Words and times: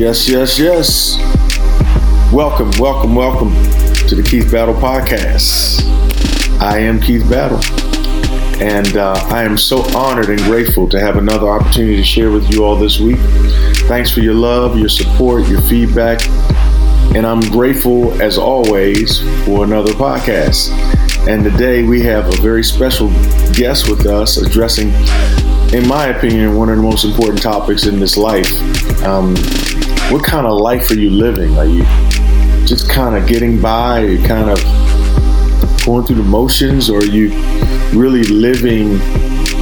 Yes, 0.00 0.26
yes, 0.30 0.58
yes. 0.58 1.18
Welcome, 2.32 2.70
welcome, 2.78 3.14
welcome 3.14 3.50
to 4.08 4.14
the 4.14 4.26
Keith 4.26 4.50
Battle 4.50 4.74
Podcast. 4.74 5.82
I 6.58 6.78
am 6.78 6.98
Keith 6.98 7.28
Battle, 7.28 7.60
and 8.62 8.96
uh, 8.96 9.12
I 9.28 9.42
am 9.42 9.58
so 9.58 9.82
honored 9.94 10.30
and 10.30 10.40
grateful 10.44 10.88
to 10.88 10.98
have 10.98 11.16
another 11.16 11.50
opportunity 11.50 11.96
to 11.96 12.02
share 12.02 12.30
with 12.30 12.50
you 12.50 12.64
all 12.64 12.76
this 12.76 12.98
week. 12.98 13.18
Thanks 13.88 14.10
for 14.10 14.20
your 14.20 14.32
love, 14.32 14.78
your 14.78 14.88
support, 14.88 15.46
your 15.48 15.60
feedback, 15.60 16.26
and 17.14 17.26
I'm 17.26 17.42
grateful 17.50 18.22
as 18.22 18.38
always 18.38 19.20
for 19.44 19.64
another 19.64 19.92
podcast. 19.92 20.70
And 21.28 21.44
today 21.44 21.82
we 21.82 22.00
have 22.04 22.26
a 22.26 22.36
very 22.40 22.64
special 22.64 23.10
guest 23.52 23.90
with 23.90 24.06
us 24.06 24.38
addressing, 24.38 24.94
in 25.74 25.86
my 25.86 26.06
opinion, 26.06 26.56
one 26.56 26.70
of 26.70 26.76
the 26.78 26.82
most 26.82 27.04
important 27.04 27.42
topics 27.42 27.84
in 27.84 28.00
this 28.00 28.16
life. 28.16 28.50
Um, 29.02 29.36
what 30.10 30.24
kind 30.24 30.44
of 30.44 30.58
life 30.58 30.90
are 30.90 30.94
you 30.94 31.08
living? 31.08 31.56
Are 31.56 31.64
you 31.64 31.84
just 32.66 32.90
kind 32.90 33.14
of 33.14 33.28
getting 33.28 33.60
by? 33.60 34.02
Are 34.02 34.06
you 34.06 34.26
kind 34.26 34.50
of 34.50 34.58
going 35.84 36.04
through 36.04 36.16
the 36.16 36.24
motions? 36.24 36.90
Or 36.90 36.98
are 36.98 37.04
you 37.04 37.30
really 37.92 38.24
living, 38.24 38.94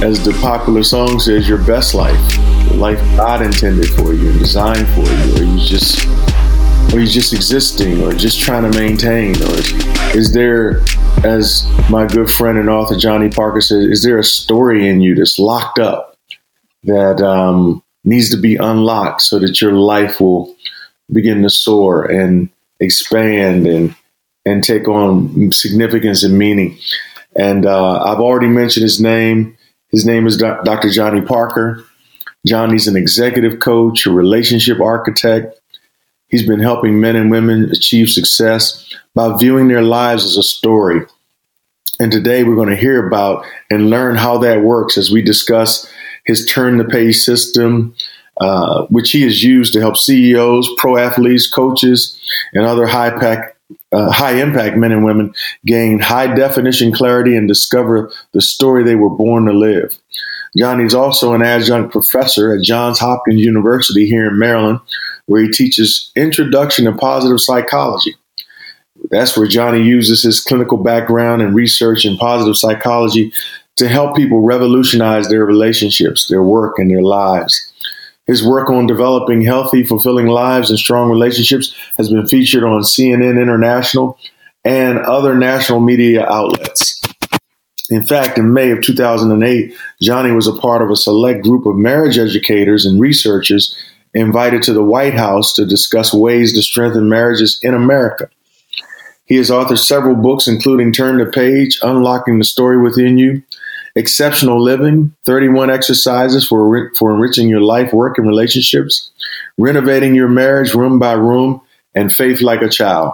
as 0.03 0.25
the 0.25 0.35
popular 0.41 0.81
song 0.81 1.19
says, 1.19 1.47
your 1.47 1.59
best 1.59 1.93
life? 1.93 2.19
The 2.69 2.75
life 2.77 2.99
God 3.15 3.43
intended 3.43 3.89
for 3.89 4.13
you 4.13 4.31
and 4.31 4.39
designed 4.39 4.87
for 4.89 5.01
you? 5.01 5.35
Or 5.35 5.39
are 5.39 5.43
you 5.43 5.59
just 5.59 6.07
or 6.93 6.99
you 6.99 7.07
just 7.07 7.33
existing 7.33 8.01
or 8.01 8.13
just 8.13 8.41
trying 8.41 8.69
to 8.69 8.79
maintain 8.79 9.35
or 9.43 9.53
is, 9.53 9.71
is, 10.15 10.33
there 10.33 10.81
as 11.23 11.71
my 11.87 12.07
good 12.07 12.27
friend 12.27 12.57
and 12.57 12.67
author 12.67 12.95
johnny 12.95 13.29
parker 13.29 13.61
says 13.61 13.85
is 13.85 14.01
there 14.01 14.17
a 14.17 14.23
story 14.23 14.89
in 14.89 14.99
you 14.99 15.13
that's 15.13 15.37
locked 15.37 15.77
up 15.77 16.17
that 16.83 17.21
um, 17.21 17.83
needs 18.09 18.29
to 18.31 18.37
be 18.37 18.55
unlocked 18.55 19.21
so 19.21 19.39
that 19.39 19.61
your 19.61 19.73
life 19.73 20.19
will 20.19 20.55
begin 21.11 21.43
to 21.43 21.49
soar 21.49 22.05
and 22.05 22.49
expand 22.79 23.67
and 23.67 23.95
and 24.45 24.63
take 24.63 24.87
on 24.87 25.51
significance 25.51 26.23
and 26.23 26.37
meaning. 26.37 26.77
And 27.35 27.65
uh, 27.65 28.03
i've 28.03 28.19
already 28.19 28.47
mentioned 28.47 28.83
his 28.83 28.99
name. 28.99 29.57
His 29.89 30.05
name 30.05 30.27
is 30.27 30.37
dr 30.37 30.89
johnny 30.89 31.21
parker. 31.21 31.85
Johnny's 32.45 32.87
an 32.87 32.97
executive 32.97 33.59
coach 33.59 34.05
a 34.05 34.11
relationship 34.11 34.79
architect. 34.79 35.59
He's 36.27 36.45
been 36.45 36.59
helping 36.59 36.99
men 36.99 37.15
and 37.15 37.31
women 37.31 37.71
achieve 37.71 38.09
success 38.09 38.93
by 39.15 39.35
viewing 39.37 39.67
their 39.67 39.81
lives 39.81 40.25
as 40.25 40.37
a 40.37 40.43
story. 40.43 41.01
And 41.99 42.11
today 42.11 42.43
we're 42.43 42.55
going 42.55 42.69
to 42.69 42.75
hear 42.75 43.05
about 43.05 43.45
and 43.69 43.89
learn 43.89 44.15
how 44.15 44.37
that 44.37 44.61
works 44.61 44.97
as 44.97 45.11
we 45.11 45.21
discuss 45.21 45.91
his 46.29 46.45
turn 46.45 46.77
the 46.77 46.85
page 46.85 47.17
system, 47.17 47.95
uh, 48.39 48.85
which 48.85 49.11
he 49.11 49.23
has 49.23 49.43
used 49.43 49.73
to 49.73 49.79
help 49.79 49.97
CEOs, 49.97 50.69
pro 50.77 50.95
athletes, 50.95 51.49
coaches, 51.49 52.17
and 52.53 52.65
other 52.65 52.85
high 52.85 53.09
pack, 53.09 53.57
uh, 53.91 54.11
high 54.11 54.35
impact 54.39 54.77
men 54.77 54.91
and 54.91 55.03
women 55.03 55.33
gain 55.65 55.99
high 55.99 56.33
definition 56.33 56.91
clarity 56.93 57.35
and 57.35 57.47
discover 57.47 58.11
the 58.33 58.41
story 58.41 58.83
they 58.83 58.95
were 58.95 59.09
born 59.09 59.45
to 59.45 59.53
live. 59.53 59.97
Johnny's 60.55 60.93
also 60.93 61.33
an 61.33 61.41
adjunct 61.41 61.91
professor 61.91 62.55
at 62.55 62.63
Johns 62.63 62.99
Hopkins 62.99 63.41
University 63.41 64.07
here 64.07 64.27
in 64.27 64.37
Maryland, 64.37 64.79
where 65.25 65.41
he 65.41 65.49
teaches 65.49 66.11
Introduction 66.15 66.85
to 66.85 66.93
Positive 66.93 67.39
Psychology. 67.39 68.15
That's 69.09 69.35
where 69.35 69.47
Johnny 69.47 69.81
uses 69.81 70.23
his 70.23 70.41
clinical 70.41 70.77
background 70.77 71.41
and 71.41 71.55
research 71.55 72.05
in 72.05 72.17
positive 72.17 72.57
psychology 72.57 73.31
to 73.79 73.87
help 73.87 74.15
people 74.15 74.41
revolutionize 74.41 75.27
their 75.29 75.45
relationships, 75.45 76.27
their 76.27 76.43
work, 76.43 76.75
and 76.77 76.89
their 76.89 77.01
lives. 77.01 77.73
His 78.27 78.45
work 78.45 78.69
on 78.69 78.85
developing 78.85 79.41
healthy, 79.41 79.83
fulfilling 79.83 80.27
lives 80.27 80.69
and 80.69 80.77
strong 80.77 81.09
relationships 81.09 81.75
has 81.97 82.09
been 82.09 82.27
featured 82.27 82.63
on 82.63 82.81
CNN 82.81 83.41
International 83.41 84.19
and 84.63 84.99
other 84.99 85.33
national 85.33 85.79
media 85.79 86.27
outlets. 86.27 87.01
In 87.89 88.05
fact, 88.05 88.37
in 88.37 88.53
May 88.53 88.69
of 88.69 88.81
2008, 88.81 89.73
Johnny 90.01 90.31
was 90.31 90.45
a 90.45 90.55
part 90.55 90.83
of 90.83 90.91
a 90.91 90.95
select 90.95 91.43
group 91.43 91.65
of 91.65 91.75
marriage 91.75 92.19
educators 92.19 92.85
and 92.85 93.01
researchers 93.01 93.75
invited 94.13 94.61
to 94.63 94.73
the 94.73 94.83
White 94.83 95.15
House 95.15 95.53
to 95.53 95.65
discuss 95.65 96.13
ways 96.13 96.53
to 96.53 96.61
strengthen 96.61 97.09
marriages 97.09 97.59
in 97.63 97.73
America. 97.73 98.29
He 99.25 99.35
has 99.35 99.49
authored 99.49 99.79
several 99.79 100.15
books, 100.15 100.47
including 100.47 100.91
Turn 100.91 101.17
the 101.17 101.25
Page, 101.25 101.79
Unlocking 101.83 102.39
the 102.39 102.45
Story 102.45 102.79
Within 102.81 103.17
You, 103.17 103.43
Exceptional 103.95 104.61
Living, 104.61 105.15
31 105.25 105.69
Exercises 105.69 106.47
for, 106.47 106.91
for 106.95 107.13
Enriching 107.13 107.49
Your 107.49 107.61
Life, 107.61 107.93
Work, 107.93 108.17
and 108.17 108.27
Relationships, 108.27 109.11
Renovating 109.57 110.15
Your 110.15 110.29
Marriage 110.29 110.73
Room 110.73 110.99
by 110.99 111.13
Room, 111.13 111.61
and 111.95 112.13
Faith 112.13 112.41
Like 112.41 112.61
a 112.61 112.69
Child. 112.69 113.13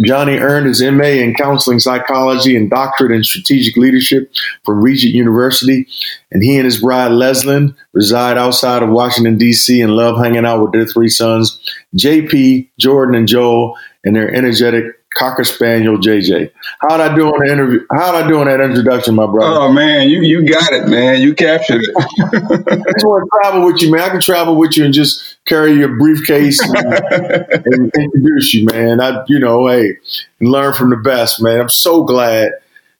Johnny 0.00 0.36
earned 0.38 0.66
his 0.66 0.82
MA 0.82 1.04
in 1.04 1.34
counseling 1.34 1.80
psychology 1.80 2.56
and 2.56 2.70
doctorate 2.70 3.12
in 3.12 3.24
strategic 3.24 3.76
leadership 3.76 4.32
from 4.64 4.82
Regent 4.82 5.14
University. 5.14 5.86
And 6.30 6.42
he 6.42 6.56
and 6.56 6.64
his 6.64 6.80
bride, 6.80 7.12
Leslyn, 7.12 7.76
reside 7.92 8.38
outside 8.38 8.82
of 8.82 8.90
Washington, 8.90 9.36
D.C. 9.36 9.80
and 9.80 9.94
love 9.94 10.18
hanging 10.18 10.46
out 10.46 10.62
with 10.62 10.72
their 10.72 10.86
three 10.86 11.08
sons, 11.08 11.60
JP, 11.96 12.70
Jordan, 12.78 13.14
and 13.14 13.28
Joel, 13.28 13.76
and 14.04 14.14
their 14.14 14.32
energetic 14.32 15.01
Cocker 15.16 15.44
Spaniel 15.44 15.98
JJ. 15.98 16.50
How'd 16.80 17.00
I 17.00 17.14
do 17.14 17.26
on 17.26 17.46
the 17.46 17.52
interview? 17.52 17.86
How'd 17.90 18.14
I 18.14 18.26
do 18.26 18.38
on 18.38 18.46
that 18.46 18.60
introduction, 18.60 19.14
my 19.14 19.26
brother? 19.26 19.60
Oh 19.60 19.72
man, 19.72 20.08
you 20.08 20.22
you 20.22 20.48
got 20.48 20.72
it, 20.72 20.88
man. 20.88 21.20
You 21.20 21.34
captured 21.34 21.82
it. 21.82 21.90
I 21.96 22.92
just 22.92 23.06
want 23.06 23.28
to 23.30 23.38
travel 23.42 23.66
with 23.66 23.82
you, 23.82 23.90
man. 23.90 24.00
I 24.02 24.08
can 24.08 24.20
travel 24.20 24.56
with 24.56 24.76
you 24.76 24.84
and 24.84 24.94
just 24.94 25.36
carry 25.44 25.72
your 25.74 25.96
briefcase 25.96 26.60
and, 26.60 26.76
and 27.66 27.92
introduce 27.94 28.54
you, 28.54 28.66
man. 28.66 29.00
I, 29.00 29.24
you 29.28 29.38
know, 29.38 29.68
hey, 29.68 29.98
learn 30.40 30.72
from 30.74 30.90
the 30.90 30.96
best, 30.96 31.42
man. 31.42 31.60
I'm 31.60 31.68
so 31.68 32.04
glad 32.04 32.52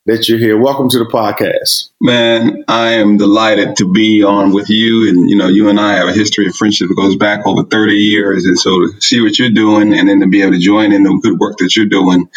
that 0.06 0.28
you're 0.28 0.38
here. 0.38 0.58
Welcome 0.58 0.88
to 0.88 0.98
the 0.98 1.04
podcast. 1.04 1.90
Man, 2.00 2.64
I 2.66 2.94
am 2.94 3.18
delighted 3.18 3.76
to 3.76 3.90
be 3.90 4.24
on 4.24 4.52
with 4.52 4.68
you. 4.68 5.08
And, 5.08 5.30
you 5.30 5.36
know, 5.36 5.46
you 5.46 5.68
and 5.68 5.78
I 5.78 5.94
have 5.94 6.08
a 6.08 6.12
history 6.12 6.46
of 6.46 6.56
friendship 6.56 6.88
that 6.88 6.96
goes 6.96 7.14
back 7.14 7.46
over 7.46 7.62
30 7.62 7.94
years. 7.94 8.44
And 8.44 8.58
so 8.58 8.70
to 8.70 9.00
see 9.00 9.20
what 9.20 9.38
you're 9.38 9.50
doing 9.50 9.94
and 9.94 10.08
then 10.08 10.18
to 10.20 10.26
be 10.26 10.42
able 10.42 10.52
to 10.52 10.58
join 10.58 10.92
in 10.92 11.04
the 11.04 11.20
good 11.22 11.38
work 11.38 11.58
that 11.58 11.76
you're 11.76 11.86
doing, 11.86 12.28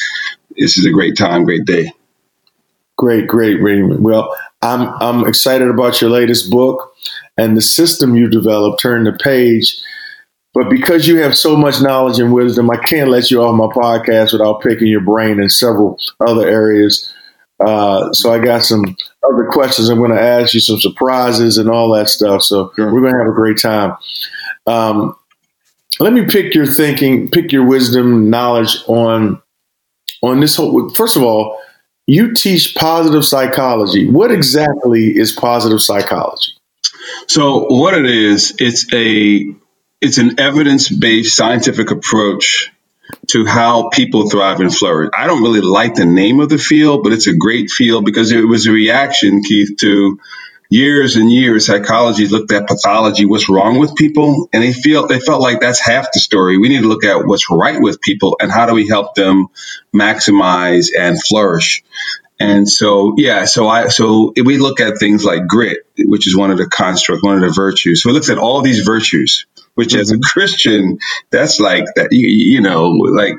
this 0.55 0.77
is 0.77 0.85
a 0.85 0.91
great 0.91 1.17
time, 1.17 1.43
great 1.43 1.65
day. 1.65 1.91
Great, 2.97 3.27
great, 3.27 3.59
Raymond. 3.59 4.03
Well, 4.03 4.37
I'm, 4.61 4.87
I'm 5.01 5.27
excited 5.27 5.67
about 5.67 5.99
your 6.01 6.11
latest 6.11 6.51
book 6.51 6.93
and 7.35 7.57
the 7.57 7.61
system 7.61 8.15
you 8.15 8.29
developed, 8.29 8.79
Turn 8.79 9.05
the 9.05 9.13
Page. 9.13 9.75
But 10.53 10.69
because 10.69 11.07
you 11.07 11.17
have 11.17 11.35
so 11.35 11.57
much 11.57 11.81
knowledge 11.81 12.19
and 12.19 12.31
wisdom, 12.31 12.69
I 12.69 12.77
can't 12.77 13.09
let 13.09 13.31
you 13.31 13.41
off 13.41 13.55
my 13.55 13.65
podcast 13.65 14.33
without 14.33 14.61
picking 14.61 14.87
your 14.87 15.01
brain 15.01 15.39
in 15.39 15.49
several 15.49 15.97
other 16.25 16.47
areas 16.47 17.11
uh, 17.59 18.11
so 18.13 18.33
I 18.33 18.39
got 18.39 18.63
some 18.63 18.83
other 19.23 19.45
questions. 19.45 19.89
I'm 19.89 19.97
going 19.97 20.11
to 20.11 20.21
ask 20.21 20.53
you 20.53 20.59
some 20.59 20.79
surprises 20.79 21.57
and 21.57 21.69
all 21.69 21.93
that 21.93 22.09
stuff. 22.09 22.43
So 22.43 22.71
sure. 22.75 22.93
we're 22.93 23.01
going 23.01 23.13
to 23.13 23.19
have 23.19 23.27
a 23.27 23.35
great 23.35 23.59
time. 23.59 23.97
Um, 24.67 25.15
let 25.99 26.13
me 26.13 26.25
pick 26.25 26.53
your 26.53 26.65
thinking, 26.65 27.29
pick 27.29 27.51
your 27.51 27.65
wisdom, 27.65 28.29
knowledge 28.29 28.77
on 28.87 29.41
on 30.21 30.39
this 30.39 30.55
whole. 30.55 30.89
First 30.89 31.15
of 31.15 31.23
all, 31.23 31.59
you 32.07 32.33
teach 32.33 32.75
positive 32.75 33.25
psychology. 33.25 34.09
What 34.09 34.31
exactly 34.31 35.17
is 35.17 35.31
positive 35.31 35.81
psychology? 35.81 36.51
So 37.27 37.67
what 37.67 37.93
it 37.93 38.05
is, 38.05 38.55
it's 38.59 38.91
a 38.93 39.55
it's 40.01 40.17
an 40.17 40.39
evidence 40.39 40.89
based 40.89 41.35
scientific 41.35 41.91
approach 41.91 42.71
to 43.29 43.45
how 43.45 43.89
people 43.89 44.29
thrive 44.29 44.59
and 44.59 44.73
flourish. 44.73 45.09
I 45.17 45.27
don't 45.27 45.41
really 45.41 45.61
like 45.61 45.95
the 45.95 46.05
name 46.05 46.39
of 46.39 46.49
the 46.49 46.57
field, 46.57 47.03
but 47.03 47.13
it's 47.13 47.27
a 47.27 47.35
great 47.35 47.69
field 47.69 48.05
because 48.05 48.31
it 48.31 48.47
was 48.47 48.67
a 48.67 48.71
reaction, 48.71 49.41
Keith, 49.43 49.77
to 49.79 50.19
years 50.69 51.15
and 51.15 51.31
years 51.31 51.65
psychology 51.65 52.27
looked 52.27 52.51
at 52.51 52.67
pathology, 52.67 53.25
what's 53.25 53.49
wrong 53.49 53.79
with 53.79 53.95
people, 53.95 54.49
and 54.51 54.63
they 54.63 54.73
feel 54.73 55.07
they 55.07 55.19
felt 55.19 55.41
like 55.41 55.59
that's 55.59 55.79
half 55.79 56.07
the 56.13 56.19
story. 56.19 56.57
We 56.57 56.69
need 56.69 56.81
to 56.81 56.87
look 56.87 57.03
at 57.03 57.25
what's 57.25 57.49
right 57.49 57.79
with 57.79 58.01
people 58.01 58.37
and 58.39 58.51
how 58.51 58.65
do 58.65 58.73
we 58.73 58.87
help 58.87 59.15
them 59.15 59.47
maximize 59.93 60.89
and 60.97 61.21
flourish. 61.21 61.83
And 62.39 62.67
so, 62.67 63.13
yeah, 63.17 63.45
so 63.45 63.67
I, 63.67 63.87
so 63.87 64.33
we 64.35 64.57
look 64.57 64.81
at 64.81 64.99
things 64.99 65.23
like 65.23 65.47
grit, 65.47 65.79
which 65.97 66.27
is 66.27 66.35
one 66.35 66.51
of 66.51 66.57
the 66.57 66.67
constructs, 66.67 67.23
one 67.23 67.35
of 67.35 67.41
the 67.41 67.53
virtues. 67.53 68.03
So 68.03 68.09
it 68.09 68.13
looks 68.13 68.29
at 68.29 68.37
all 68.37 68.61
these 68.61 68.81
virtues 68.81 69.45
which 69.75 69.89
mm-hmm. 69.89 69.99
as 69.99 70.11
a 70.11 70.15
mm-hmm. 70.15 70.21
Christian, 70.21 70.99
that's 71.29 71.59
like 71.59 71.85
that, 71.95 72.11
you, 72.11 72.27
you 72.27 72.61
know, 72.61 72.85
like 72.87 73.35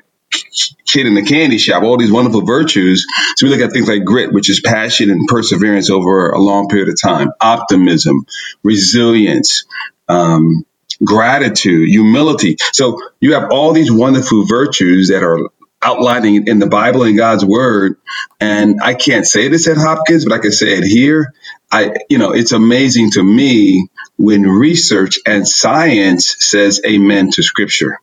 kid 0.87 1.07
in 1.07 1.15
the 1.15 1.25
candy 1.25 1.59
shop, 1.59 1.83
all 1.83 1.97
these 1.97 2.13
wonderful 2.13 2.43
virtues. 2.43 3.07
So 3.37 3.47
we 3.47 3.53
look 3.53 3.61
at 3.61 3.73
things 3.73 3.89
like 3.89 4.05
grit, 4.05 4.33
which 4.33 4.51
is 4.51 4.61
passion 4.61 5.11
and 5.11 5.27
perseverance 5.27 5.91
over 5.91 6.31
a 6.31 6.39
long 6.39 6.69
period 6.69 6.89
of 6.89 7.01
time, 7.01 7.29
optimism, 7.41 8.27
resilience, 8.63 9.65
um, 10.09 10.65
gratitude, 11.05 11.89
humility. 11.89 12.57
So 12.73 13.01
you 13.21 13.35
have 13.35 13.51
all 13.51 13.73
these 13.73 13.91
wonderful 13.91 14.47
virtues 14.47 15.09
that 15.09 15.23
are 15.23 15.51
outlining 15.83 16.47
in 16.49 16.59
the 16.59 16.67
Bible 16.67 17.05
and 17.05 17.17
God's 17.17 17.45
word. 17.45 17.97
And 18.41 18.81
I 18.83 18.95
can't 18.95 19.27
say 19.27 19.49
this 19.49 19.69
at 19.69 19.77
Hopkins, 19.77 20.25
but 20.25 20.35
I 20.35 20.39
can 20.39 20.53
say 20.53 20.79
it 20.79 20.85
here. 20.85 21.33
I, 21.71 21.95
you 22.09 22.19
know, 22.19 22.33
it's 22.33 22.53
amazing 22.53 23.11
to 23.13 23.23
me 23.23 23.89
when 24.17 24.43
research 24.43 25.19
and 25.27 25.47
science 25.47 26.37
says 26.39 26.81
amen 26.87 27.31
to 27.33 27.43
scripture. 27.43 27.99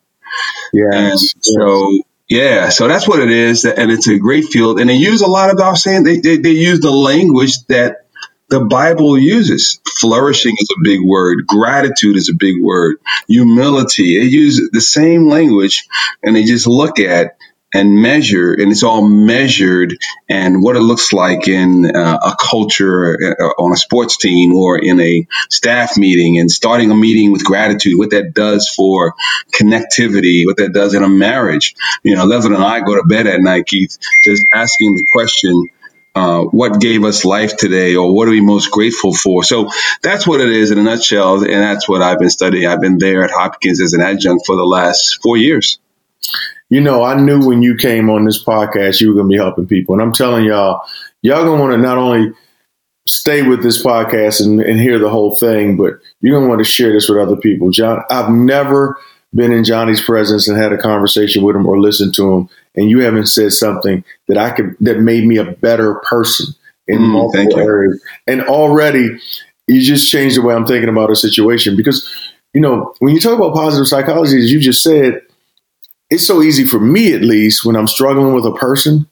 Yeah. 0.73 1.13
So, 1.15 1.99
yeah, 2.29 2.69
so 2.69 2.87
that's 2.87 3.07
what 3.07 3.19
it 3.19 3.29
is. 3.29 3.65
And 3.65 3.91
it's 3.91 4.07
a 4.07 4.17
great 4.17 4.45
field. 4.45 4.79
And 4.79 4.89
they 4.89 4.95
use 4.95 5.21
a 5.21 5.27
lot 5.27 5.49
of, 5.49 5.57
was 5.59 5.83
saying, 5.83 6.03
they, 6.03 6.19
they, 6.19 6.37
they 6.37 6.51
use 6.51 6.79
the 6.79 6.91
language 6.91 7.65
that 7.67 8.07
the 8.49 8.65
Bible 8.65 9.17
uses. 9.17 9.79
Flourishing 9.99 10.55
is 10.57 10.69
a 10.77 10.83
big 10.83 11.01
word. 11.01 11.47
Gratitude 11.47 12.17
is 12.17 12.29
a 12.29 12.35
big 12.35 12.61
word. 12.61 12.97
Humility. 13.27 14.19
They 14.19 14.25
use 14.25 14.69
the 14.71 14.81
same 14.81 15.27
language 15.27 15.87
and 16.21 16.35
they 16.35 16.43
just 16.43 16.67
look 16.67 16.99
at 16.99 17.37
and 17.73 17.95
measure, 17.95 18.53
and 18.53 18.71
it's 18.71 18.83
all 18.83 19.01
measured 19.07 19.97
and 20.29 20.61
what 20.61 20.75
it 20.75 20.81
looks 20.81 21.11
like 21.11 21.47
in 21.47 21.95
uh, 21.95 22.19
a 22.23 22.35
culture 22.39 23.35
uh, 23.39 23.61
on 23.61 23.71
a 23.71 23.75
sports 23.75 24.17
team 24.17 24.55
or 24.55 24.77
in 24.77 24.99
a 24.99 25.27
staff 25.49 25.97
meeting, 25.97 26.37
and 26.37 26.51
starting 26.51 26.91
a 26.91 26.95
meeting 26.95 27.31
with 27.31 27.43
gratitude, 27.43 27.97
what 27.97 28.11
that 28.11 28.33
does 28.33 28.69
for 28.69 29.15
connectivity, 29.53 30.45
what 30.45 30.57
that 30.57 30.73
does 30.73 30.93
in 30.93 31.03
a 31.03 31.09
marriage. 31.09 31.75
You 32.03 32.15
know, 32.15 32.25
Leslie 32.25 32.55
and 32.55 32.63
I 32.63 32.81
go 32.81 32.95
to 32.95 33.03
bed 33.03 33.27
at 33.27 33.41
night, 33.41 33.65
Keith, 33.65 33.97
just 34.23 34.45
asking 34.53 34.95
the 34.95 35.05
question, 35.11 35.69
uh, 36.15 36.41
what 36.41 36.79
gave 36.79 37.03
us 37.03 37.25
life 37.25 37.57
today 37.57 37.95
or 37.95 38.13
what 38.13 38.27
are 38.27 38.31
we 38.31 38.41
most 38.41 38.69
grateful 38.69 39.15
for? 39.15 39.43
So 39.43 39.69
that's 40.03 40.27
what 40.27 40.41
it 40.41 40.49
is 40.49 40.69
in 40.69 40.77
a 40.77 40.83
nutshell 40.83 41.43
and 41.43 41.51
that's 41.51 41.89
what 41.89 42.03
i've 42.03 42.19
been 42.19 42.29
studying. 42.29 42.67
I've 42.67 42.81
been 42.81 42.99
there 42.99 43.23
at 43.23 43.31
hopkins 43.31 43.81
as 43.81 43.93
an 43.93 44.01
adjunct 44.01 44.45
for 44.45 44.55
the 44.55 44.63
last 44.63 45.19
four 45.23 45.37
years 45.37 45.79
you 46.69 46.81
know, 46.81 47.03
I 47.03 47.19
knew 47.19 47.45
when 47.45 47.61
you 47.61 47.75
came 47.75 48.09
on 48.09 48.25
this 48.25 48.43
podcast, 48.43 48.99
you 48.99 49.09
were 49.09 49.15
going 49.15 49.27
to 49.27 49.33
be 49.33 49.37
helping 49.37 49.67
people. 49.67 49.93
And 49.93 50.01
I'm 50.01 50.13
telling 50.13 50.45
y'all, 50.45 50.81
y'all 51.21 51.43
going 51.43 51.57
to 51.57 51.61
want 51.61 51.73
to 51.73 51.77
not 51.77 51.97
only 51.97 52.33
stay 53.07 53.43
with 53.43 53.61
this 53.61 53.83
podcast 53.83 54.43
and, 54.43 54.61
and 54.61 54.79
hear 54.79 54.97
the 54.97 55.09
whole 55.09 55.35
thing, 55.35 55.77
but 55.77 55.99
you're 56.21 56.33
going 56.33 56.45
to 56.45 56.49
want 56.49 56.59
to 56.59 56.65
share 56.65 56.91
this 56.91 57.09
with 57.09 57.19
other 57.19 57.35
people. 57.35 57.69
John, 57.69 58.03
I've 58.09 58.29
never 58.29 58.97
been 59.35 59.51
in 59.51 59.63
Johnny's 59.63 60.01
presence 60.01 60.47
and 60.47 60.57
had 60.57 60.73
a 60.73 60.77
conversation 60.77 61.43
with 61.43 61.55
him 61.55 61.65
or 61.65 61.79
listened 61.79 62.13
to 62.15 62.33
him, 62.33 62.49
and 62.75 62.89
you 62.89 62.99
haven't 62.99 63.27
said 63.27 63.51
something 63.51 64.03
that 64.27 64.37
I 64.37 64.51
could 64.51 64.75
that 64.79 64.99
made 64.99 65.25
me 65.25 65.37
a 65.37 65.51
better 65.51 65.95
person 65.95 66.53
in 66.87 66.99
mm, 66.99 67.11
multiple 67.11 67.59
areas. 67.59 68.01
And 68.27 68.43
already, 68.43 69.19
you 69.67 69.81
just 69.81 70.11
changed 70.11 70.37
the 70.37 70.41
way 70.41 70.53
I'm 70.53 70.65
thinking 70.65 70.89
about 70.89 71.11
a 71.11 71.15
situation 71.15 71.75
because 71.75 72.09
you 72.53 72.61
know 72.61 72.93
when 72.99 73.13
you 73.13 73.19
talk 73.19 73.37
about 73.37 73.55
positive 73.55 73.87
psychology, 73.87 74.37
as 74.37 74.51
you 74.51 74.59
just 74.59 74.83
said, 74.83 75.21
it's 76.13 76.25
so 76.25 76.41
easy 76.41 76.65
for 76.65 76.79
me, 76.79 77.13
at 77.13 77.21
least, 77.21 77.65
when 77.65 77.75
I'm 77.75 77.87
struggling 77.87 78.33
with 78.33 78.45
a 78.45 78.53
person, 78.53 79.07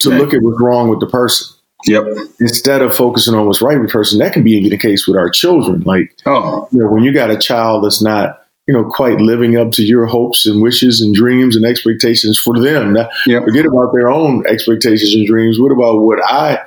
to 0.00 0.10
look 0.10 0.32
at 0.32 0.42
what's 0.42 0.60
wrong 0.60 0.88
with 0.88 1.00
the 1.00 1.06
person. 1.06 1.54
Yep. 1.86 2.04
Instead 2.40 2.82
of 2.82 2.94
focusing 2.94 3.34
on 3.34 3.46
what's 3.46 3.62
right 3.62 3.78
with 3.78 3.88
the 3.88 3.92
person, 3.92 4.18
that 4.18 4.32
can 4.32 4.42
be 4.42 4.52
even 4.52 4.70
the 4.70 4.78
case 4.78 5.06
with 5.06 5.16
our 5.16 5.30
children. 5.30 5.82
Like, 5.82 6.14
oh. 6.24 6.68
you 6.72 6.80
know, 6.80 6.88
when 6.88 7.04
you 7.04 7.12
got 7.12 7.30
a 7.30 7.38
child 7.38 7.84
that's 7.84 8.02
not, 8.02 8.42
you 8.66 8.74
know, 8.74 8.84
quite 8.84 9.20
living 9.20 9.56
up 9.56 9.72
to 9.72 9.82
your 9.82 10.06
hopes 10.06 10.46
and 10.46 10.62
wishes 10.62 11.00
and 11.00 11.14
dreams 11.14 11.56
and 11.56 11.64
expectations 11.64 12.38
for 12.38 12.58
them. 12.58 12.94
Now, 12.94 13.08
yep. 13.26 13.44
Forget 13.44 13.66
about 13.66 13.92
their 13.92 14.08
own 14.08 14.44
expectations 14.46 15.14
and 15.14 15.26
dreams. 15.26 15.60
What 15.60 15.72
about 15.72 16.00
what 16.00 16.18
I 16.24 16.60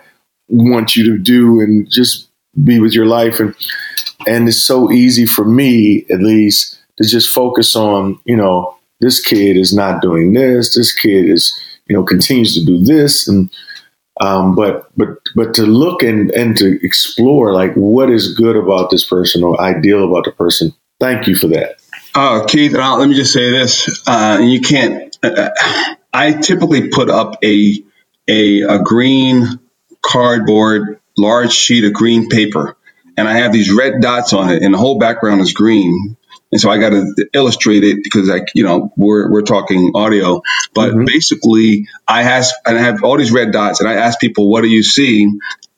want 0.47 0.95
you 0.95 1.11
to 1.11 1.17
do 1.17 1.59
and 1.59 1.89
just 1.89 2.29
be 2.63 2.79
with 2.79 2.93
your 2.93 3.05
life? 3.05 3.39
And 3.39 3.55
and 4.27 4.47
it's 4.47 4.65
so 4.65 4.91
easy 4.91 5.25
for 5.25 5.45
me, 5.45 6.05
at 6.09 6.21
least, 6.21 6.79
to 6.97 7.07
just 7.07 7.29
focus 7.29 7.75
on, 7.75 8.19
you 8.25 8.37
know, 8.37 8.78
this 8.99 9.19
kid 9.19 9.57
is 9.57 9.73
not 9.73 10.01
doing 10.01 10.33
this. 10.33 10.75
This 10.75 10.93
kid 10.93 11.29
is, 11.29 11.59
you 11.87 11.95
know, 11.95 12.03
continues 12.03 12.55
to 12.55 12.65
do 12.65 12.79
this. 12.79 13.27
And, 13.27 13.49
um, 14.21 14.55
but, 14.55 14.89
but, 14.97 15.17
but 15.35 15.53
to 15.55 15.63
look 15.63 16.03
and, 16.03 16.31
and 16.31 16.57
to 16.57 16.83
explore 16.85 17.53
like 17.53 17.73
what 17.75 18.09
is 18.09 18.35
good 18.35 18.55
about 18.55 18.89
this 18.89 19.07
person 19.07 19.43
or 19.43 19.59
ideal 19.59 20.09
about 20.09 20.25
the 20.25 20.31
person. 20.31 20.73
Thank 20.99 21.27
you 21.27 21.35
for 21.35 21.47
that. 21.47 21.75
Oh, 22.15 22.45
Keith, 22.47 22.73
let 22.73 23.07
me 23.07 23.15
just 23.15 23.31
say 23.31 23.51
this. 23.51 24.03
Uh, 24.07 24.39
you 24.41 24.61
can't, 24.61 25.17
uh, 25.23 25.51
I 26.11 26.33
typically 26.33 26.89
put 26.89 27.09
up 27.09 27.43
a, 27.43 27.83
a, 28.27 28.61
a 28.61 28.79
green 28.83 29.59
cardboard, 30.01 30.99
large 31.17 31.53
sheet 31.53 31.85
of 31.85 31.93
green 31.93 32.29
paper 32.29 32.75
and 33.19 33.27
I 33.27 33.33
have 33.33 33.51
these 33.51 33.69
red 33.69 34.01
dots 34.01 34.31
on 34.31 34.49
it, 34.49 34.63
and 34.63 34.73
the 34.73 34.77
whole 34.77 34.97
background 34.97 35.41
is 35.41 35.51
green. 35.51 36.15
And 36.51 36.59
so 36.59 36.69
I 36.69 36.79
got 36.79 36.89
to 36.89 37.29
illustrate 37.33 37.83
it 37.83 37.99
because 38.03 38.29
I, 38.29 38.41
you 38.55 38.63
know, 38.63 38.91
we're, 38.97 39.31
we're 39.31 39.43
talking 39.43 39.91
audio, 39.93 40.41
but 40.73 40.91
mm-hmm. 40.91 41.05
basically 41.05 41.87
I 42.07 42.23
ask, 42.23 42.53
and 42.65 42.77
I 42.77 42.81
have 42.81 43.03
all 43.03 43.17
these 43.17 43.31
red 43.31 43.51
dots 43.51 43.81
and 43.81 43.89
I 43.89 43.95
ask 43.95 44.19
people, 44.19 44.49
what 44.49 44.61
do 44.61 44.67
you 44.67 44.81
see? 44.81 45.31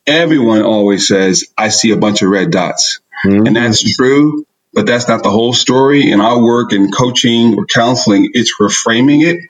Everyone 0.06 0.62
always 0.62 1.06
says, 1.06 1.44
I 1.58 1.68
see 1.68 1.90
a 1.90 1.96
bunch 1.96 2.22
of 2.22 2.30
red 2.30 2.50
dots. 2.50 3.00
Mm-hmm. 3.24 3.46
And 3.46 3.56
that's 3.56 3.96
true, 3.96 4.46
but 4.72 4.86
that's 4.86 5.08
not 5.08 5.22
the 5.22 5.30
whole 5.30 5.52
story. 5.52 6.10
In 6.10 6.20
our 6.20 6.42
work 6.42 6.72
in 6.72 6.90
coaching 6.90 7.54
or 7.56 7.66
counseling, 7.66 8.30
it's 8.32 8.54
reframing 8.58 9.24
it. 9.24 9.40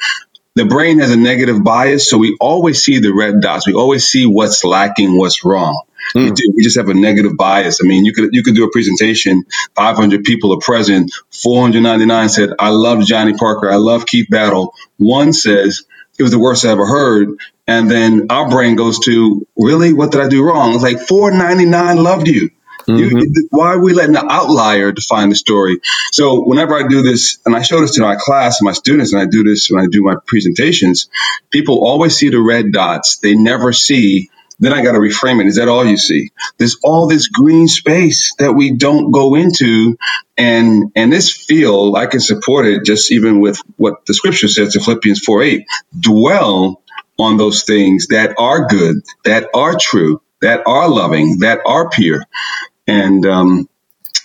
The 0.54 0.66
brain 0.66 0.98
has 0.98 1.10
a 1.10 1.16
negative 1.16 1.64
bias, 1.64 2.10
so 2.10 2.18
we 2.18 2.36
always 2.38 2.82
see 2.82 2.98
the 2.98 3.14
red 3.14 3.40
dots. 3.40 3.66
We 3.66 3.72
always 3.72 4.06
see 4.06 4.26
what's 4.26 4.64
lacking, 4.64 5.16
what's 5.16 5.44
wrong. 5.44 5.82
Mm. 6.14 6.37
We, 6.37 6.52
we, 6.56 6.62
just 6.62 6.76
have 6.76 6.88
a 6.88 6.94
negative 6.94 7.37
bias. 7.37 7.81
I 7.82 7.87
mean, 7.87 8.04
you 8.04 8.12
could 8.12 8.31
you 8.32 8.43
could 8.43 8.54
do 8.54 8.64
a 8.64 8.70
presentation, 8.70 9.44
500 9.75 10.25
people 10.25 10.54
are 10.54 10.60
present, 10.60 11.12
499 11.43 12.28
said, 12.28 12.50
"I 12.58 12.70
love 12.70 13.04
Johnny 13.04 13.34
Parker, 13.34 13.70
I 13.70 13.76
love 13.76 14.06
Keith 14.06 14.28
Battle." 14.31 14.75
One 14.99 15.32
says 15.32 15.84
it 16.19 16.22
was 16.22 16.32
the 16.32 16.38
worst 16.38 16.64
I 16.64 16.70
ever 16.70 16.87
heard, 16.87 17.31
and 17.66 17.90
then 17.90 18.26
our 18.31 18.49
brain 18.49 18.76
goes 18.76 18.99
to, 19.00 19.46
"Really? 19.56 19.93
What 19.93 20.12
did 20.12 20.20
I 20.20 20.28
do 20.28 20.44
wrong?" 20.44 20.75
It's 20.75 20.82
like 20.82 21.00
499 21.00 22.02
loved 22.02 22.28
you. 22.28 22.50
Mm-hmm. 22.88 23.19
You, 23.19 23.49
why 23.50 23.69
are 23.69 23.82
we 23.82 23.93
letting 23.93 24.14
the 24.14 24.26
outlier 24.28 24.93
define 24.93 25.28
the 25.28 25.34
story? 25.34 25.81
So 26.12 26.43
whenever 26.43 26.75
I 26.75 26.88
do 26.88 27.02
this, 27.02 27.38
and 27.46 27.54
I 27.54 27.62
show 27.62 27.81
this 27.81 27.94
to 27.94 28.02
my 28.02 28.16
class 28.16 28.60
and 28.60 28.66
my 28.66 28.72
students, 28.72 29.12
and 29.12 29.22
I 29.22 29.26
do 29.26 29.44
this 29.44 29.70
when 29.70 29.82
I 29.82 29.87
do 29.87 30.02
my 30.02 30.16
presentations, 30.26 31.08
people 31.50 31.87
always 31.87 32.16
see 32.16 32.28
the 32.28 32.40
red 32.40 32.72
dots. 32.72 33.19
They 33.19 33.34
never 33.34 33.72
see 33.72 34.31
then 34.58 34.72
I 34.72 34.82
got 34.82 34.93
to 34.93 34.99
reframe 34.99 35.40
it. 35.40 35.46
Is 35.46 35.56
that 35.56 35.69
all 35.69 35.84
you 35.84 35.96
see? 35.96 36.31
There's 36.58 36.76
all 36.82 37.08
this 37.08 37.28
green 37.28 37.69
space 37.69 38.34
that 38.38 38.52
we 38.52 38.72
don't 38.72 39.10
go 39.10 39.34
into. 39.34 39.96
And, 40.37 40.93
and 40.96 41.12
this 41.12 41.32
field, 41.32 41.96
I 41.96 42.06
can 42.06 42.20
support 42.20 42.66
it 42.66 42.84
just 42.84 43.12
even 43.12 43.40
with 43.40 43.58
what 43.76 44.06
the 44.06 44.14
scripture 44.14 44.49
says 44.49 44.75
in 44.76 44.82
Philippians 44.82 45.20
4 45.25 45.43
8. 45.43 45.66
Dwell 45.99 46.82
on 47.19 47.37
those 47.37 47.64
things 47.64 48.08
that 48.08 48.34
are 48.38 48.66
good, 48.66 48.96
that 49.25 49.49
are 49.54 49.76
true, 49.81 50.22
that 50.40 50.66
are 50.66 50.88
loving, 50.88 51.40
that 51.40 51.61
are 51.66 51.88
pure. 51.90 52.25
And, 52.87 53.26
um, 53.26 53.68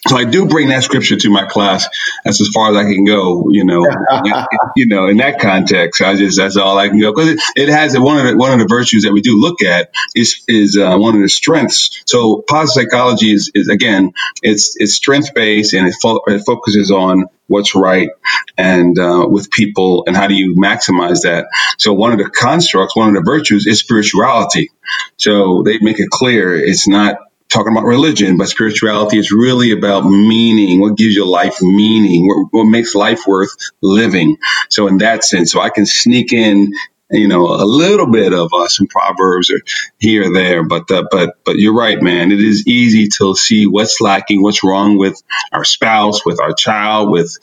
so 0.08 0.18
I 0.18 0.26
do 0.26 0.48
bring 0.48 0.70
that 0.70 0.84
scripture 0.84 1.18
to 1.18 1.30
my 1.30 1.46
class. 1.46 1.88
That's 2.24 2.42
as 2.42 2.50
far 2.50 2.72
as 2.72 2.78
I 2.78 2.84
can 2.84 3.06
go, 3.06 3.50
you 3.50 3.66
know. 3.66 3.86
you 4.76 4.88
know, 4.88 5.08
in 5.08 5.18
that 5.18 5.40
context, 5.40 6.02
I 6.02 6.16
just 6.16 6.38
that's 6.38 6.58
all 6.58 6.78
I 6.78 6.90
can 6.90 7.00
go 7.00 7.14
because 7.14 7.30
it, 7.30 7.40
it, 7.56 7.70
has 7.70 7.98
one 7.98 8.18
of 8.20 8.26
the 8.26 8.38
one 8.38 8.54
of 8.54 8.60
the 8.60 8.68
virtues 8.68 9.04
that 9.04 9.14
we 9.14 9.22
do 9.22 9.40
look 9.40 9.62
at 9.62 9.92
is 10.16 10.44
is 10.48 10.78
uh, 10.78 10.98
one 10.98 11.16
of 11.16 11.22
the 11.22 11.30
strengths. 11.30 12.02
So 12.06 12.44
positive 12.48 12.90
psychology 12.90 13.34
is, 13.34 13.52
is 13.54 13.70
again, 13.70 14.14
it's 14.42 14.76
it's 14.78 14.96
strength 14.96 15.34
based 15.34 15.74
and 15.74 15.88
it, 15.88 15.96
fo- 16.02 16.22
it 16.28 16.44
focuses 16.46 16.92
on 16.92 17.26
what's 17.48 17.76
right 17.76 18.10
and 18.58 19.00
uh, 19.00 19.26
with 19.30 19.50
people 19.52 20.04
and 20.06 20.16
how 20.16 20.28
do 20.28 20.36
you 20.36 20.56
maximize 20.56 21.22
that. 21.24 21.48
So 21.78 21.94
one 21.94 22.12
of 22.12 22.20
the 22.20 22.30
constructs, 22.30 22.96
one 22.96 23.10
of 23.10 23.16
the 23.16 23.30
virtues 23.30 23.66
is 23.66 23.80
spirituality. 23.80 24.70
So 25.18 25.64
they 25.64 25.80
make 25.80 26.00
it 26.00 26.10
clear 26.10 26.56
it's 26.56 26.88
not 26.88 27.18
talking 27.50 27.72
about 27.72 27.86
religion, 27.86 28.38
but 28.38 28.50
spirituality 28.50 29.18
is 29.18 29.32
really 29.32 29.72
about 29.72 30.02
meaning. 30.02 30.82
What 30.82 30.98
gives 30.98 31.16
your 31.16 31.28
life 31.28 31.62
meaning? 31.62 32.28
What, 32.28 32.48
what, 32.52 32.64
makes 32.66 32.96
life 32.96 33.22
worth 33.28 33.52
living? 33.82 34.38
So 34.70 34.88
in 34.88 34.98
that 35.00 35.24
sense, 35.24 35.52
so 35.52 35.62
I 35.62 35.70
can 35.70 35.86
sneak 35.86 36.34
in, 36.34 36.74
you 37.10 37.28
know, 37.28 37.46
a 37.46 37.64
little 37.64 38.12
bit 38.12 38.34
of 38.34 38.52
uh, 38.54 38.68
some 38.68 38.88
proverbs 38.88 39.50
or 39.50 39.62
here 39.98 40.30
or 40.30 40.34
there, 40.34 40.64
but 40.64 40.92
uh, 40.92 41.06
but 41.10 41.36
but 41.46 41.56
you're 41.56 41.74
right, 41.74 42.02
man. 42.02 42.34
It 42.34 42.42
is 42.42 42.68
easy 42.68 43.08
to 43.20 43.34
see 43.34 43.66
what's 43.66 44.02
lacking, 44.02 44.44
what's 44.44 44.64
wrong 44.64 44.98
with 44.98 45.22
our 45.54 45.64
spouse, 45.64 46.26
with 46.26 46.42
our 46.42 46.54
child, 46.54 47.10
with 47.10 47.34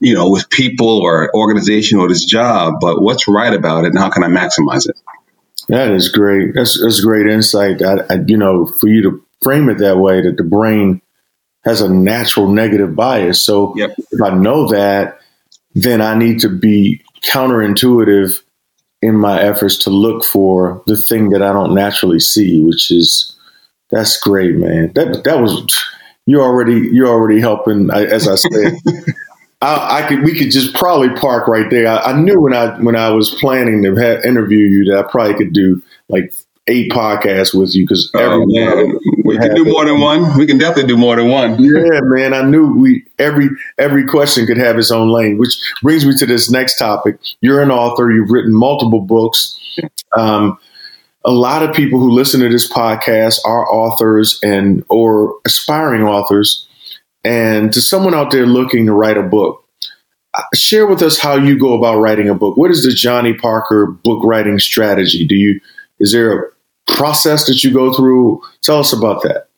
you 0.00 0.14
know, 0.14 0.28
with 0.28 0.50
people 0.50 0.98
or 0.98 1.30
organization 1.36 2.00
or 2.00 2.08
this 2.08 2.24
job. 2.24 2.74
But 2.80 3.00
what's 3.00 3.28
right 3.28 3.54
about 3.54 3.84
it, 3.84 3.94
and 3.94 3.98
how 3.98 4.10
can 4.10 4.24
I 4.24 4.28
maximize 4.28 4.88
it? 4.88 4.96
That 5.68 5.92
is 5.92 6.08
great. 6.08 6.54
That's 6.54 6.82
that's 6.82 7.00
great 7.00 7.28
insight. 7.28 7.80
I, 7.80 7.98
I, 8.10 8.18
you 8.26 8.36
know, 8.36 8.66
for 8.66 8.88
you 8.88 9.02
to 9.02 9.24
frame 9.42 9.68
it 9.68 9.78
that 9.78 9.98
way 9.98 10.20
that 10.22 10.36
the 10.36 10.44
brain 10.44 11.00
has 11.64 11.80
a 11.80 11.92
natural 11.92 12.48
negative 12.48 12.96
bias. 12.96 13.40
So 13.40 13.74
yep. 13.76 13.94
if 14.10 14.22
I 14.22 14.30
know 14.30 14.68
that, 14.68 15.18
then 15.74 16.00
I 16.00 16.14
need 16.14 16.40
to 16.40 16.48
be 16.48 17.02
counterintuitive 17.24 18.42
in 19.00 19.16
my 19.16 19.40
efforts 19.40 19.76
to 19.76 19.90
look 19.90 20.24
for 20.24 20.82
the 20.86 20.96
thing 20.96 21.30
that 21.30 21.42
I 21.42 21.52
don't 21.52 21.74
naturally 21.74 22.20
see, 22.20 22.60
which 22.64 22.90
is 22.90 23.36
that's 23.90 24.18
great, 24.18 24.56
man. 24.56 24.92
That 24.94 25.24
that 25.24 25.40
was 25.40 25.66
you 26.26 26.40
already 26.40 26.88
you're 26.92 27.08
already 27.08 27.40
helping. 27.40 27.90
As 27.90 28.28
I 28.28 28.36
said, 28.36 28.74
I, 29.60 30.02
I, 30.02 30.08
could 30.08 30.22
we 30.22 30.36
could 30.36 30.50
just 30.50 30.74
probably 30.74 31.10
park 31.10 31.46
right 31.48 31.68
there. 31.70 31.88
I, 31.88 31.96
I, 31.96 32.20
knew 32.20 32.40
when 32.40 32.54
I 32.54 32.78
when 32.80 32.96
I 32.96 33.10
was 33.10 33.30
planning 33.30 33.82
to 33.82 34.26
interview 34.26 34.66
you 34.66 34.84
that 34.86 35.04
I 35.04 35.10
probably 35.10 35.34
could 35.34 35.52
do 35.52 35.82
like 36.08 36.32
eight 36.68 36.90
podcasts 36.90 37.58
with 37.58 37.74
you 37.74 37.84
because 37.84 38.10
oh, 38.14 38.44
man. 38.46 38.98
we 39.24 39.36
can 39.36 39.54
do 39.54 39.64
more 39.64 39.84
than 39.84 40.00
one. 40.00 40.38
We 40.38 40.46
can 40.46 40.58
definitely 40.58 40.86
do 40.86 40.96
more 40.96 41.16
than 41.16 41.28
one. 41.28 41.58
Yeah, 41.72 42.00
man. 42.02 42.34
I 42.34 42.42
knew 42.42 42.74
we 42.74 43.06
every 43.18 43.48
every 43.78 44.06
question 44.06 44.46
could 44.46 44.58
have 44.58 44.78
its 44.78 44.90
own 44.90 45.10
lane, 45.10 45.38
which 45.38 45.54
brings 45.82 46.06
me 46.06 46.16
to 46.18 46.26
this 46.26 46.50
next 46.50 46.76
topic. 46.78 47.18
You're 47.40 47.62
an 47.62 47.70
author. 47.70 48.10
You've 48.12 48.30
written 48.30 48.54
multiple 48.54 49.00
books. 49.00 49.58
Um, 50.16 50.58
a 51.24 51.30
lot 51.30 51.62
of 51.62 51.74
people 51.74 51.98
who 51.98 52.10
listen 52.10 52.40
to 52.40 52.48
this 52.48 52.70
podcast 52.70 53.38
are 53.44 53.70
authors 53.72 54.38
and 54.42 54.84
or 54.88 55.36
aspiring 55.44 56.02
authors. 56.02 56.68
And 57.24 57.72
to 57.72 57.80
someone 57.80 58.14
out 58.14 58.30
there 58.32 58.46
looking 58.46 58.86
to 58.86 58.92
write 58.92 59.16
a 59.16 59.22
book, 59.22 59.64
uh, 60.34 60.42
share 60.54 60.86
with 60.86 61.02
us 61.02 61.18
how 61.18 61.36
you 61.36 61.58
go 61.58 61.76
about 61.76 62.00
writing 62.00 62.28
a 62.28 62.34
book. 62.34 62.56
What 62.56 62.70
is 62.70 62.84
the 62.84 62.92
Johnny 62.92 63.34
Parker 63.34 63.86
book 63.86 64.24
writing 64.24 64.58
strategy? 64.58 65.26
Do 65.26 65.36
you 65.36 65.60
is 66.02 66.12
there 66.12 66.36
a 66.36 66.51
process 66.86 67.46
that 67.46 67.62
you 67.64 67.72
go 67.72 67.92
through? 67.92 68.42
Tell 68.62 68.78
us 68.78 68.92
about 68.92 69.22
that. 69.22 69.48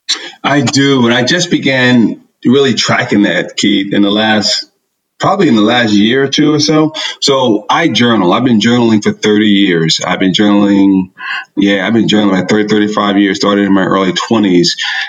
I 0.42 0.60
do, 0.60 1.04
and 1.04 1.14
I 1.14 1.24
just 1.24 1.50
began 1.50 2.22
really 2.44 2.74
tracking 2.74 3.22
that, 3.22 3.56
Keith, 3.56 3.92
in 3.92 4.02
the 4.02 4.10
last 4.10 4.70
probably 5.18 5.48
in 5.48 5.54
the 5.54 5.62
last 5.62 5.92
year 5.92 6.24
or 6.24 6.28
two 6.28 6.52
or 6.52 6.60
so. 6.60 6.92
So 7.20 7.64
I 7.70 7.88
journal. 7.88 8.32
I've 8.32 8.44
been 8.44 8.60
journaling 8.60 9.02
for 9.02 9.12
30 9.12 9.46
years. 9.46 10.00
I've 10.04 10.18
been 10.18 10.32
journaling, 10.32 11.12
yeah, 11.56 11.86
I've 11.86 11.94
been 11.94 12.08
journaling 12.08 12.42
at 12.42 12.48
30, 12.48 12.68
35 12.68 13.18
years, 13.18 13.36
started 13.36 13.66
in 13.66 13.72
my 13.72 13.84
early 13.84 14.12
20s. 14.12 14.68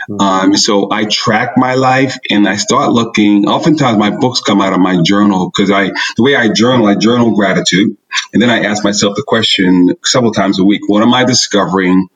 Mm-hmm. 0.09 0.21
Um, 0.21 0.57
so 0.57 0.91
I 0.91 1.05
track 1.05 1.53
my 1.57 1.75
life 1.75 2.17
and 2.29 2.47
I 2.47 2.55
start 2.55 2.91
looking. 2.91 3.47
Oftentimes 3.47 3.97
my 3.97 4.15
books 4.15 4.41
come 4.41 4.61
out 4.61 4.73
of 4.73 4.79
my 4.79 5.01
journal 5.01 5.51
because 5.53 5.71
I, 5.71 5.87
the 6.15 6.23
way 6.23 6.35
I 6.35 6.49
journal, 6.49 6.87
I 6.87 6.95
journal 6.95 7.35
gratitude. 7.35 7.97
And 8.31 8.41
then 8.41 8.49
I 8.49 8.63
ask 8.63 8.83
myself 8.83 9.15
the 9.15 9.23
question 9.27 9.95
several 10.03 10.31
times 10.31 10.59
a 10.59 10.63
week, 10.63 10.87
what 10.87 11.01
am 11.01 11.13
I 11.13 11.25
discovering? 11.25 12.07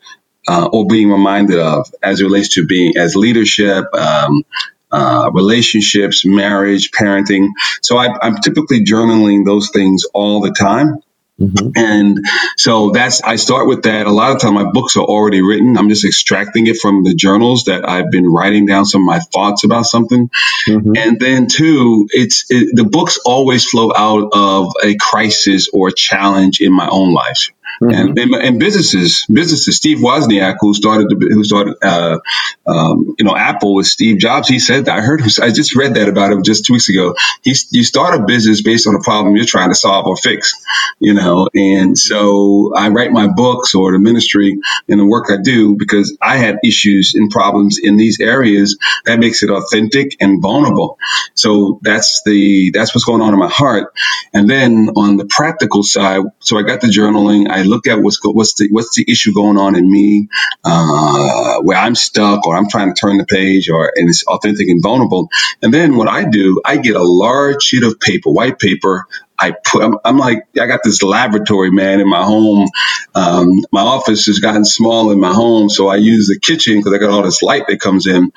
Uh, 0.48 0.68
or 0.74 0.88
being 0.88 1.12
reminded 1.12 1.60
of 1.60 1.86
as 2.02 2.22
it 2.22 2.24
relates 2.24 2.56
to 2.56 2.66
being 2.66 2.98
as 2.98 3.16
leadership, 3.16 3.86
um, 3.94 4.44
uh, 4.92 5.30
relationships, 5.34 6.26
marriage, 6.26 6.92
parenting. 6.92 7.50
So 7.82 7.98
I, 7.98 8.08
I'm 8.22 8.38
typically 8.38 8.84
journaling 8.84 9.46
those 9.46 9.70
things 9.70 10.06
all 10.14 10.42
the 10.42 10.52
time. 10.52 10.98
Mm-hmm. 11.40 11.70
And 11.76 12.18
so 12.58 12.90
that's, 12.90 13.22
I 13.22 13.38
start 13.38 13.70
with 13.70 13.84
that. 13.84 14.08
A 14.08 14.12
lot 14.12 14.36
of 14.36 14.42
time 14.42 14.56
my 14.56 14.70
books 14.70 14.98
are 14.98 15.06
already 15.06 15.42
written. 15.42 15.78
I'm 15.78 15.88
just 15.88 16.04
extracting 16.04 16.68
it 16.68 16.76
from 16.82 17.04
the 17.06 17.16
journals 17.16 17.64
that 17.66 17.88
I've 17.88 18.12
been 18.12 18.30
writing 18.30 18.66
down 18.66 18.86
some 18.86 19.04
of 19.04 19.06
my 19.06 19.20
thoughts 19.20 19.64
about 19.64 19.86
something. 19.86 20.30
Mm-hmm. 20.68 20.98
And 20.98 21.18
then 21.18 21.48
two, 21.48 22.10
it's, 22.12 22.46
it, 22.50 22.76
the 22.76 22.84
books 22.84 23.20
always 23.24 23.64
flow 23.64 23.94
out 23.96 24.32
of 24.34 24.74
a 24.84 24.98
crisis 24.98 25.70
or 25.72 25.88
a 25.88 25.94
challenge 25.94 26.60
in 26.60 26.74
my 26.74 26.90
own 26.92 27.14
life. 27.14 27.52
Mm-hmm. 27.82 28.18
And, 28.18 28.36
and, 28.36 28.60
businesses, 28.60 29.26
businesses. 29.32 29.78
Steve 29.78 30.00
Wozniak, 30.00 30.58
who 30.60 30.74
started, 30.74 31.10
the, 31.10 31.30
who 31.34 31.44
started, 31.46 31.76
uh, 31.82 32.20
um, 32.68 33.16
you 33.18 33.24
know, 33.24 33.36
Apple 33.36 33.74
with 33.74 33.88
Steve 33.88 34.20
Jobs, 34.20 34.50
he 34.50 34.60
said, 34.60 34.90
I 34.90 35.00
heard, 35.00 35.22
I 35.42 35.52
just 35.52 35.76
read 35.76 35.94
that 35.94 36.10
about 36.10 36.32
him 36.32 36.44
just 36.44 36.66
two 36.66 36.74
weeks 36.74 36.90
ago. 36.90 37.16
He, 37.42 37.56
you 37.72 37.84
start 37.86 38.20
a 38.20 38.26
business 38.26 38.62
based 38.62 38.86
on 38.88 38.96
a 38.96 39.00
problem 39.00 39.36
you're 39.36 39.46
trying 39.46 39.70
to 39.70 39.76
solve 39.76 40.08
or 40.08 40.18
fix, 40.18 40.52
you 41.00 41.14
know. 41.14 41.48
And 41.54 41.98
so 41.98 42.74
I 42.76 42.90
write 42.90 43.12
my 43.12 43.28
books 43.28 43.74
or 43.74 43.94
the 43.94 44.00
ministry 44.00 44.58
and 44.90 45.00
the 45.00 45.06
work 45.06 45.28
I 45.30 45.38
do 45.42 45.78
because 45.78 46.18
I 46.22 46.38
had 46.38 46.58
issues 46.64 47.14
and 47.16 47.32
problems 47.32 47.80
in 47.82 47.96
these 47.96 48.20
areas. 48.20 48.78
That 49.06 49.20
makes 49.20 49.42
it 49.42 49.50
authentic 49.50 50.18
and 50.20 50.42
vulnerable. 50.42 50.98
So 51.34 51.80
that's 51.82 52.24
the 52.26 52.72
that's 52.74 52.94
what's 52.94 53.06
going 53.06 53.22
on 53.22 53.34
in 53.34 53.40
my 53.40 53.50
heart. 53.50 53.94
And 54.34 54.50
then 54.50 54.90
on 54.96 55.18
the 55.18 55.26
practical 55.26 55.84
side, 55.84 56.24
so 56.40 56.58
I 56.58 56.64
got 56.64 56.82
the 56.82 56.88
journaling. 56.88 57.50
I 57.50 57.69
look 57.70 57.88
at 57.88 58.02
what's 58.02 58.20
what's 58.24 58.56
the 58.56 58.68
what's 58.72 58.96
the 58.96 59.06
issue 59.10 59.34
going 59.34 59.58
on 59.58 59.76
in 59.76 59.90
me, 59.90 60.28
uh, 60.64 61.62
where 61.62 61.78
I'm 61.78 61.96
stuck 61.96 62.46
or 62.46 62.56
I'm 62.56 62.70
trying 62.70 62.94
to 62.94 63.00
turn 63.00 63.18
the 63.18 63.26
page, 63.26 63.70
or 63.70 63.92
and 63.96 64.10
it's 64.10 64.24
authentic 64.24 64.68
and 64.68 64.82
vulnerable. 64.82 65.30
And 65.62 65.74
then 65.74 65.96
what 65.96 66.08
I 66.08 66.26
do, 66.26 66.62
I 66.66 66.78
get 66.78 66.96
a 66.96 67.04
large 67.04 67.64
sheet 67.64 67.84
of 67.84 68.00
paper, 68.00 68.30
white 68.30 68.60
paper. 68.60 69.06
I 69.42 69.52
put, 69.52 69.82
I'm, 69.82 69.96
I'm, 70.04 70.18
like, 70.18 70.48
I 70.60 70.68
got 70.68 70.82
this 70.84 71.02
laboratory, 71.02 71.72
man, 71.72 72.02
in 72.02 72.10
my 72.10 72.24
home. 72.26 72.68
Um, 73.16 73.64
my 73.72 73.80
office 73.80 74.26
has 74.26 74.40
gotten 74.40 74.66
small 74.66 75.12
in 75.12 75.20
my 75.22 75.34
home, 75.34 75.70
so 75.70 75.88
I 75.88 75.96
use 75.96 76.28
the 76.28 76.38
kitchen 76.38 76.78
because 76.78 76.94
I 76.94 76.98
got 76.98 77.10
all 77.10 77.24
this 77.24 77.42
light 77.42 77.64
that 77.70 77.80
comes 77.80 78.06
in, 78.06 78.34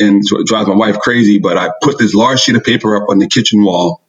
and 0.00 0.26
so 0.26 0.40
it 0.40 0.48
drives 0.48 0.66
my 0.66 0.74
wife 0.74 0.98
crazy. 0.98 1.38
But 1.38 1.56
I 1.56 1.70
put 1.80 1.98
this 1.98 2.14
large 2.14 2.40
sheet 2.40 2.56
of 2.56 2.64
paper 2.64 2.96
up 2.96 3.08
on 3.08 3.18
the 3.18 3.28
kitchen 3.28 3.62
wall 3.62 4.02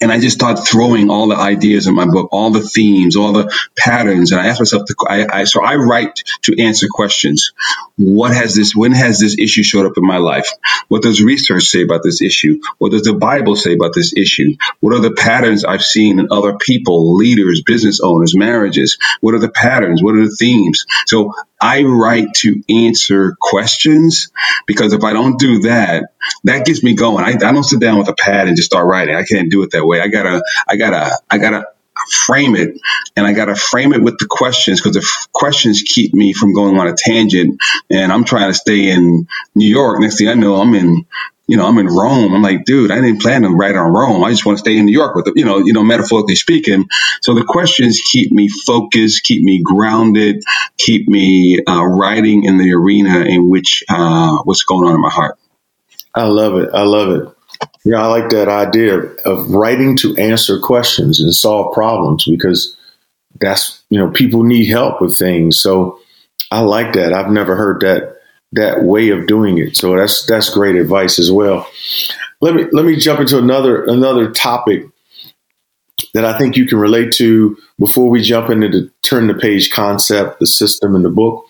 and 0.00 0.12
I 0.12 0.20
just 0.20 0.36
start 0.36 0.66
throwing 0.66 1.10
all 1.10 1.28
the 1.28 1.36
ideas 1.36 1.86
in 1.86 1.94
my 1.94 2.06
book, 2.06 2.28
all 2.32 2.50
the 2.50 2.62
themes, 2.62 3.16
all 3.16 3.32
the 3.32 3.52
patterns. 3.76 4.32
And 4.32 4.40
I 4.40 4.48
ask 4.48 4.60
myself, 4.60 4.82
I, 5.08 5.26
I, 5.26 5.44
so 5.44 5.62
I 5.62 5.76
write 5.76 6.22
to 6.42 6.62
answer 6.62 6.86
questions. 6.90 7.52
What 7.96 8.34
has 8.34 8.54
this, 8.54 8.74
when 8.74 8.92
has 8.92 9.18
this 9.18 9.38
issue 9.38 9.62
showed 9.62 9.86
up 9.86 9.96
in 9.96 10.06
my 10.06 10.18
life? 10.18 10.48
What 10.88 11.02
does 11.02 11.22
research 11.22 11.64
say 11.64 11.82
about 11.82 12.02
this 12.02 12.20
issue? 12.22 12.60
What 12.78 12.92
does 12.92 13.02
the 13.02 13.14
Bible 13.14 13.56
say 13.56 13.74
about 13.74 13.92
this 13.94 14.12
issue? 14.14 14.56
What 14.80 14.94
are 14.94 15.00
the 15.00 15.12
patterns 15.12 15.64
I've 15.64 15.82
seen 15.82 16.18
in 16.18 16.28
other 16.30 16.56
people, 16.56 17.16
leaders, 17.16 17.62
business 17.62 18.00
owners, 18.00 18.36
marriages? 18.36 18.98
What 19.20 19.34
are 19.34 19.40
the 19.40 19.48
patterns? 19.48 20.02
What 20.02 20.14
are 20.14 20.24
the 20.24 20.36
themes? 20.38 20.84
So 21.06 21.32
I 21.60 21.82
write 21.82 22.34
to 22.38 22.62
answer 22.68 23.36
questions 23.40 24.30
because 24.66 24.92
if 24.92 25.04
I 25.04 25.12
don't 25.12 25.38
do 25.38 25.60
that, 25.60 26.10
that 26.44 26.66
gets 26.66 26.82
me 26.82 26.94
going. 26.94 27.24
I, 27.24 27.30
I 27.30 27.52
don't 27.52 27.64
sit 27.64 27.80
down 27.80 27.98
with 27.98 28.08
a 28.08 28.14
pad 28.14 28.48
and 28.48 28.56
just 28.56 28.70
start 28.70 28.86
writing. 28.86 29.16
I 29.16 29.24
can't 29.24 29.50
do 29.50 29.62
it 29.62 29.70
that 29.72 29.86
way. 29.86 30.00
I 30.00 30.08
gotta, 30.08 30.42
I 30.68 30.76
gotta, 30.76 31.18
I 31.30 31.38
gotta 31.38 31.64
frame 32.26 32.56
it 32.56 32.78
and 33.16 33.26
I 33.26 33.32
got 33.32 33.46
to 33.46 33.56
frame 33.56 33.92
it 33.92 34.02
with 34.02 34.18
the 34.18 34.26
questions 34.28 34.80
because 34.80 34.94
the 34.94 35.00
f- 35.00 35.28
questions 35.32 35.82
keep 35.82 36.14
me 36.14 36.32
from 36.32 36.52
going 36.54 36.78
on 36.78 36.86
a 36.86 36.94
tangent 36.94 37.58
and 37.90 38.12
I'm 38.12 38.24
trying 38.24 38.50
to 38.50 38.54
stay 38.54 38.90
in 38.90 39.26
New 39.54 39.68
York. 39.68 40.00
Next 40.00 40.18
thing 40.18 40.28
I 40.28 40.34
know, 40.34 40.56
I'm 40.56 40.74
in 40.74 41.06
you 41.48 41.56
know, 41.56 41.66
I'm 41.66 41.78
in 41.78 41.86
Rome. 41.86 42.34
I'm 42.34 42.42
like, 42.42 42.64
dude, 42.64 42.90
I 42.90 42.96
didn't 42.96 43.22
plan 43.22 43.42
to 43.42 43.50
write 43.50 43.76
on 43.76 43.92
Rome. 43.92 44.24
I 44.24 44.30
just 44.30 44.44
want 44.44 44.58
to 44.58 44.60
stay 44.60 44.76
in 44.76 44.86
New 44.86 44.92
York 44.92 45.14
with 45.14 45.28
it, 45.28 45.34
you 45.36 45.44
know, 45.44 45.58
you 45.58 45.72
know, 45.72 45.84
metaphorically 45.84 46.34
speaking. 46.34 46.86
So 47.22 47.34
the 47.34 47.44
questions 47.44 48.00
keep 48.00 48.32
me 48.32 48.48
focused, 48.48 49.22
keep 49.22 49.42
me 49.42 49.62
grounded, 49.62 50.42
keep 50.76 51.08
me 51.08 51.62
uh, 51.66 51.84
writing 51.84 52.44
in 52.44 52.58
the 52.58 52.72
arena 52.72 53.20
in 53.20 53.48
which 53.48 53.84
uh, 53.88 54.38
what's 54.42 54.64
going 54.64 54.88
on 54.88 54.94
in 54.94 55.00
my 55.00 55.10
heart. 55.10 55.38
I 56.14 56.24
love 56.26 56.56
it. 56.56 56.70
I 56.72 56.82
love 56.82 57.10
it. 57.10 57.32
Yeah, 57.84 58.02
I 58.02 58.06
like 58.06 58.30
that 58.30 58.48
idea 58.48 58.98
of 59.24 59.50
writing 59.50 59.96
to 59.98 60.16
answer 60.16 60.58
questions 60.58 61.20
and 61.20 61.32
solve 61.32 61.72
problems 61.72 62.24
because 62.24 62.76
that's 63.40 63.84
you 63.90 63.98
know 63.98 64.10
people 64.10 64.42
need 64.42 64.66
help 64.66 65.00
with 65.00 65.16
things. 65.16 65.60
So 65.60 66.00
I 66.50 66.60
like 66.60 66.94
that. 66.94 67.12
I've 67.12 67.30
never 67.30 67.54
heard 67.54 67.80
that 67.82 68.15
that 68.52 68.84
way 68.84 69.10
of 69.10 69.26
doing 69.26 69.58
it. 69.58 69.76
So 69.76 69.96
that's 69.96 70.24
that's 70.26 70.50
great 70.50 70.76
advice 70.76 71.18
as 71.18 71.30
well. 71.30 71.68
Let 72.40 72.54
me 72.54 72.64
let 72.72 72.84
me 72.84 72.96
jump 72.96 73.20
into 73.20 73.38
another 73.38 73.84
another 73.84 74.30
topic 74.30 74.86
that 76.14 76.24
I 76.24 76.36
think 76.36 76.56
you 76.56 76.66
can 76.66 76.78
relate 76.78 77.12
to 77.14 77.56
before 77.78 78.08
we 78.08 78.22
jump 78.22 78.50
into 78.50 78.68
the 78.68 78.90
turn 79.02 79.28
the 79.28 79.34
page 79.34 79.70
concept, 79.70 80.40
the 80.40 80.46
system, 80.46 80.94
in 80.94 81.02
the 81.02 81.10
book. 81.10 81.44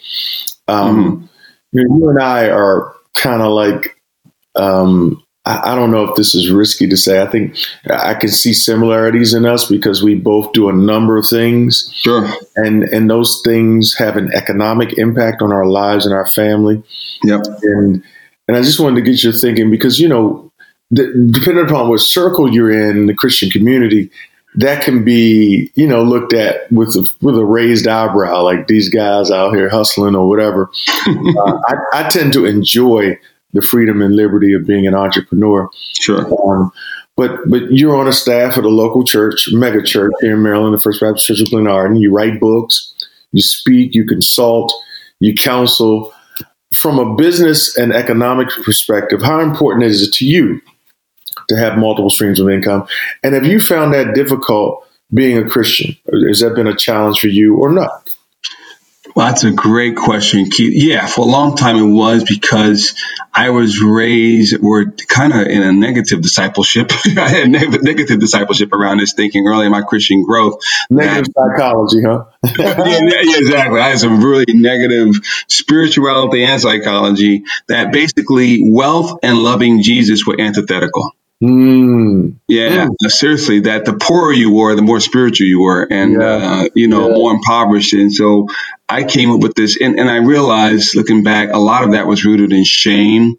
Um, 0.68 0.96
mm-hmm. 0.96 1.26
you, 1.72 1.88
know, 1.88 1.96
you 1.96 2.10
and 2.10 2.22
I 2.22 2.48
are 2.48 2.94
kind 3.14 3.42
of 3.42 3.52
like 3.52 3.96
um, 4.54 5.22
I, 5.46 5.72
I 5.72 5.74
don't 5.74 5.90
know 5.90 6.04
if 6.04 6.16
this 6.16 6.34
is 6.34 6.50
risky 6.50 6.88
to 6.88 6.96
say. 6.96 7.22
I 7.22 7.26
think 7.26 7.56
I 7.88 8.14
can 8.14 8.28
see 8.28 8.52
similarities 8.52 9.32
in 9.32 9.46
us 9.46 9.68
because 9.68 10.02
we 10.02 10.14
both 10.14 10.52
do 10.52 10.68
a 10.68 10.72
number 10.72 11.16
of 11.16 11.26
things. 11.26 11.90
Sure. 11.94 12.28
And 12.56 12.82
and 12.84 13.08
those 13.08 13.40
things 13.44 13.94
have 13.96 14.16
an 14.16 14.32
economic 14.34 14.98
impact 14.98 15.40
on 15.40 15.52
our 15.52 15.66
lives 15.66 16.04
and 16.04 16.14
our 16.14 16.26
family. 16.26 16.82
Yep. 17.22 17.42
And 17.62 18.02
and 18.48 18.56
I 18.56 18.62
just 18.62 18.80
wanted 18.80 18.96
to 18.96 19.10
get 19.10 19.22
your 19.22 19.32
thinking 19.32 19.70
because 19.70 19.98
you 20.00 20.08
know, 20.08 20.52
the, 20.90 21.30
depending 21.32 21.64
upon 21.64 21.88
what 21.88 22.00
circle 22.00 22.52
you're 22.52 22.90
in, 22.90 23.06
the 23.06 23.14
Christian 23.14 23.50
community, 23.50 24.10
that 24.56 24.82
can 24.82 25.04
be 25.04 25.70
you 25.74 25.86
know 25.86 26.02
looked 26.02 26.32
at 26.32 26.70
with 26.72 26.96
a, 26.96 27.08
with 27.20 27.38
a 27.38 27.44
raised 27.44 27.86
eyebrow, 27.86 28.42
like 28.42 28.66
these 28.66 28.88
guys 28.88 29.30
out 29.30 29.54
here 29.54 29.68
hustling 29.68 30.16
or 30.16 30.28
whatever. 30.28 30.70
uh, 31.06 31.60
I, 31.68 31.74
I 31.92 32.08
tend 32.08 32.32
to 32.32 32.46
enjoy 32.46 33.18
the 33.52 33.62
freedom 33.62 34.02
and 34.02 34.16
liberty 34.16 34.52
of 34.52 34.66
being 34.66 34.86
an 34.86 34.94
entrepreneur. 34.94 35.68
Sure. 36.00 36.26
Um, 36.48 36.72
but 37.16 37.48
but 37.48 37.72
you're 37.72 37.96
on 37.96 38.08
a 38.08 38.12
staff 38.12 38.58
at 38.58 38.64
a 38.64 38.68
local 38.68 39.04
church, 39.04 39.48
mega 39.52 39.82
church 39.82 40.12
here 40.20 40.34
in 40.34 40.42
Maryland, 40.42 40.74
the 40.74 40.80
First 40.80 41.00
Baptist 41.00 41.26
Church 41.26 41.40
of 41.40 41.48
Glenarden. 41.48 42.00
You 42.00 42.12
write 42.12 42.38
books, 42.38 42.94
you 43.32 43.42
speak, 43.42 43.94
you 43.94 44.04
consult, 44.04 44.72
you 45.20 45.34
counsel. 45.34 46.12
From 46.74 46.98
a 46.98 47.14
business 47.14 47.76
and 47.78 47.94
economic 47.94 48.48
perspective, 48.64 49.22
how 49.22 49.40
important 49.40 49.84
is 49.84 50.02
it 50.02 50.12
to 50.14 50.26
you 50.26 50.60
to 51.48 51.56
have 51.56 51.78
multiple 51.78 52.10
streams 52.10 52.40
of 52.40 52.50
income? 52.50 52.86
And 53.22 53.34
have 53.34 53.46
you 53.46 53.60
found 53.60 53.94
that 53.94 54.14
difficult 54.14 54.86
being 55.14 55.38
a 55.38 55.48
Christian? 55.48 55.96
Has 56.28 56.40
that 56.40 56.54
been 56.54 56.66
a 56.66 56.76
challenge 56.76 57.20
for 57.20 57.28
you 57.28 57.56
or 57.56 57.72
not? 57.72 58.15
Well, 59.16 59.28
that's 59.28 59.44
a 59.44 59.50
great 59.50 59.96
question, 59.96 60.50
Keith. 60.50 60.74
Yeah, 60.74 61.06
for 61.06 61.22
a 61.22 61.28
long 61.28 61.56
time 61.56 61.76
it 61.76 61.90
was 61.90 62.22
because 62.22 62.94
I 63.32 63.48
was 63.48 63.80
raised, 63.80 64.60
we're 64.60 64.90
kind 64.90 65.32
of 65.32 65.46
in 65.46 65.62
a 65.62 65.72
negative 65.72 66.20
discipleship. 66.20 66.92
I 67.16 67.28
had 67.30 67.48
negative, 67.48 67.82
negative 67.82 68.20
discipleship 68.20 68.74
around 68.74 68.98
this 68.98 69.14
thinking 69.14 69.46
early 69.46 69.64
in 69.64 69.72
my 69.72 69.80
Christian 69.80 70.22
growth. 70.22 70.60
Negative 70.90 71.32
that, 71.34 71.56
psychology, 71.56 72.02
huh? 72.02 72.24
yeah, 72.58 73.22
yeah, 73.22 73.38
exactly. 73.38 73.80
I 73.80 73.88
had 73.88 74.00
some 74.00 74.22
really 74.22 74.52
negative 74.52 75.14
spirituality 75.48 76.44
and 76.44 76.60
psychology 76.60 77.44
that 77.68 77.92
basically 77.92 78.70
wealth 78.70 79.20
and 79.22 79.38
loving 79.38 79.82
Jesus 79.82 80.26
were 80.26 80.38
antithetical. 80.38 81.10
Mm. 81.42 82.05
Yeah, 82.48 82.86
mm. 82.86 83.10
seriously, 83.10 83.60
that 83.60 83.84
the 83.84 83.94
poorer 83.94 84.32
you 84.32 84.52
were, 84.52 84.74
the 84.74 84.82
more 84.82 85.00
spiritual 85.00 85.46
you 85.46 85.60
were, 85.60 85.86
and 85.90 86.12
yeah. 86.12 86.26
uh, 86.26 86.68
you 86.74 86.88
know, 86.88 87.08
yeah. 87.08 87.14
more 87.14 87.32
impoverished. 87.32 87.92
And 87.92 88.12
so 88.12 88.48
I 88.88 89.04
came 89.04 89.30
up 89.30 89.40
with 89.40 89.54
this, 89.54 89.80
and, 89.80 89.98
and 89.98 90.08
I 90.08 90.16
realized, 90.16 90.94
looking 90.94 91.22
back, 91.22 91.50
a 91.52 91.58
lot 91.58 91.84
of 91.84 91.92
that 91.92 92.06
was 92.06 92.24
rooted 92.24 92.52
in 92.52 92.64
shame. 92.64 93.36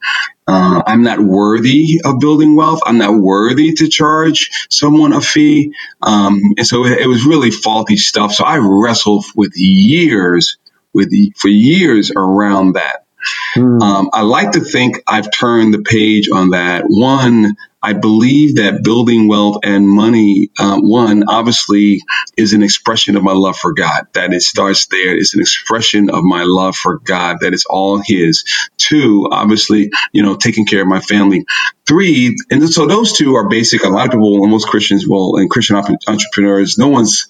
Uh, 0.47 0.81
I'm 0.85 1.03
not 1.03 1.19
worthy 1.19 2.01
of 2.05 2.19
building 2.19 2.55
wealth. 2.55 2.79
I'm 2.85 2.97
not 2.97 3.15
worthy 3.15 3.73
to 3.73 3.87
charge 3.89 4.49
someone 4.69 5.11
a 5.11 5.21
fee. 5.21 5.73
Um, 6.01 6.39
and 6.57 6.65
so 6.65 6.85
it, 6.85 6.99
it 6.99 7.07
was 7.07 7.25
really 7.25 7.51
faulty 7.51 7.97
stuff. 7.97 8.33
So 8.33 8.45
I 8.45 8.57
wrestled 8.57 9.25
with 9.35 9.51
years, 9.55 10.57
with 10.93 11.11
for 11.35 11.49
years 11.49 12.11
around 12.15 12.73
that. 12.73 13.06
Mm. 13.55 13.81
Um, 13.81 14.09
I 14.13 14.21
like 14.21 14.51
to 14.51 14.61
think 14.61 15.03
I've 15.07 15.31
turned 15.31 15.73
the 15.73 15.81
page 15.81 16.29
on 16.31 16.51
that. 16.51 16.83
One, 16.87 17.55
I 17.81 17.93
believe 17.93 18.55
that 18.55 18.83
building 18.83 19.27
wealth 19.27 19.59
and 19.63 19.87
money, 19.87 20.49
um, 20.59 20.89
one, 20.89 21.25
obviously 21.29 22.01
is 22.35 22.53
an 22.53 22.63
expression 22.63 23.15
of 23.15 23.23
my 23.23 23.33
love 23.33 23.55
for 23.57 23.73
God. 23.73 24.07
That 24.13 24.33
it 24.33 24.41
starts 24.41 24.87
there. 24.87 25.15
It's 25.15 25.35
an 25.35 25.41
expression 25.41 26.09
of 26.09 26.23
my 26.23 26.43
love 26.43 26.75
for 26.75 26.99
God. 26.99 27.37
That 27.41 27.53
it's 27.53 27.65
all 27.65 28.01
His. 28.03 28.43
Two, 28.77 29.29
obviously, 29.31 29.91
you 30.11 30.23
know, 30.23 30.35
taking 30.35 30.65
care 30.65 30.81
of 30.81 30.87
my 30.87 30.99
family. 30.99 31.45
Three, 31.87 32.35
and 32.49 32.67
so 32.69 32.87
those 32.87 33.13
two 33.13 33.35
are 33.35 33.47
basic. 33.47 33.83
A 33.83 33.89
lot 33.89 34.07
of 34.07 34.11
people, 34.11 34.45
most 34.47 34.67
Christians 34.67 35.07
will, 35.07 35.37
and 35.37 35.49
Christian 35.49 35.75
entrepreneurs, 35.75 36.77
no 36.77 36.87
one's 36.87 37.27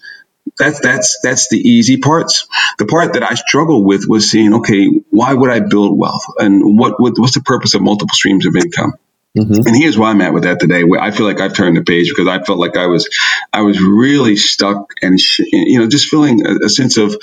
that's 0.57 0.79
that's 0.79 1.19
that's 1.21 1.49
the 1.49 1.57
easy 1.57 1.97
parts. 1.97 2.47
The 2.77 2.85
part 2.85 3.13
that 3.13 3.23
I 3.23 3.35
struggled 3.35 3.85
with 3.85 4.05
was 4.07 4.29
seeing, 4.29 4.55
okay, 4.55 4.87
why 5.09 5.33
would 5.33 5.49
I 5.49 5.59
build 5.61 5.97
wealth, 5.97 6.23
and 6.37 6.77
what, 6.77 6.99
what 6.99 7.13
what's 7.17 7.33
the 7.33 7.41
purpose 7.41 7.73
of 7.73 7.81
multiple 7.81 8.13
streams 8.13 8.45
of 8.45 8.55
income? 8.55 8.93
Mm-hmm. 9.37 9.67
And 9.67 9.75
here's 9.75 9.97
why 9.97 10.09
I'm 10.09 10.21
at 10.21 10.33
with 10.33 10.43
that 10.43 10.59
today. 10.59 10.83
I 10.99 11.11
feel 11.11 11.25
like 11.25 11.39
I've 11.39 11.53
turned 11.53 11.77
the 11.77 11.83
page 11.83 12.09
because 12.09 12.27
I 12.27 12.43
felt 12.43 12.57
like 12.57 12.75
I 12.75 12.87
was, 12.87 13.07
I 13.53 13.61
was 13.61 13.79
really 13.79 14.35
stuck 14.35 14.93
and 15.01 15.19
sh- 15.19 15.41
you 15.51 15.79
know 15.79 15.87
just 15.87 16.09
feeling 16.09 16.45
a, 16.45 16.65
a 16.65 16.69
sense 16.69 16.97
of 16.97 17.15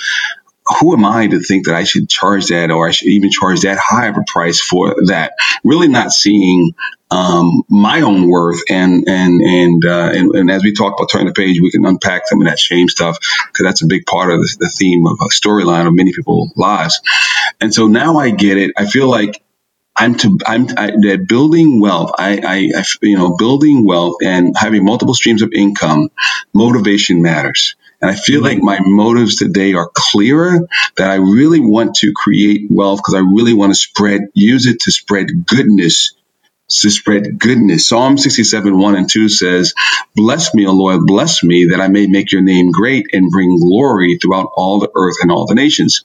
who 0.79 0.93
am 0.93 1.05
I 1.05 1.27
to 1.27 1.39
think 1.39 1.65
that 1.65 1.75
I 1.75 1.83
should 1.83 2.09
charge 2.09 2.47
that 2.47 2.71
or 2.71 2.87
I 2.87 2.91
should 2.91 3.09
even 3.09 3.29
charge 3.29 3.61
that 3.61 3.77
high 3.77 4.07
of 4.07 4.17
a 4.17 4.23
price 4.25 4.59
for 4.59 4.95
that? 5.07 5.33
Really 5.63 5.87
not 5.87 6.11
seeing 6.11 6.71
um, 7.11 7.63
my 7.69 8.01
own 8.01 8.29
worth 8.29 8.61
and 8.69 9.07
and 9.07 9.41
and, 9.41 9.85
uh, 9.85 10.09
and, 10.13 10.35
and 10.35 10.51
as 10.51 10.63
we 10.63 10.73
talk 10.73 10.93
about 10.97 11.09
turning 11.11 11.27
the 11.27 11.33
page, 11.33 11.61
we 11.61 11.71
can 11.71 11.85
unpack 11.85 12.27
some 12.27 12.41
of 12.41 12.47
that 12.47 12.59
shame 12.59 12.89
stuff 12.89 13.17
because 13.47 13.65
that's 13.65 13.83
a 13.83 13.87
big 13.87 14.05
part 14.05 14.31
of 14.31 14.39
the, 14.39 14.57
the 14.59 14.69
theme 14.69 15.05
of 15.05 15.17
a 15.21 15.25
storyline 15.25 15.87
of 15.87 15.93
many 15.93 16.13
people's 16.13 16.51
lives. 16.55 16.99
And 17.61 17.73
so 17.73 17.87
now 17.87 18.17
I 18.17 18.31
get 18.31 18.57
it. 18.57 18.71
I 18.77 18.85
feel 18.85 19.09
like 19.09 19.41
I'm 19.95 20.15
to 20.15 20.39
I'm 20.45 20.67
I, 20.77 20.91
that 20.91 21.25
building 21.27 21.79
wealth. 21.79 22.11
I, 22.17 22.37
I, 22.37 22.79
I 22.79 22.83
you 23.01 23.17
know 23.17 23.35
building 23.37 23.85
wealth 23.85 24.17
and 24.23 24.55
having 24.57 24.83
multiple 24.83 25.13
streams 25.13 25.41
of 25.41 25.53
income. 25.53 26.09
Motivation 26.53 27.21
matters. 27.21 27.75
And 28.01 28.11
I 28.11 28.15
feel 28.15 28.41
like 28.41 28.59
my 28.61 28.79
motives 28.81 29.37
today 29.37 29.73
are 29.73 29.89
clearer 29.91 30.67
that 30.97 31.09
I 31.09 31.15
really 31.15 31.61
want 31.61 31.95
to 31.97 32.11
create 32.13 32.67
wealth 32.69 32.99
because 32.99 33.15
I 33.15 33.19
really 33.19 33.53
want 33.53 33.71
to 33.71 33.75
spread, 33.75 34.21
use 34.33 34.67
it 34.67 34.81
to 34.81 34.91
spread 34.91 35.47
goodness 35.47 36.13
to 36.67 36.89
spread 36.89 37.39
goodness. 37.39 37.87
Psalm 37.87 38.17
67, 38.17 38.77
1 38.77 38.95
and 38.95 39.09
2 39.09 39.29
says, 39.29 39.73
Bless 40.15 40.53
me, 40.53 40.67
O 40.67 40.71
Lord, 40.71 41.01
bless 41.05 41.43
me, 41.43 41.67
that 41.71 41.81
I 41.81 41.87
may 41.87 42.07
make 42.07 42.31
your 42.31 42.41
name 42.41 42.71
great 42.71 43.07
and 43.13 43.31
bring 43.31 43.59
glory 43.59 44.17
throughout 44.17 44.49
all 44.55 44.79
the 44.79 44.91
earth 44.95 45.17
and 45.21 45.31
all 45.31 45.45
the 45.45 45.55
nations. 45.55 46.03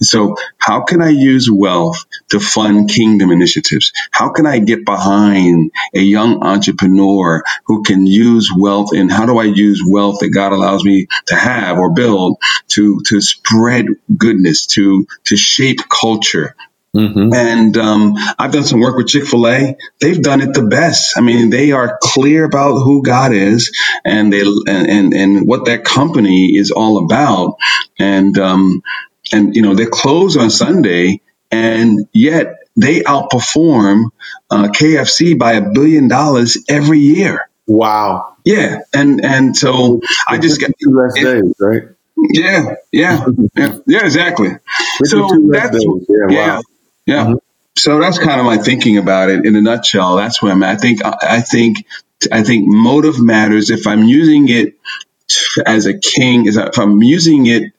So, 0.00 0.36
how 0.58 0.82
can 0.84 1.02
I 1.02 1.10
use 1.10 1.50
wealth 1.50 2.04
to 2.30 2.40
fund 2.40 2.90
kingdom 2.90 3.30
initiatives? 3.30 3.92
How 4.12 4.30
can 4.30 4.46
I 4.46 4.58
get 4.58 4.84
behind 4.84 5.72
a 5.94 6.00
young 6.00 6.42
entrepreneur 6.44 7.42
who 7.66 7.82
can 7.82 8.06
use 8.06 8.50
wealth? 8.56 8.90
And 8.92 9.10
how 9.10 9.26
do 9.26 9.38
I 9.38 9.44
use 9.44 9.82
wealth 9.86 10.18
that 10.20 10.30
God 10.30 10.52
allows 10.52 10.84
me 10.84 11.06
to 11.28 11.34
have 11.34 11.78
or 11.78 11.92
build 11.92 12.38
to, 12.68 13.00
to 13.06 13.20
spread 13.20 13.86
goodness, 14.16 14.66
to, 14.68 15.06
to 15.24 15.36
shape 15.36 15.80
culture, 15.88 16.54
Mm-hmm. 16.96 17.34
And 17.34 17.76
um, 17.76 18.14
I've 18.38 18.52
done 18.52 18.64
some 18.64 18.80
work 18.80 18.96
with 18.96 19.08
Chick 19.08 19.26
fil 19.26 19.46
A. 19.46 19.76
They've 20.00 20.20
done 20.20 20.40
it 20.40 20.54
the 20.54 20.62
best. 20.62 21.18
I 21.18 21.20
mean, 21.20 21.50
they 21.50 21.72
are 21.72 21.98
clear 22.00 22.44
about 22.44 22.78
who 22.82 23.02
God 23.02 23.32
is 23.32 23.76
and 24.04 24.32
they 24.32 24.40
and, 24.40 24.68
and, 24.68 25.14
and 25.14 25.46
what 25.46 25.66
that 25.66 25.84
company 25.84 26.56
is 26.56 26.70
all 26.70 27.04
about. 27.04 27.56
And 27.98 28.38
um, 28.38 28.82
and 29.32 29.54
you 29.54 29.62
know, 29.62 29.74
they 29.74 29.86
close 29.86 30.36
on 30.36 30.50
Sunday, 30.50 31.20
and 31.50 32.08
yet 32.12 32.60
they 32.76 33.00
outperform 33.00 34.04
uh, 34.50 34.68
KFC 34.68 35.38
by 35.38 35.54
a 35.54 35.70
billion 35.72 36.08
dollars 36.08 36.64
every 36.68 37.00
year. 37.00 37.48
Wow. 37.66 38.36
Yeah, 38.44 38.80
and 38.94 39.24
and 39.24 39.56
so 39.56 40.00
I 40.26 40.38
just 40.38 40.60
get 40.60 40.72
two 40.78 40.90
less 40.90 41.14
days, 41.14 41.52
right? 41.58 41.82
Yeah, 42.16 42.76
yeah, 42.92 43.26
yeah, 43.56 43.78
yeah, 43.86 44.04
exactly. 44.04 44.50
So 45.04 45.28
that's 45.50 45.76
yeah, 46.08 46.26
yeah. 46.28 46.56
Wow. 46.56 46.62
Yeah. 47.06 47.24
Mm-hmm. 47.24 47.34
So 47.78 48.00
that's 48.00 48.18
kind 48.18 48.40
of 48.40 48.46
my 48.46 48.56
thinking 48.56 48.96
about 48.98 49.28
it 49.30 49.44
in 49.44 49.54
a 49.54 49.60
nutshell. 49.60 50.16
That's 50.16 50.42
where 50.42 50.52
I'm 50.52 50.62
at. 50.62 50.76
I 50.76 50.76
think, 50.76 51.00
I 51.04 51.40
think, 51.42 51.84
I 52.32 52.42
think 52.42 52.66
motive 52.66 53.20
matters. 53.20 53.70
If 53.70 53.86
I'm 53.86 54.02
using 54.04 54.48
it 54.48 54.74
as 55.64 55.86
a 55.86 55.98
king, 55.98 56.46
if 56.46 56.78
I'm 56.78 57.02
using 57.02 57.46
it 57.46 57.72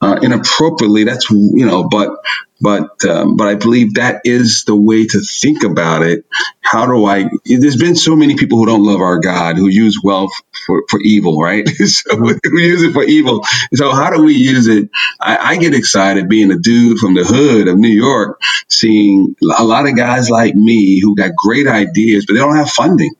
uh, 0.00 0.18
inappropriately, 0.22 1.04
that's, 1.04 1.30
you 1.30 1.66
know, 1.66 1.86
but 1.88 2.16
but 2.62 3.04
um, 3.04 3.36
but 3.36 3.48
I 3.48 3.56
believe 3.56 3.94
that 3.94 4.22
is 4.24 4.64
the 4.64 4.76
way 4.76 5.06
to 5.06 5.20
think 5.20 5.64
about 5.64 6.02
it. 6.02 6.24
How 6.60 6.86
do 6.86 7.04
I? 7.04 7.28
There's 7.44 7.76
been 7.76 7.96
so 7.96 8.14
many 8.14 8.36
people 8.36 8.58
who 8.58 8.66
don't 8.66 8.84
love 8.84 9.00
our 9.00 9.18
God 9.18 9.56
who 9.56 9.68
use 9.68 10.00
wealth 10.02 10.32
for, 10.66 10.84
for 10.88 11.00
evil, 11.00 11.40
right? 11.40 11.68
so 11.86 12.16
we 12.16 12.64
use 12.64 12.82
it 12.82 12.92
for 12.92 13.02
evil. 13.02 13.44
So 13.74 13.90
how 13.92 14.10
do 14.10 14.22
we 14.22 14.34
use 14.34 14.68
it? 14.68 14.90
I, 15.20 15.36
I 15.36 15.56
get 15.56 15.74
excited 15.74 16.28
being 16.28 16.52
a 16.52 16.58
dude 16.58 16.98
from 16.98 17.14
the 17.14 17.24
hood 17.24 17.68
of 17.68 17.78
New 17.78 17.88
York, 17.88 18.40
seeing 18.68 19.34
a 19.58 19.64
lot 19.64 19.88
of 19.88 19.96
guys 19.96 20.30
like 20.30 20.54
me 20.54 21.00
who 21.00 21.16
got 21.16 21.34
great 21.36 21.66
ideas, 21.66 22.26
but 22.26 22.34
they 22.34 22.40
don't 22.40 22.56
have 22.56 22.70
funding. 22.70 23.14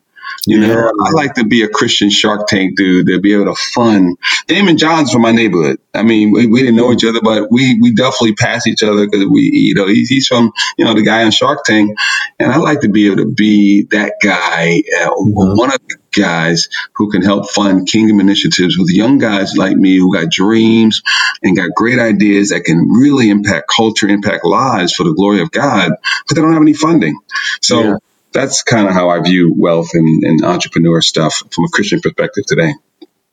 You 0.47 0.59
know. 0.59 0.93
I 1.01 1.11
like 1.13 1.35
to 1.35 1.45
be 1.45 1.63
a 1.63 1.69
Christian 1.69 2.11
Shark 2.11 2.49
Tank 2.49 2.77
dude 2.77 3.07
to 3.07 3.21
be 3.21 3.33
able 3.33 3.55
to 3.55 3.61
fund. 3.75 4.19
Daymond 4.49 4.79
John's 4.79 5.13
from 5.13 5.23
my 5.23 5.31
neighborhood. 5.31 5.79
I 5.95 6.03
mean, 6.03 6.33
we, 6.33 6.47
we 6.47 6.61
didn't 6.61 6.77
know 6.77 6.93
each 6.93 7.05
other, 7.05 7.21
but 7.23 7.51
we 7.53 7.79
we 7.81 7.93
definitely 7.93 8.35
pass 8.35 8.67
each 8.67 8.83
other 8.83 9.07
because 9.07 9.27
we, 9.27 9.43
you 9.53 9.75
know, 9.75 9.87
he's, 9.87 10.09
he's 10.09 10.27
from, 10.27 10.53
you 10.77 10.85
know, 10.85 10.95
the 10.95 11.03
guy 11.03 11.23
on 11.23 11.31
Shark 11.31 11.65
Tank, 11.65 11.97
and 12.41 12.51
I 12.51 12.57
like 12.57 12.81
to 12.81 12.89
be 12.89 13.07
able 13.07 13.19
to 13.19 13.27
be 13.27 13.85
that 13.91 14.15
guy, 14.23 14.83
uh, 15.01 15.11
mm-hmm. 15.11 15.57
one 15.57 15.73
of 15.73 15.79
the 15.89 15.97
guys 16.11 16.69
who 16.95 17.11
can 17.11 17.23
help 17.23 17.51
fund 17.51 17.87
kingdom 17.87 18.21
initiatives 18.21 18.77
with 18.77 18.91
young 18.91 19.19
guys 19.19 19.55
like 19.57 19.77
me 19.77 19.97
who 19.97 20.13
got 20.13 20.31
dreams 20.31 21.03
and 21.43 21.57
got 21.57 21.71
great 21.75 21.99
ideas 21.99 22.51
that 22.51 22.65
can 22.65 22.89
really 22.89 23.31
impact 23.31 23.71
culture, 23.75 24.09
impact 24.09 24.45
lives 24.45 24.93
for 24.93 25.05
the 25.05 25.15
glory 25.15 25.41
of 25.41 25.51
God, 25.51 25.93
but 26.27 26.35
they 26.35 26.43
don't 26.43 26.53
have 26.53 26.63
any 26.63 26.75
funding. 26.75 27.17
So. 27.61 27.83
Yeah 27.83 27.97
that's 28.33 28.63
kind 28.63 28.87
of 28.89 28.95
how 28.95 29.11
I 29.11 29.21
view 29.21 29.55
wealth 29.57 29.91
and, 29.95 30.23
and 30.25 30.45
entrepreneur 30.45 31.01
stuff 31.01 31.43
from 31.51 31.65
a 31.65 31.69
Christian 31.69 32.01
perspective 32.01 32.45
today. 32.47 32.73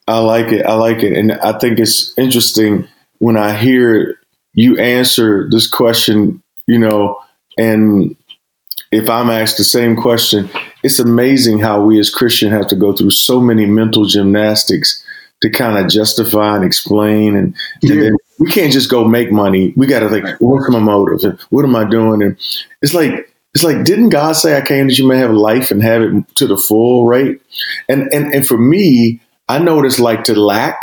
I 0.08 0.20
like 0.20 0.52
it. 0.52 0.66
I 0.66 0.74
like 0.74 1.04
it. 1.04 1.18
And 1.18 1.34
I 1.34 1.58
think 1.58 1.80
it's 1.80 2.18
interesting 2.18 2.88
when 3.20 3.38
I 3.38 3.54
hear 3.54 4.20
you 4.54 4.78
answer 4.78 5.48
this 5.50 5.68
question, 5.68 6.42
you 6.66 6.80
know, 6.80 7.20
and 7.58 8.16
if 8.92 9.10
I'm 9.10 9.30
asked 9.30 9.58
the 9.58 9.64
same 9.64 9.96
question, 9.96 10.50
it's 10.84 11.00
amazing 11.00 11.60
how 11.60 11.82
we 11.82 12.00
as 12.00 12.10
Christians 12.10 12.54
have 12.54 12.68
to 12.68 12.76
go 12.76 12.94
through 12.94 13.12
so 13.12 13.40
many 13.40 13.66
mental 13.66 14.06
gymnastics 14.06 15.04
to 15.42 15.50
kind 15.50 15.78
of 15.78 15.92
justify 15.92 16.56
and 16.56 16.66
explain. 16.66 17.36
And, 17.36 17.56
yeah. 17.82 18.08
and 18.08 18.18
we 18.40 18.52
can't 18.52 18.74
just 18.74 18.90
go 18.90 19.06
make 19.06 19.32
money. 19.32 19.74
We 19.78 19.88
got 19.88 20.00
to 20.00 20.10
think, 20.10 20.26
what's 20.40 20.70
my 20.70 20.80
motive? 20.80 21.24
And 21.24 21.40
what 21.50 21.66
am 21.66 21.76
I 21.76 21.88
doing? 21.88 22.24
And 22.24 22.38
it's 22.82 22.94
like, 22.94 23.29
it's 23.54 23.64
like, 23.64 23.84
didn't 23.84 24.10
God 24.10 24.34
say 24.34 24.58
I 24.58 24.62
came 24.62 24.88
that 24.88 24.98
you 24.98 25.08
may 25.08 25.18
have 25.18 25.32
life 25.32 25.72
and 25.72 25.82
have 25.82 26.02
it 26.02 26.36
to 26.36 26.48
the 26.48 26.58
full, 26.58 27.08
right? 27.08 27.40
And 27.88 28.14
and 28.14 28.34
and 28.34 28.48
for 28.48 28.58
me, 28.58 29.22
I 29.48 29.60
know 29.60 29.76
what 29.76 29.86
it's 29.86 30.00
like 30.00 30.26
to 30.26 30.40
lack. 30.40 30.82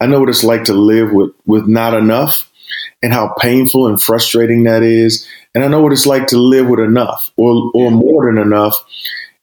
I 0.00 0.06
know 0.06 0.20
what 0.20 0.28
it's 0.28 0.44
like 0.44 0.64
to 0.64 0.72
live 0.74 1.12
with 1.12 1.32
with 1.44 1.66
not 1.66 1.94
enough 1.94 2.50
and 3.02 3.12
how 3.12 3.34
painful 3.38 3.86
and 3.86 4.00
frustrating 4.00 4.64
that 4.64 4.82
is. 4.82 5.26
And 5.54 5.64
I 5.64 5.68
know 5.68 5.80
what 5.80 5.92
it's 5.92 6.06
like 6.06 6.28
to 6.28 6.38
live 6.38 6.66
with 6.68 6.80
enough 6.80 7.30
or 7.36 7.70
or 7.74 7.90
more 7.90 8.32
than 8.32 8.40
enough 8.40 8.84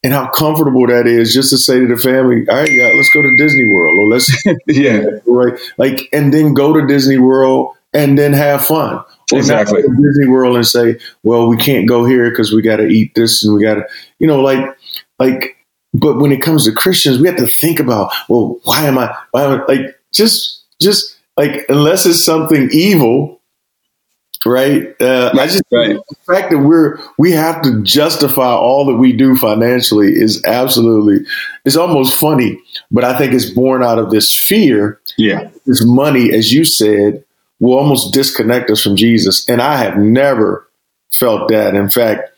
and 0.03 0.13
how 0.13 0.27
comfortable 0.29 0.85
that 0.87 1.07
is 1.07 1.33
just 1.33 1.49
to 1.49 1.57
say 1.57 1.79
to 1.79 1.87
the 1.87 1.97
family, 1.97 2.45
all 2.47 2.55
right, 2.55 2.71
yeah, 2.71 2.91
let's 2.95 3.09
go 3.09 3.21
to 3.21 3.35
Disney 3.37 3.67
World 3.67 3.97
or 3.99 4.05
let's 4.11 4.45
yeah, 4.67 5.03
right. 5.25 5.59
Like 5.77 6.09
and 6.11 6.33
then 6.33 6.53
go 6.53 6.73
to 6.73 6.87
Disney 6.87 7.17
World 7.17 7.75
and 7.93 8.17
then 8.17 8.33
have 8.33 8.65
fun. 8.65 9.03
Exactly. 9.33 9.81
Disney 9.81 10.27
World 10.27 10.55
and 10.55 10.67
say, 10.67 10.99
well, 11.23 11.47
we 11.47 11.57
can't 11.57 11.87
go 11.87 12.05
here 12.05 12.29
because 12.29 12.53
we 12.53 12.61
got 12.61 12.77
to 12.77 12.87
eat 12.87 13.15
this 13.15 13.43
and 13.43 13.55
we 13.55 13.63
got 13.63 13.75
to, 13.75 13.87
you 14.19 14.27
know, 14.27 14.39
like, 14.39 14.77
like, 15.19 15.57
but 15.93 16.17
when 16.17 16.31
it 16.31 16.41
comes 16.41 16.65
to 16.65 16.71
Christians, 16.71 17.19
we 17.19 17.27
have 17.27 17.37
to 17.37 17.47
think 17.47 17.79
about, 17.79 18.11
well, 18.29 18.59
why 18.63 18.85
am 18.85 18.97
I, 18.97 19.15
why 19.31 19.45
am 19.45 19.61
I 19.61 19.65
like, 19.65 19.99
just, 20.13 20.63
just 20.79 21.17
like, 21.37 21.65
unless 21.69 22.05
it's 22.05 22.23
something 22.23 22.69
evil, 22.71 23.41
right? 24.45 24.95
Uh, 25.01 25.31
I 25.33 25.47
just 25.47 25.63
right. 25.71 25.97
the 26.09 26.15
fact 26.25 26.51
that 26.51 26.59
we're 26.59 26.99
we 27.17 27.31
have 27.31 27.61
to 27.63 27.81
justify 27.81 28.51
all 28.51 28.85
that 28.85 28.95
we 28.95 29.11
do 29.11 29.35
financially 29.35 30.13
is 30.13 30.43
absolutely 30.45 31.25
it's 31.65 31.75
almost 31.75 32.13
funny, 32.13 32.61
but 32.91 33.03
I 33.03 33.17
think 33.17 33.33
it's 33.33 33.49
born 33.49 33.83
out 33.83 33.99
of 33.99 34.11
this 34.11 34.33
fear. 34.33 35.01
Yeah, 35.17 35.49
this 35.65 35.83
money, 35.85 36.31
as 36.31 36.53
you 36.53 36.63
said, 36.63 37.23
will 37.59 37.77
almost 37.77 38.13
disconnect 38.13 38.69
us 38.69 38.83
from 38.83 38.95
Jesus, 38.95 39.47
and 39.49 39.61
I 39.61 39.77
have 39.77 39.97
never 39.97 40.69
felt 41.11 41.49
that. 41.49 41.75
In 41.75 41.89
fact, 41.89 42.29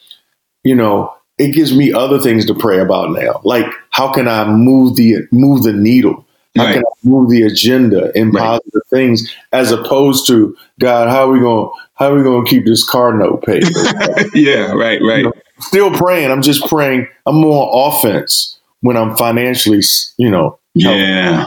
you 0.64 0.76
know, 0.76 1.14
it 1.38 1.54
gives 1.54 1.76
me 1.76 1.94
other 1.94 2.20
things 2.20 2.46
to 2.46 2.54
pray 2.54 2.80
about 2.80 3.12
now, 3.12 3.42
like 3.44 3.66
how 3.90 4.12
can 4.12 4.28
I 4.28 4.48
move 4.50 4.96
the 4.96 5.28
move 5.32 5.64
the 5.64 5.74
needle 5.74 6.26
how 6.58 6.66
right. 6.66 6.74
can 6.74 6.84
I 6.84 7.08
move 7.08 7.30
the 7.30 7.44
agenda 7.44 8.12
in 8.18 8.32
right. 8.32 8.42
positive 8.42 8.82
things 8.90 9.34
as 9.52 9.72
opposed 9.72 10.28
to 10.28 10.58
God? 10.80 11.10
How 11.10 11.30
are 11.30 11.32
we 11.32 11.40
going? 11.40 11.70
How 11.94 12.12
are 12.12 12.16
we 12.18 12.24
going 12.24 12.46
to 12.46 12.50
keep 12.50 12.66
this 12.66 12.88
car 12.88 13.16
note 13.16 13.44
paid? 13.44 13.64
yeah, 14.34 14.72
right, 14.74 15.00
right. 15.02 15.18
You 15.18 15.24
know, 15.24 15.34
still 15.60 15.92
praying. 15.92 16.32
I'm 16.32 16.42
just 16.42 16.66
praying. 16.68 17.08
I'm 17.26 17.36
more 17.36 17.70
offense 17.90 18.60
when 18.82 18.98
I'm 18.98 19.16
financially, 19.16 19.82
you 20.18 20.30
know. 20.30 20.60
Yeah. 20.74 21.46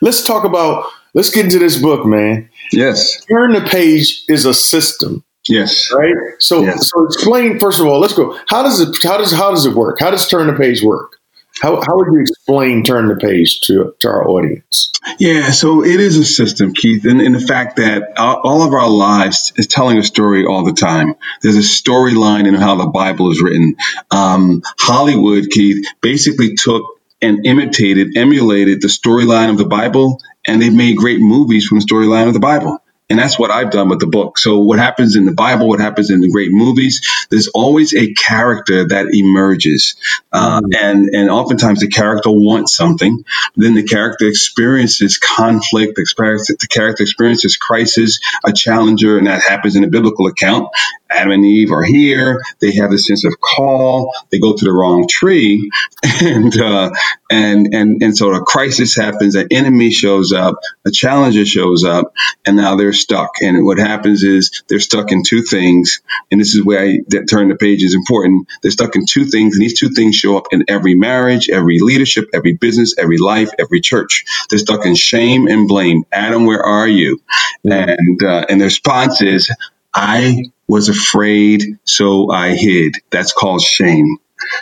Let's 0.00 0.24
talk 0.24 0.44
about. 0.44 0.86
Let's 1.16 1.30
get 1.30 1.46
into 1.46 1.58
this 1.58 1.80
book, 1.80 2.04
man. 2.04 2.50
Yes. 2.72 3.24
Turn 3.24 3.54
the 3.54 3.62
page 3.62 4.22
is 4.28 4.44
a 4.44 4.52
system. 4.52 5.24
Yes. 5.48 5.90
Right. 5.90 6.14
So, 6.40 6.62
yes. 6.62 6.90
so 6.90 7.06
explain 7.06 7.58
first 7.58 7.80
of 7.80 7.86
all. 7.86 8.00
Let's 8.00 8.12
go. 8.12 8.38
How 8.48 8.62
does 8.62 8.80
it? 8.80 9.02
How 9.02 9.16
does 9.16 9.32
how 9.32 9.50
does 9.50 9.64
it 9.64 9.74
work? 9.74 9.98
How 9.98 10.10
does 10.10 10.28
turn 10.28 10.46
the 10.46 10.52
page 10.52 10.82
work? 10.82 11.16
How, 11.62 11.76
how 11.76 11.96
would 11.96 12.12
you 12.12 12.20
explain 12.20 12.82
turn 12.82 13.08
the 13.08 13.16
page 13.16 13.60
to, 13.62 13.94
to 14.00 14.08
our 14.08 14.28
audience? 14.28 14.92
Yeah, 15.18 15.52
so 15.52 15.82
it 15.82 16.00
is 16.00 16.18
a 16.18 16.24
system, 16.26 16.74
Keith, 16.74 17.06
and, 17.06 17.22
and 17.22 17.34
the 17.34 17.40
fact 17.40 17.76
that 17.76 18.12
all 18.18 18.62
of 18.62 18.74
our 18.74 18.90
lives 18.90 19.54
is 19.56 19.66
telling 19.66 19.96
a 19.96 20.02
story 20.02 20.44
all 20.44 20.66
the 20.66 20.74
time. 20.74 21.14
There's 21.40 21.56
a 21.56 21.60
storyline 21.60 22.46
in 22.46 22.52
how 22.52 22.74
the 22.74 22.88
Bible 22.88 23.30
is 23.30 23.40
written. 23.40 23.76
Um, 24.10 24.60
Hollywood, 24.78 25.48
Keith, 25.48 25.86
basically 26.02 26.56
took 26.56 26.82
and 27.22 27.46
imitated, 27.46 28.16
emulated 28.16 28.82
the 28.82 28.88
storyline 28.88 29.50
of 29.50 29.56
the 29.56 29.64
Bible, 29.64 30.20
and 30.46 30.60
they've 30.60 30.74
made 30.74 30.96
great 30.96 31.20
movies 31.20 31.66
from 31.66 31.78
the 31.78 31.84
storyline 31.84 32.28
of 32.28 32.34
the 32.34 32.40
Bible. 32.40 32.80
And 33.08 33.18
that's 33.20 33.38
what 33.38 33.52
I've 33.52 33.70
done 33.70 33.88
with 33.88 34.00
the 34.00 34.08
book. 34.08 34.36
So 34.36 34.58
what 34.58 34.80
happens 34.80 35.14
in 35.14 35.26
the 35.26 35.32
Bible, 35.32 35.68
what 35.68 35.78
happens 35.78 36.10
in 36.10 36.20
the 36.20 36.28
great 36.28 36.50
movies, 36.50 37.06
there's 37.30 37.46
always 37.46 37.94
a 37.94 38.12
character 38.14 38.88
that 38.88 39.14
emerges. 39.14 39.94
Uh, 40.32 40.60
mm. 40.60 40.74
and, 40.76 41.14
and 41.14 41.30
oftentimes 41.30 41.80
the 41.80 41.88
character 41.88 42.32
wants 42.32 42.74
something. 42.74 43.24
Then 43.54 43.74
the 43.74 43.84
character 43.84 44.26
experiences 44.26 45.18
conflict, 45.18 45.94
the 45.94 46.68
character 46.68 47.04
experiences 47.04 47.56
crisis, 47.56 48.18
a 48.44 48.52
challenger, 48.52 49.18
and 49.18 49.28
that 49.28 49.40
happens 49.40 49.76
in 49.76 49.84
a 49.84 49.88
biblical 49.88 50.26
account. 50.26 50.68
Adam 51.10 51.32
and 51.32 51.44
Eve 51.44 51.70
are 51.72 51.84
here. 51.84 52.42
They 52.60 52.74
have 52.76 52.92
a 52.92 52.98
sense 52.98 53.24
of 53.24 53.34
call. 53.40 54.12
They 54.30 54.38
go 54.38 54.56
to 54.56 54.64
the 54.64 54.72
wrong 54.72 55.06
tree, 55.08 55.70
and 56.22 56.56
uh, 56.58 56.90
and 57.30 57.74
and 57.74 58.02
and 58.02 58.16
so 58.16 58.32
a 58.34 58.42
crisis 58.42 58.96
happens. 58.96 59.34
An 59.34 59.48
enemy 59.50 59.90
shows 59.90 60.32
up. 60.32 60.56
A 60.86 60.90
challenger 60.90 61.44
shows 61.44 61.84
up, 61.84 62.12
and 62.46 62.56
now 62.56 62.76
they're 62.76 62.92
stuck. 62.92 63.30
And 63.40 63.64
what 63.64 63.78
happens 63.78 64.22
is 64.22 64.62
they're 64.68 64.80
stuck 64.80 65.12
in 65.12 65.22
two 65.22 65.42
things. 65.42 66.00
And 66.30 66.40
this 66.40 66.54
is 66.54 66.64
where 66.64 66.82
I 66.82 66.98
that 67.08 67.28
turn 67.28 67.48
the 67.48 67.56
page 67.56 67.82
is 67.82 67.94
important. 67.94 68.48
They're 68.62 68.70
stuck 68.70 68.96
in 68.96 69.06
two 69.06 69.24
things, 69.24 69.56
and 69.56 69.62
these 69.62 69.78
two 69.78 69.90
things 69.90 70.16
show 70.16 70.36
up 70.36 70.46
in 70.50 70.64
every 70.68 70.94
marriage, 70.94 71.48
every 71.48 71.78
leadership, 71.80 72.26
every 72.34 72.54
business, 72.54 72.94
every 72.98 73.18
life, 73.18 73.50
every 73.58 73.80
church. 73.80 74.24
They're 74.50 74.58
stuck 74.58 74.86
in 74.86 74.94
shame 74.94 75.46
and 75.46 75.68
blame. 75.68 76.04
Adam, 76.12 76.46
where 76.46 76.62
are 76.62 76.88
you? 76.88 77.20
And 77.64 78.22
uh, 78.22 78.46
and 78.48 78.60
the 78.60 78.64
response 78.66 79.22
is, 79.22 79.50
I 79.96 80.44
was 80.68 80.90
afraid, 80.90 81.78
so 81.84 82.30
I 82.30 82.54
hid. 82.54 82.96
That's 83.10 83.32
called 83.32 83.62
shame. 83.62 84.18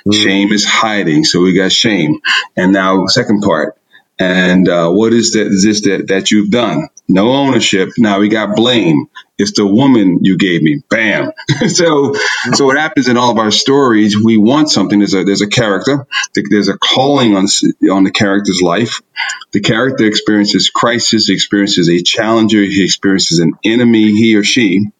Mm. 0.07 0.15
Shame 0.15 0.53
is 0.53 0.65
hiding. 0.65 1.25
So 1.25 1.41
we 1.41 1.55
got 1.55 1.73
shame. 1.73 2.21
And 2.57 2.73
now, 2.73 3.07
second 3.07 3.43
part. 3.43 3.77
And 4.17 4.69
uh, 4.69 4.91
what 4.91 5.13
is, 5.13 5.33
that, 5.33 5.49
is 5.49 5.65
this 5.65 5.81
that, 5.83 6.07
that 6.07 6.31
you've 6.31 6.51
done? 6.51 6.87
No 7.09 7.33
ownership. 7.33 7.91
Now 7.99 8.21
we 8.21 8.29
got 8.29 8.55
blame. 8.55 9.07
It's 9.37 9.55
the 9.55 9.67
woman 9.67 10.21
you 10.23 10.39
gave 10.39 10.63
me. 10.63 10.83
Bam. 10.89 11.33
so, 11.67 12.15
so 12.53 12.67
what 12.67 12.79
happens 12.79 13.09
in 13.09 13.17
all 13.17 13.33
of 13.33 13.39
our 13.39 13.51
stories? 13.51 14.17
We 14.17 14.37
want 14.37 14.71
something. 14.71 15.01
There's 15.01 15.15
a 15.15 15.25
there's 15.25 15.43
a 15.43 15.49
character. 15.49 16.07
There's 16.49 16.69
a 16.69 16.79
calling 16.79 17.35
on 17.35 17.47
on 17.91 18.05
the 18.05 18.13
character's 18.13 18.63
life. 18.63 19.03
The 19.51 19.61
character 19.61 20.05
experiences 20.05 20.71
crisis. 20.71 21.29
Experiences 21.29 21.91
a 21.91 22.01
challenger. 22.01 22.63
He 22.63 22.85
experiences 22.85 23.41
an 23.41 23.55
enemy. 23.65 24.13
He 24.13 24.37
or 24.37 24.45
she 24.45 24.93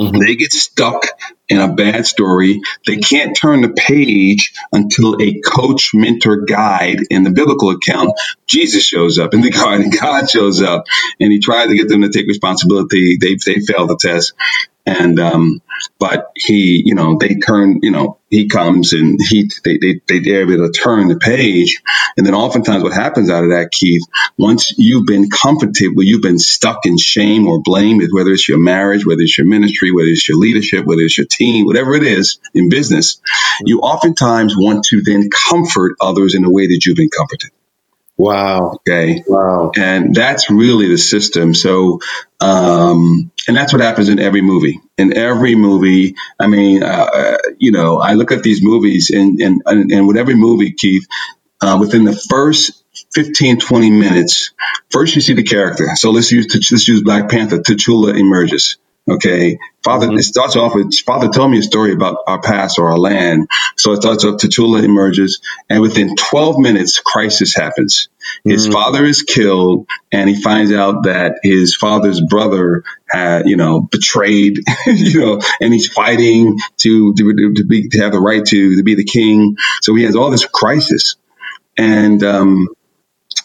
Mm-hmm. 0.00 0.18
They 0.18 0.36
get 0.36 0.52
stuck 0.52 1.06
in 1.48 1.60
a 1.60 1.72
bad 1.72 2.06
story. 2.06 2.60
They 2.86 2.98
can't 2.98 3.36
turn 3.36 3.62
the 3.62 3.70
page 3.70 4.52
until 4.72 5.20
a 5.20 5.40
coach, 5.40 5.90
mentor, 5.94 6.42
guide 6.42 7.00
in 7.10 7.24
the 7.24 7.30
biblical 7.30 7.70
account, 7.70 8.12
Jesus 8.46 8.84
shows 8.84 9.18
up 9.18 9.34
in 9.34 9.40
the 9.40 9.50
garden. 9.50 9.90
God 10.00 10.28
shows 10.30 10.62
up 10.62 10.84
and 11.18 11.32
he 11.32 11.40
tried 11.40 11.68
to 11.68 11.76
get 11.76 11.88
them 11.88 12.02
to 12.02 12.10
take 12.10 12.26
responsibility. 12.26 13.16
They, 13.16 13.36
they 13.44 13.60
failed 13.60 13.90
the 13.90 13.96
test. 13.96 14.34
And, 14.88 15.20
um, 15.20 15.60
but 15.98 16.32
he, 16.34 16.82
you 16.86 16.94
know, 16.94 17.18
they 17.18 17.34
turn, 17.34 17.80
you 17.82 17.90
know, 17.90 18.18
he 18.30 18.48
comes 18.48 18.94
and 18.94 19.18
he, 19.22 19.50
they, 19.64 19.76
they, 19.76 20.18
they're 20.20 20.50
able 20.50 20.66
to 20.66 20.72
turn 20.72 21.08
the 21.08 21.18
page. 21.18 21.82
And 22.16 22.26
then 22.26 22.34
oftentimes 22.34 22.82
what 22.82 22.94
happens 22.94 23.28
out 23.28 23.44
of 23.44 23.50
that, 23.50 23.70
Keith, 23.70 24.02
once 24.38 24.72
you've 24.78 25.04
been 25.06 25.28
comfortable, 25.28 26.02
you've 26.02 26.22
been 26.22 26.38
stuck 26.38 26.86
in 26.86 26.96
shame 26.96 27.46
or 27.46 27.60
blame, 27.60 28.00
whether 28.12 28.30
it's 28.30 28.48
your 28.48 28.58
marriage, 28.58 29.04
whether 29.04 29.20
it's 29.20 29.36
your 29.36 29.46
ministry, 29.46 29.92
whether 29.92 30.08
it's 30.08 30.26
your 30.26 30.38
leadership, 30.38 30.86
whether 30.86 31.02
it's 31.02 31.18
your 31.18 31.26
team, 31.26 31.66
whatever 31.66 31.94
it 31.94 32.02
is 32.02 32.38
in 32.54 32.70
business, 32.70 33.20
you 33.66 33.80
oftentimes 33.80 34.54
want 34.56 34.86
to 34.86 35.02
then 35.02 35.28
comfort 35.50 35.96
others 36.00 36.34
in 36.34 36.42
the 36.42 36.50
way 36.50 36.66
that 36.68 36.86
you've 36.86 36.96
been 36.96 37.10
comforted. 37.10 37.50
Wow. 38.18 38.72
Okay. 38.80 39.22
Wow. 39.28 39.70
And 39.76 40.14
that's 40.14 40.50
really 40.50 40.88
the 40.88 40.98
system. 40.98 41.54
So, 41.54 42.00
um, 42.40 43.30
and 43.46 43.56
that's 43.56 43.72
what 43.72 43.80
happens 43.80 44.08
in 44.08 44.18
every 44.18 44.42
movie. 44.42 44.80
In 44.98 45.16
every 45.16 45.54
movie, 45.54 46.16
I 46.40 46.48
mean, 46.48 46.82
uh, 46.82 47.38
you 47.58 47.72
know, 47.72 47.98
I 48.00 48.14
look 48.14 48.32
at 48.32 48.42
these 48.42 48.62
movies 48.62 49.10
and, 49.10 49.40
and, 49.40 49.62
and 49.66 50.08
with 50.08 50.16
every 50.16 50.34
movie, 50.34 50.72
Keith, 50.72 51.06
uh, 51.60 51.78
within 51.80 52.04
the 52.04 52.14
first 52.30 52.84
15, 53.14 53.60
20 53.60 53.90
minutes, 53.90 54.52
first 54.90 55.14
you 55.14 55.20
see 55.22 55.34
the 55.34 55.44
character. 55.44 55.86
So 55.96 56.10
let's 56.10 56.32
use, 56.32 56.46
let's 56.72 56.88
use 56.88 57.02
Black 57.02 57.30
Panther. 57.30 57.58
T'Challa 57.58 58.18
emerges. 58.18 58.78
Okay. 59.10 59.58
Father, 59.82 60.08
mm-hmm. 60.08 60.18
it 60.18 60.22
starts 60.22 60.56
off 60.56 60.74
with 60.74 60.94
Father 60.98 61.28
told 61.28 61.50
me 61.50 61.58
a 61.58 61.62
story 61.62 61.92
about 61.92 62.18
our 62.26 62.40
past 62.40 62.78
or 62.78 62.90
our 62.90 62.98
land. 62.98 63.48
So 63.76 63.92
it 63.92 64.02
starts 64.02 64.24
off, 64.24 64.40
T'Challa 64.40 64.82
emerges, 64.82 65.40
and 65.70 65.80
within 65.80 66.14
12 66.16 66.58
minutes, 66.58 67.00
crisis 67.00 67.54
happens. 67.54 68.08
His 68.44 68.64
mm-hmm. 68.64 68.72
father 68.72 69.04
is 69.04 69.22
killed, 69.22 69.86
and 70.12 70.28
he 70.28 70.42
finds 70.42 70.72
out 70.72 71.04
that 71.04 71.40
his 71.42 71.74
father's 71.74 72.20
brother 72.20 72.84
had, 73.08 73.48
you 73.48 73.56
know, 73.56 73.80
betrayed, 73.80 74.58
you 74.86 75.20
know, 75.20 75.40
and 75.60 75.72
he's 75.72 75.90
fighting 75.90 76.58
to 76.78 77.14
to, 77.14 77.54
to, 77.54 77.64
be, 77.64 77.88
to 77.88 78.00
have 78.00 78.12
the 78.12 78.20
right 78.20 78.44
to 78.44 78.76
to 78.76 78.82
be 78.82 78.94
the 78.94 79.04
king. 79.04 79.56
So 79.80 79.94
he 79.94 80.04
has 80.04 80.16
all 80.16 80.30
this 80.30 80.44
crisis, 80.44 81.16
and 81.78 82.22
um, 82.22 82.68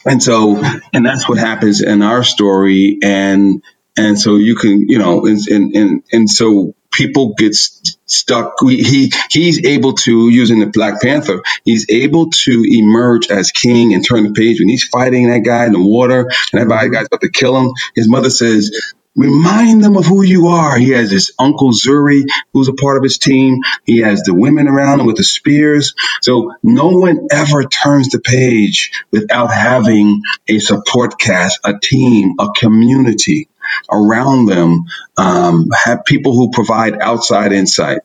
and 0.06 0.22
so 0.22 0.62
and 0.92 1.06
that's 1.06 1.30
what 1.30 1.38
happens 1.38 1.82
in 1.82 2.02
our 2.02 2.24
story, 2.24 3.00
and 3.02 3.64
and 3.98 4.20
so 4.20 4.36
you 4.36 4.56
can 4.56 4.90
you 4.90 4.98
know 4.98 5.26
and 5.26 5.40
and 5.48 5.76
and, 5.76 6.04
and 6.12 6.30
so 6.30 6.76
people 6.92 7.34
get 7.36 7.54
st- 7.56 7.98
stuck 8.06 8.54
he 8.62 9.12
he's 9.30 9.66
able 9.66 9.94
to 9.94 10.30
using 10.30 10.60
the 10.60 10.68
black 10.68 11.02
panther 11.02 11.42
he's 11.64 11.88
able 11.90 12.30
to 12.30 12.64
emerge 12.68 13.30
as 13.30 13.52
king 13.52 13.94
and 13.94 14.06
turn 14.06 14.24
the 14.24 14.32
page 14.32 14.60
when 14.60 14.70
he's 14.70 14.88
fighting 14.88 15.30
that 15.30 15.40
guy 15.40 15.66
in 15.66 15.74
the 15.74 15.82
water 15.82 16.22
and 16.52 16.62
that 16.62 16.68
mm-hmm. 16.68 16.94
guy's 16.94 17.08
about 17.08 17.22
to 17.22 17.30
kill 17.30 17.58
him 17.58 17.72
his 17.96 18.10
mother 18.10 18.30
says 18.30 18.72
Remind 19.16 19.84
them 19.84 19.96
of 19.96 20.06
who 20.06 20.24
you 20.24 20.48
are. 20.48 20.76
He 20.76 20.90
has 20.90 21.12
his 21.12 21.34
uncle 21.38 21.72
Shuri, 21.72 22.24
who's 22.52 22.68
a 22.68 22.74
part 22.74 22.98
of 22.98 23.04
his 23.04 23.20
team. 23.20 23.60
He 23.86 24.00
has 24.00 24.24
the 24.24 24.34
women 24.34 24.68
around 24.68 25.02
him 25.02 25.06
with 25.06 25.18
the 25.18 25.24
spears. 25.24 25.94
So 26.24 26.56
no 26.64 26.88
one 26.88 27.28
ever 27.32 27.64
turns 27.64 28.10
the 28.10 28.20
page 28.20 28.92
without 29.12 29.54
having 29.54 30.24
a 30.48 30.58
support 30.58 31.20
cast, 31.20 31.60
a 31.64 31.78
team, 31.80 32.34
a 32.40 32.48
community 32.58 33.50
around 33.92 34.46
them 34.48 34.86
um, 35.18 35.70
have 35.72 36.06
people 36.06 36.34
who 36.34 36.52
provide 36.52 37.00
outside 37.00 37.52
insight. 37.52 38.00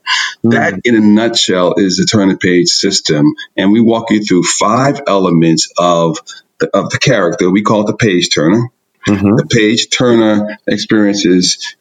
Mm. 0.45 0.53
That, 0.53 0.81
in 0.85 0.97
a 0.97 1.01
nutshell, 1.01 1.75
is 1.75 1.97
the 1.97 2.05
turn 2.05 2.29
the 2.29 2.37
page 2.37 2.69
system. 2.69 3.25
And 3.57 3.73
we 3.73 3.81
walk 3.81 4.11
you 4.11 4.23
through 4.25 4.43
five 4.43 5.01
elements 5.07 5.73
of 5.79 6.19
the, 6.59 6.69
of 6.77 6.91
the 6.91 6.99
character. 6.99 7.51
We 7.51 7.63
call 7.63 7.83
it 7.83 7.87
the 7.87 7.97
page 7.97 8.31
turner. 8.33 8.71
Mm-hmm. 9.07 9.37
The 9.37 9.47
page 9.47 9.91
turner 9.91 10.59
experiences 10.67 11.77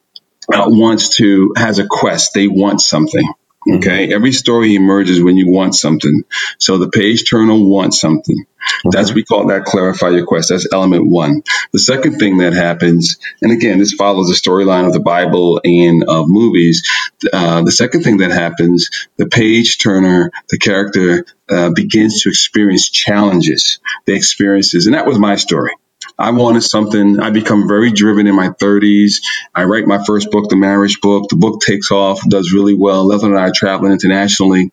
uh, 0.53 0.65
wants 0.67 1.17
to 1.17 1.53
has 1.57 1.79
a 1.79 1.87
quest. 1.87 2.33
They 2.33 2.47
want 2.47 2.81
something. 2.81 3.33
Okay. 3.69 4.13
Every 4.13 4.31
story 4.31 4.75
emerges 4.75 5.21
when 5.21 5.37
you 5.37 5.49
want 5.49 5.75
something. 5.75 6.23
So 6.57 6.77
the 6.77 6.89
page 6.89 7.29
turner 7.29 7.55
wants 7.55 7.99
something. 7.99 8.45
That's 8.91 9.13
we 9.13 9.23
call 9.23 9.47
that 9.47 9.65
clarify 9.65 10.09
your 10.09 10.25
quest. 10.25 10.49
That's 10.49 10.71
element 10.71 11.07
one. 11.07 11.43
The 11.71 11.79
second 11.79 12.19
thing 12.19 12.37
that 12.37 12.53
happens, 12.53 13.17
and 13.41 13.51
again, 13.51 13.79
this 13.79 13.93
follows 13.93 14.27
the 14.27 14.35
storyline 14.35 14.85
of 14.85 14.93
the 14.93 14.99
Bible 14.99 15.61
and 15.63 16.03
of 16.03 16.27
movies. 16.27 16.87
Uh, 17.31 17.61
the 17.63 17.71
second 17.71 18.03
thing 18.03 18.17
that 18.17 18.31
happens, 18.31 18.89
the 19.17 19.27
page 19.27 19.77
turner, 19.79 20.31
the 20.49 20.57
character 20.57 21.25
uh, 21.49 21.69
begins 21.71 22.23
to 22.23 22.29
experience 22.29 22.89
challenges. 22.89 23.79
They 24.05 24.15
experiences, 24.15 24.85
and 24.85 24.95
that 24.95 25.05
was 25.05 25.17
my 25.17 25.35
story. 25.35 25.73
I 26.19 26.31
wanted 26.31 26.61
something. 26.61 27.19
I 27.19 27.29
become 27.29 27.67
very 27.67 27.91
driven 27.91 28.27
in 28.27 28.35
my 28.35 28.49
30s. 28.49 29.21
I 29.53 29.65
write 29.65 29.85
my 29.85 30.03
first 30.03 30.31
book, 30.31 30.49
the 30.49 30.55
marriage 30.55 30.99
book. 31.01 31.29
The 31.29 31.35
book 31.35 31.61
takes 31.61 31.91
off, 31.91 32.21
does 32.27 32.53
really 32.53 32.73
well. 32.73 33.05
Leslie 33.05 33.29
and 33.29 33.39
I 33.39 33.49
are 33.49 33.51
traveling 33.53 33.91
internationally. 33.91 34.71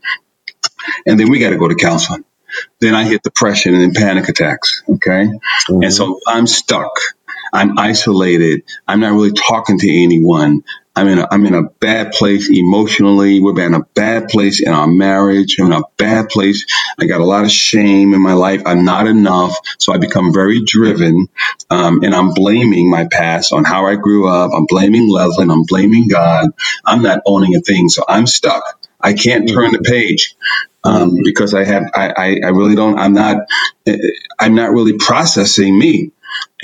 And 1.07 1.19
then 1.19 1.31
we 1.31 1.39
got 1.39 1.51
to 1.51 1.59
go 1.59 1.69
to 1.69 1.75
counseling. 1.75 2.25
Then 2.81 2.95
I 2.95 3.05
hit 3.05 3.23
depression 3.23 3.75
and 3.75 3.83
then 3.83 3.95
panic 3.95 4.29
attacks. 4.29 4.83
Okay. 4.89 5.27
Mm-hmm. 5.27 5.83
And 5.83 5.93
so 5.93 6.21
I'm 6.27 6.47
stuck. 6.47 6.93
I'm 7.53 7.79
isolated. 7.79 8.63
I'm 8.87 9.01
not 9.01 9.13
really 9.13 9.33
talking 9.33 9.79
to 9.79 10.03
anyone. 10.03 10.65
I'm 10.97 11.09
in 11.09 11.19
a, 11.19 11.29
I'm 11.31 11.45
in 11.47 11.55
a 11.55 11.63
bad 11.63 12.13
place 12.13 12.51
emotionally. 12.51 13.41
We're 13.41 13.61
in 13.61 13.75
a 13.75 13.85
bad 13.95 14.29
place 14.29 14.61
in 14.61 14.73
our 14.73 14.87
marriage. 14.87 15.57
I'm 15.59 15.67
in 15.67 15.73
a 15.73 15.83
bad 15.97 16.29
place. 16.29 16.65
I 17.01 17.07
got 17.07 17.21
a 17.21 17.25
lot 17.25 17.45
of 17.45 17.51
shame 17.51 18.15
in 18.15 18.23
my 18.23 18.35
life. 18.35 18.63
I'm 18.65 18.85
not 18.85 19.07
enough. 19.07 19.57
So 19.79 19.93
I 19.93 19.99
become 19.99 20.33
very 20.33 20.63
driven. 20.65 21.27
Um, 21.71 22.03
and 22.05 22.15
I'm 22.15 22.33
blaming 22.33 22.91
my 22.91 23.09
past 23.11 23.53
on 23.53 23.65
how 23.65 23.87
I 23.87 23.97
grew 23.97 24.29
up. 24.29 24.53
I'm 24.55 24.67
blaming 24.67 25.11
Leslie. 25.11 25.49
I'm 25.51 25.65
blaming 25.65 26.09
God. 26.09 26.51
I'm 26.85 27.03
not 27.03 27.21
owning 27.27 27.57
a 27.57 27.61
thing. 27.61 27.89
So 27.89 28.05
I'm 28.09 28.27
stuck. 28.27 28.63
I 29.01 29.13
can't 29.13 29.49
turn 29.49 29.73
the 29.73 29.81
page 29.81 30.37
um, 30.85 31.19
because 31.25 31.55
I 31.55 31.65
have 31.65 31.91
I, 31.95 32.39
I, 32.43 32.49
really 32.49 32.75
don't 32.75 32.99
I'm 32.99 33.15
not 33.15 33.39
I'm 34.39 34.55
not 34.55 34.71
really 34.71 34.95
processing 34.99 35.79
me 35.79 36.13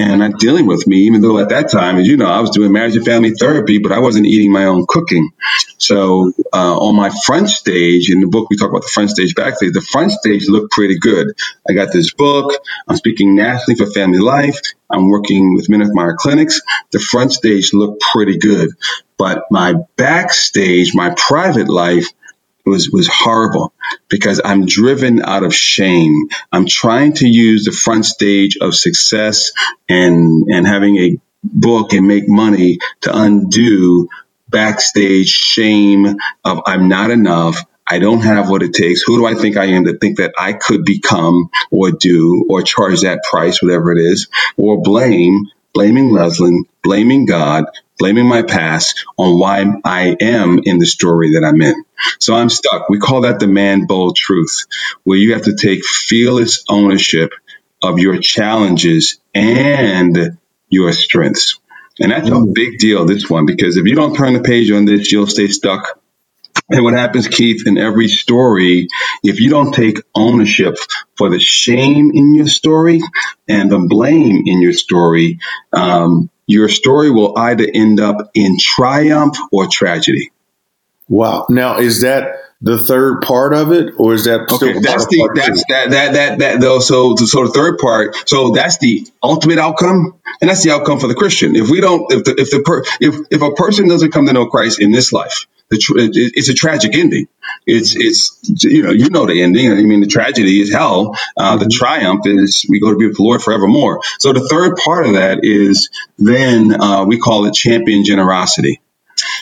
and 0.01 0.21
not 0.21 0.39
dealing 0.39 0.67
with 0.67 0.87
me 0.87 0.99
even 0.99 1.21
though 1.21 1.39
at 1.39 1.51
that 1.51 1.71
time 1.71 1.99
as 1.99 2.07
you 2.07 2.17
know 2.17 2.27
I 2.27 2.41
was 2.41 2.51
doing 2.51 2.73
marriage 2.73 2.97
and 2.97 3.05
family 3.05 3.33
therapy 3.33 3.79
but 3.79 3.93
I 3.93 3.99
wasn't 3.99 4.27
eating 4.27 4.53
my 4.53 4.65
own 4.65 4.87
cooking. 4.89 5.31
So 5.79 6.33
uh, 6.53 6.79
on 6.79 6.97
my 6.97 7.11
front 7.25 7.49
stage 7.51 8.11
in 8.11 8.21
the 8.21 8.27
book 8.27 8.49
we 8.51 8.57
talk 8.57 8.71
about 8.71 8.83
the 8.83 8.89
front 8.89 9.11
stage 9.11 9.35
backstage 9.35 9.73
the 9.73 9.81
front 9.81 10.13
stage 10.13 10.49
looked 10.49 10.73
pretty 10.73 10.99
good. 10.99 11.29
I 11.69 11.73
got 11.73 11.93
this 11.93 12.13
book. 12.15 12.53
I'm 12.89 12.97
speaking 12.97 13.35
nationally 13.35 13.77
for 13.77 13.87
family 13.93 14.19
life. 14.19 14.59
I'm 14.91 15.09
working 15.09 15.55
with 15.55 15.69
men 15.69 15.83
of 15.83 15.95
my 15.95 16.11
clinics. 16.19 16.61
The 16.91 16.99
front 16.99 17.33
stage 17.33 17.73
looked 17.73 18.01
pretty 18.13 18.39
good. 18.39 18.71
But 19.19 19.45
my 19.51 19.75
backstage 19.97 20.95
my 20.95 21.15
private 21.17 21.69
life 21.69 22.07
was 22.67 22.91
was 22.91 23.09
horrible 23.09 23.73
because 24.09 24.41
I'm 24.45 24.67
driven 24.67 25.23
out 25.23 25.45
of 25.45 25.55
shame. 25.55 26.29
I'm 26.53 26.67
trying 26.67 27.15
to 27.15 27.29
use 27.29 27.65
the 27.65 27.73
front 27.73 28.07
stage 28.07 28.59
of 28.61 28.75
success 28.75 29.53
and 29.89 30.49
and 30.51 30.67
having 30.67 30.97
a 30.99 31.19
book 31.45 31.93
and 31.93 32.07
make 32.07 32.29
money 32.29 32.79
to 33.03 33.17
undo 33.17 34.09
backstage 34.49 35.29
shame 35.29 36.07
of 36.45 36.61
I'm 36.67 36.89
not 36.89 37.11
enough. 37.11 37.65
I 37.89 37.99
don't 37.99 38.21
have 38.23 38.51
what 38.51 38.63
it 38.63 38.73
takes. 38.75 39.03
Who 39.03 39.19
do 39.19 39.27
I 39.27 39.35
think 39.35 39.57
I 39.57 39.67
am 39.67 39.85
to 39.87 39.99
think 39.99 40.19
that 40.19 40.35
I 40.39 40.55
could 40.55 40.85
become 40.85 41.51
or 41.71 41.91
do 41.91 42.47
or 42.51 42.63
charge 42.63 43.03
that 43.03 43.23
price, 43.29 43.63
whatever 43.63 43.93
it 43.93 44.01
is, 44.01 44.29
or 44.57 44.83
blame, 44.83 45.47
blaming 45.75 46.11
Leslie, 46.11 46.65
blaming 46.83 47.27
God, 47.27 47.65
blaming 48.01 48.27
my 48.27 48.43
past 48.43 49.07
on 49.17 49.39
why 49.39 49.65
I 49.85 50.17
am 50.21 50.59
in 50.65 50.79
the 50.79 50.87
story 50.87 51.35
that 51.35 51.45
I'm 51.45 51.61
in. 51.61 51.85
So 52.19 52.35
I'm 52.35 52.49
stuck. 52.49 52.89
We 52.89 52.99
call 52.99 53.21
that 53.21 53.39
the 53.39 53.47
man 53.47 53.87
bold 53.87 54.17
truth, 54.17 54.65
where 55.05 55.19
you 55.19 55.35
have 55.35 55.43
to 55.43 55.55
take 55.55 55.85
fearless 55.85 56.65
ownership 56.69 57.33
of 57.83 57.99
your 57.99 58.19
challenges 58.19 59.21
and 59.35 60.39
your 60.69 60.93
strengths. 60.93 61.61
And 62.01 62.11
that's 62.11 62.29
a 62.29 62.33
mm. 62.33 62.55
big 62.55 62.79
deal, 62.79 63.05
this 63.05 63.29
one, 63.29 63.45
because 63.45 63.77
if 63.77 63.85
you 63.85 63.95
don't 63.95 64.17
turn 64.17 64.33
the 64.33 64.41
page 64.41 64.71
on 64.71 64.87
this, 64.87 65.13
you'll 65.13 65.27
stay 65.27 65.49
stuck 65.49 66.01
and 66.71 66.85
what 66.85 66.95
happens, 66.95 67.27
Keith, 67.27 67.67
in 67.67 67.79
every 67.79 68.07
story, 68.07 68.89
if 69.25 69.41
you 69.41 69.51
don't 69.51 69.73
take 69.73 69.99
ownership 70.15 70.77
for 71.17 71.29
the 71.29 71.41
shame 71.41 72.13
in 72.15 72.35
your 72.37 72.47
story 72.47 73.01
and 73.49 73.71
the 73.71 73.79
blame 73.81 74.45
in 74.47 74.63
your 74.63 74.73
story, 74.73 75.41
um, 75.73 76.31
your 76.51 76.69
story 76.69 77.11
will 77.11 77.37
either 77.39 77.67
end 77.73 78.01
up 78.01 78.31
in 78.35 78.57
triumph 78.59 79.37
or 79.53 79.67
tragedy. 79.71 80.31
Wow. 81.09 81.47
Now, 81.49 81.79
is 81.79 82.03
that 82.03 82.37
the 82.63 82.79
third 82.79 83.23
part 83.23 83.55
of 83.55 83.73
it, 83.73 83.95
or 83.97 84.13
is 84.15 84.25
that 84.25 84.53
okay? 84.53 84.79
That's 84.79 85.07
the 85.07 85.31
that's 85.35 85.65
that 85.69 85.91
that 85.91 86.13
that 86.13 86.39
that 86.41 86.61
though. 86.61 86.79
So 86.79 87.17
so 87.17 87.47
the 87.47 87.53
third 87.53 87.79
part. 87.79 88.29
So 88.29 88.51
that's 88.51 88.79
the 88.79 89.07
ultimate 89.23 89.59
outcome, 89.59 90.21
and 90.41 90.51
that's 90.51 90.63
the 90.63 90.71
outcome 90.73 91.01
for 91.01 91.07
the 91.07 91.15
Christian. 91.15 91.57
If 91.57 91.71
we 91.71 91.81
don't, 91.81 92.13
if 92.13 92.25
the 92.25 92.35
if 92.39 92.51
the 92.51 92.63
per, 92.63 92.83
if 93.01 93.15
if 93.31 93.43
a 93.43 93.53
person 93.53 93.89
doesn't 93.89 94.13
come 94.13 94.27
to 94.27 94.33
know 94.33 94.47
Christ 94.47 94.81
in 94.81 94.93
this 94.93 95.13
life, 95.13 95.47
it's 95.71 96.49
a 96.49 96.55
tragic 96.55 96.95
ending. 96.95 97.29
It's 97.67 97.95
it's 97.97 98.65
you 98.65 98.83
know 98.83 98.91
you 98.91 99.11
know 99.11 99.27
the 99.27 99.43
ending. 99.43 99.71
I 99.71 99.77
mean 99.83 100.01
the 100.01 100.07
tragedy 100.07 100.61
is 100.61 100.73
hell. 100.73 101.17
Uh, 101.37 101.57
the 101.57 101.67
mm-hmm. 101.67 101.71
triumph 101.71 102.23
is 102.27 102.67
we 102.69 102.81
go 102.81 102.91
to 102.91 102.99
be 102.99 103.07
with 103.07 103.17
the 103.17 103.23
Lord 103.23 103.43
forevermore. 103.43 104.01
So 104.19 104.33
the 104.33 104.47
third 104.49 104.77
part 104.77 105.07
of 105.07 105.15
that 105.15 105.41
is 105.43 105.91
then 106.19 106.81
uh, 106.81 107.05
we 107.05 107.19
call 107.19 107.47
it 107.47 107.55
champion 107.55 108.05
generosity, 108.05 108.81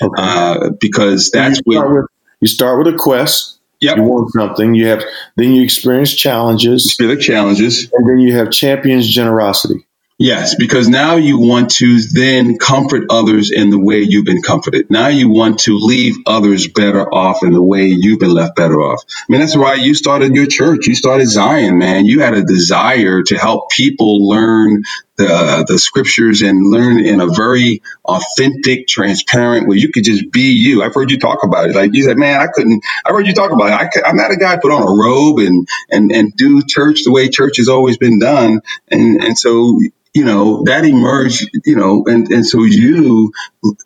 okay. 0.02 0.22
uh, 0.22 0.70
because 0.80 1.30
that's 1.30 1.60
you 1.64 1.74
start, 1.74 1.90
with, 1.90 2.06
you 2.40 2.48
start 2.48 2.78
with 2.78 2.94
a 2.94 2.96
quest. 2.98 3.58
Yep. 3.80 3.96
You 3.96 4.02
want 4.02 4.32
something. 4.32 4.74
You 4.74 4.88
have 4.88 5.04
then 5.36 5.52
you 5.52 5.62
experience 5.62 6.12
challenges. 6.12 6.96
You 6.98 7.06
the 7.06 7.20
challenges, 7.20 7.90
and 7.92 8.08
then 8.08 8.18
you 8.18 8.34
have 8.34 8.50
champions 8.50 9.08
generosity. 9.08 9.87
Yes, 10.18 10.56
because 10.56 10.88
now 10.88 11.14
you 11.14 11.38
want 11.38 11.70
to 11.76 12.00
then 12.00 12.58
comfort 12.58 13.04
others 13.08 13.52
in 13.52 13.70
the 13.70 13.78
way 13.78 14.00
you've 14.00 14.24
been 14.24 14.42
comforted. 14.42 14.90
Now 14.90 15.06
you 15.06 15.28
want 15.28 15.60
to 15.60 15.78
leave 15.78 16.16
others 16.26 16.66
better 16.66 17.08
off 17.14 17.44
in 17.44 17.52
the 17.52 17.62
way 17.62 17.86
you've 17.86 18.18
been 18.18 18.34
left 18.34 18.56
better 18.56 18.80
off. 18.80 19.04
I 19.08 19.24
mean, 19.28 19.40
that's 19.40 19.56
why 19.56 19.74
you 19.74 19.94
started 19.94 20.34
your 20.34 20.46
church. 20.46 20.88
You 20.88 20.96
started 20.96 21.28
Zion, 21.28 21.78
man. 21.78 22.06
You 22.06 22.20
had 22.20 22.34
a 22.34 22.42
desire 22.42 23.22
to 23.22 23.38
help 23.38 23.70
people 23.70 24.28
learn 24.28 24.82
the, 25.18 25.64
the 25.66 25.78
scriptures 25.78 26.42
and 26.42 26.64
learn 26.64 27.04
in 27.04 27.20
a 27.20 27.26
very 27.26 27.82
authentic, 28.04 28.86
transparent 28.86 29.68
way. 29.68 29.76
You 29.76 29.92
could 29.92 30.04
just 30.04 30.30
be 30.30 30.52
you. 30.52 30.82
I've 30.82 30.94
heard 30.94 31.10
you 31.10 31.18
talk 31.18 31.42
about 31.42 31.68
it. 31.68 31.76
Like 31.76 31.90
you 31.92 32.04
said, 32.04 32.16
man, 32.16 32.40
I 32.40 32.46
couldn't, 32.46 32.82
I 33.04 33.10
heard 33.10 33.26
you 33.26 33.34
talk 33.34 33.50
about 33.50 33.68
it. 33.68 34.02
I, 34.04 34.08
am 34.08 34.16
not 34.16 34.30
a 34.30 34.36
guy 34.36 34.56
put 34.56 34.72
on 34.72 34.82
a 34.82 34.86
robe 34.86 35.40
and, 35.40 35.68
and, 35.90 36.12
and 36.12 36.34
do 36.36 36.62
church 36.66 37.02
the 37.04 37.10
way 37.10 37.28
church 37.28 37.56
has 37.58 37.68
always 37.68 37.98
been 37.98 38.18
done. 38.18 38.60
And, 38.90 39.22
and 39.22 39.36
so 39.36 39.78
you 40.14 40.24
know, 40.24 40.64
that 40.64 40.84
emerged, 40.84 41.48
you 41.64 41.76
know, 41.76 42.04
and, 42.06 42.28
and 42.32 42.44
so 42.44 42.64
you 42.64 43.30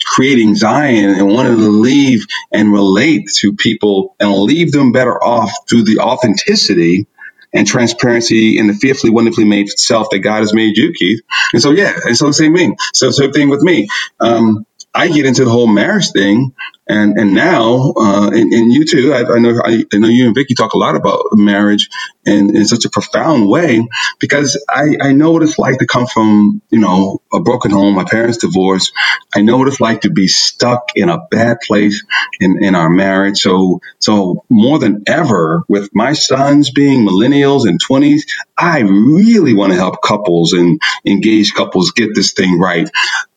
creating 0.05 0.55
Zion 0.55 1.11
and 1.11 1.29
wanting 1.29 1.57
to 1.57 1.69
leave 1.69 2.25
and 2.51 2.73
relate 2.73 3.29
to 3.39 3.55
people 3.55 4.15
and 4.21 4.33
leave 4.33 4.73
them 4.73 4.93
better 4.93 5.23
off 5.23 5.51
through 5.69 5.83
the 5.83 5.99
authenticity 5.99 7.07
and 7.53 7.67
transparency 7.67 8.59
and 8.59 8.69
the 8.69 8.75
fearfully, 8.75 9.11
wonderfully 9.11 9.45
made 9.45 9.69
self 9.69 10.09
that 10.11 10.21
God 10.21 10.41
has 10.41 10.55
made 10.55 10.77
you, 10.77 10.93
Keith. 10.93 11.21
And 11.53 11.63
so, 11.63 11.71
yeah, 11.71 11.93
and 12.05 12.17
so 12.17 12.27
the 12.27 12.33
same 12.33 12.55
thing. 12.55 12.77
So, 12.95 13.11
same 13.11 13.33
thing 13.33 13.49
with 13.49 13.63
me. 13.63 13.89
Um, 14.21 14.67
I 14.95 15.09
get 15.09 15.25
into 15.25 15.45
the 15.45 15.51
whole 15.51 15.67
marriage 15.67 16.11
thing, 16.11 16.55
and 16.87 17.17
and 17.19 17.35
now, 17.35 17.95
uh, 17.97 18.31
and, 18.31 18.53
and 18.53 18.73
you 18.73 18.85
too. 18.85 19.15
I, 19.15 19.21
I 19.21 19.39
know 19.39 19.61
I, 19.65 19.85
I, 19.93 19.99
know 19.99 20.09
you 20.09 20.27
and 20.27 20.35
Vicky 20.35 20.55
talk 20.55 20.75
a 20.75 20.79
lot 20.79 20.97
about 20.97 21.25
marriage 21.33 21.89
in, 22.25 22.57
in 22.57 22.65
such 22.67 22.85
a 22.85 22.91
profound 22.91 23.49
way 23.49 23.87
because 24.21 24.63
I, 24.69 24.97
I 25.01 25.13
know 25.13 25.33
what 25.33 25.43
it's 25.43 25.59
like 25.59 25.79
to 25.79 25.87
come 25.87 26.07
from 26.07 26.63
you 26.71 26.79
know 26.79 27.21
a 27.33 27.41
broken 27.41 27.71
home. 27.71 27.95
My 27.95 28.05
parents 28.05 28.39
divorced. 28.39 28.93
I 29.35 29.43
know 29.43 29.59
what 29.59 29.69
it's 29.69 29.81
like 29.81 30.03
to 30.03 30.11
be 30.11 30.29
stuck 30.29 30.93
in 30.95 31.09
a 31.09 31.19
bad 31.31 31.59
place 31.61 32.05
in, 32.41 32.63
in 32.63 32.75
our 32.75 32.91
marriage. 32.91 33.39
So 33.39 33.81
so 33.99 34.45
more 34.49 34.79
than 34.79 35.05
ever, 35.07 35.63
with 35.69 35.91
my 35.95 36.13
sons 36.13 36.71
being 36.71 37.07
millennials 37.07 37.67
and 37.67 37.81
twenties, 37.81 38.27
I 38.57 38.81
really 38.81 39.55
want 39.55 39.73
to 39.73 39.79
help 39.79 40.03
couples 40.03 40.53
and 40.53 40.81
engage 41.05 41.55
couples 41.55 41.93
get 41.93 42.15
this 42.15 42.33
thing 42.33 42.59
right 42.59 42.89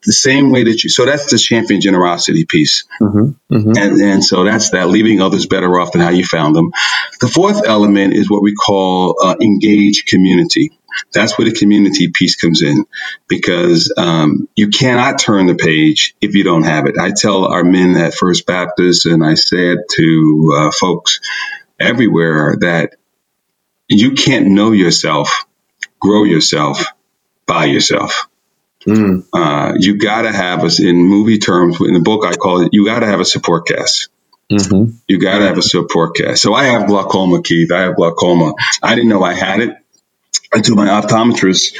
the 0.06 0.13
same 0.13 0.52
way 0.52 0.63
that 0.63 0.84
you. 0.84 0.89
So 0.89 1.06
that's 1.06 1.32
the 1.32 1.38
champion 1.38 1.82
generosity 1.82 2.45
piece. 2.45 2.86
Mm-hmm, 3.02 3.56
mm-hmm. 3.56 3.71
And, 3.76 4.02
and 4.02 4.24
so 4.24 4.43
that's 4.43 4.69
that 4.69 4.88
leaving 4.88 5.19
others 5.19 5.48
better 5.48 5.80
off 5.80 5.93
than 5.93 6.02
how 6.02 6.10
you 6.10 6.24
found 6.24 6.56
them. 6.56 6.71
The 7.19 7.28
fourth 7.28 7.65
element 7.65 8.13
is 8.13 8.30
what 8.30 8.43
we 8.43 8.54
call 8.54 8.75
uh, 9.24 9.36
engage 9.42 10.06
community. 10.06 10.72
That's 11.14 11.38
where 11.38 11.50
the 11.50 11.56
community 11.56 12.10
piece 12.14 12.36
comes 12.36 12.62
in 12.62 12.86
because 13.28 13.94
um, 13.98 14.48
you 14.56 14.70
cannot 14.70 15.20
turn 15.20 15.46
the 15.48 15.56
page 15.56 16.16
if 16.22 16.36
you 16.36 16.44
don't 16.44 16.64
have 16.64 16.86
it. 16.88 16.98
I 16.98 17.12
tell 17.12 17.46
our 17.46 17.64
men 17.64 17.98
at 17.98 18.14
First 18.14 18.46
Baptist, 18.46 19.06
and 19.06 19.24
I 19.26 19.36
said 19.36 19.80
to 19.92 20.56
uh, 20.58 20.72
folks 20.72 21.20
everywhere 21.80 22.58
that 22.62 22.96
you 23.90 24.14
can't 24.14 24.48
know 24.48 24.72
yourself, 24.72 25.46
grow 26.00 26.24
yourself 26.24 26.86
by 27.46 27.66
yourself 27.66 28.28
Mm. 28.88 29.26
Uh, 29.34 29.74
you 29.80 29.98
got 29.98 30.24
to 30.24 30.32
have 30.32 30.64
us 30.64 30.80
in 30.80 30.98
movie 30.98 31.40
terms. 31.40 31.80
In 31.82 31.94
the 31.94 32.02
book, 32.02 32.26
I 32.26 32.34
call 32.36 32.62
it 32.62 32.70
you 32.74 32.86
got 32.86 33.00
to 33.00 33.08
have 33.08 33.20
a 33.20 33.26
support 33.26 33.68
cast. 33.68 34.10
Mm-hmm. 34.51 34.97
You 35.08 35.19
got 35.19 35.39
to 35.39 35.45
have 35.45 35.58
a 35.58 35.62
support 35.63 36.15
cast. 36.15 36.41
So 36.41 36.53
I 36.53 36.65
have 36.65 36.88
glaucoma, 36.88 37.41
Keith. 37.43 37.71
I 37.71 37.81
have 37.81 37.97
glaucoma. 37.97 38.53
I 38.84 38.95
didn't 38.95 39.10
know 39.10 39.23
I 39.23 39.34
had 39.34 39.62
it 39.62 39.77
until 40.53 40.75
my 40.75 40.88
optometrist 40.88 41.77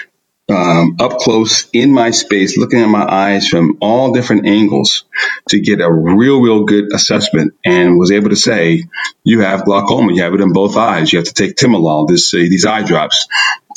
um, 0.50 0.98
up 1.00 1.20
close 1.20 1.70
in 1.74 1.94
my 1.94 2.12
space, 2.12 2.58
looking 2.58 2.82
at 2.82 2.88
my 2.88 3.06
eyes 3.06 3.48
from 3.48 3.78
all 3.82 4.14
different 4.14 4.48
angles 4.48 5.06
to 5.50 5.60
get 5.60 5.82
a 5.82 5.92
real, 5.92 6.42
real 6.42 6.66
good 6.66 6.94
assessment, 6.94 7.54
and 7.66 8.00
was 8.00 8.12
able 8.12 8.30
to 8.30 8.36
say, 8.38 8.84
"You 9.24 9.42
have 9.42 9.66
glaucoma. 9.66 10.14
You 10.14 10.24
have 10.24 10.34
it 10.36 10.42
in 10.42 10.54
both 10.54 10.78
eyes. 10.78 11.14
You 11.14 11.20
have 11.20 11.28
to 11.28 11.34
take 11.34 11.56
timolol, 11.56 12.08
this 12.08 12.34
uh, 12.34 12.38
these 12.38 12.66
eye 12.66 12.84
drops, 12.84 13.28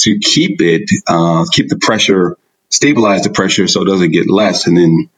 to 0.00 0.18
keep 0.18 0.62
it, 0.62 0.90
uh, 1.06 1.44
keep 1.52 1.68
the 1.68 1.78
pressure, 1.78 2.36
stabilize 2.70 3.24
the 3.24 3.30
pressure, 3.30 3.68
so 3.68 3.82
it 3.82 3.86
doesn't 3.86 4.12
get 4.12 4.28
less, 4.30 4.66
and 4.66 4.76
then." 4.76 5.10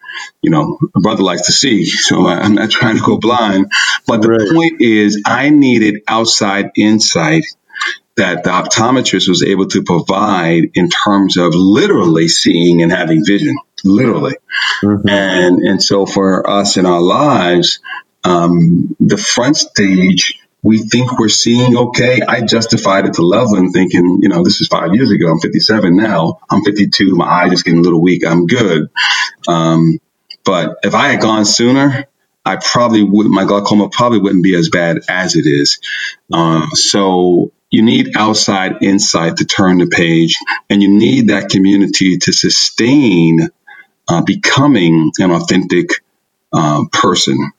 You 0.43 0.51
know, 0.51 0.79
a 0.95 1.01
brother 1.01 1.23
likes 1.23 1.47
to 1.47 1.53
see, 1.53 1.85
so 1.87 2.27
I'm 2.27 2.55
not 2.55 2.71
trying 2.71 2.97
to 2.97 3.03
go 3.03 3.19
blind. 3.19 3.71
But 4.07 4.23
the 4.23 4.31
right. 4.31 4.53
point 4.53 4.81
is, 4.81 5.23
I 5.27 5.51
needed 5.51 6.03
outside 6.09 6.71
insight 6.77 7.45
that 8.17 8.45
the 8.45 8.51
optometrist 8.51 9.29
was 9.29 9.43
able 9.43 9.67
to 9.69 9.83
provide 9.83 10.71
in 10.75 10.91
terms 10.91 11.37
of 11.37 11.55
literally 11.55 12.29
seeing 12.29 12.83
and 12.83 12.93
having 12.93 13.25
vision, 13.25 13.57
literally. 13.85 14.37
Mm-hmm. 14.83 15.09
And 15.09 15.59
and 15.61 15.83
so 15.83 16.07
for 16.07 16.49
us 16.49 16.77
in 16.77 16.87
our 16.87 17.01
lives, 17.01 17.81
um, 18.25 18.95
the 19.01 19.17
front 19.17 19.57
stage 19.57 20.39
we 20.63 20.79
think 20.79 21.19
we're 21.19 21.29
seeing 21.29 21.77
okay. 21.77 22.21
I 22.27 22.43
justified 22.43 23.07
it 23.07 23.15
to 23.15 23.23
Loveland 23.23 23.73
thinking, 23.73 24.19
you 24.23 24.29
know, 24.29 24.45
this 24.45 24.61
is 24.61 24.69
five 24.69 24.95
years 24.95 25.11
ago. 25.11 25.31
I'm 25.31 25.41
57 25.41 25.97
now. 25.97 26.39
I'm 26.51 26.63
52. 26.63 27.15
My 27.15 27.25
eye 27.25 27.49
is 27.51 27.63
getting 27.63 27.81
a 27.81 27.83
little 27.83 28.03
weak. 28.03 28.27
I'm 28.27 28.47
good. 28.47 28.91
Um, 29.49 29.99
but 30.45 30.79
if 30.83 30.95
I 30.95 31.09
had 31.09 31.21
gone 31.21 31.45
sooner, 31.45 32.07
I 32.45 32.57
probably 32.57 33.03
would, 33.03 33.27
my 33.27 33.45
glaucoma 33.45 33.91
probably 33.91 34.21
wouldn't 34.21 34.43
be 34.43 34.57
as 34.57 34.69
bad 34.71 35.01
as 35.09 35.37
it 35.37 35.47
is. 35.47 35.79
Uh, 36.33 36.67
so 36.73 37.53
you 37.71 37.83
need 37.83 38.17
outside 38.17 38.83
insight 38.83 39.37
to 39.37 39.45
turn 39.45 39.79
the 39.79 39.87
page, 39.87 40.37
and 40.69 40.83
you 40.83 40.89
need 40.89 41.29
that 41.29 41.51
community 41.51 42.19
to 42.19 42.33
sustain 42.33 43.49
uh, 44.09 44.23
becoming 44.23 45.13
an 45.19 45.31
authentic 45.31 45.91
uh, 46.53 46.85
person. 46.93 47.53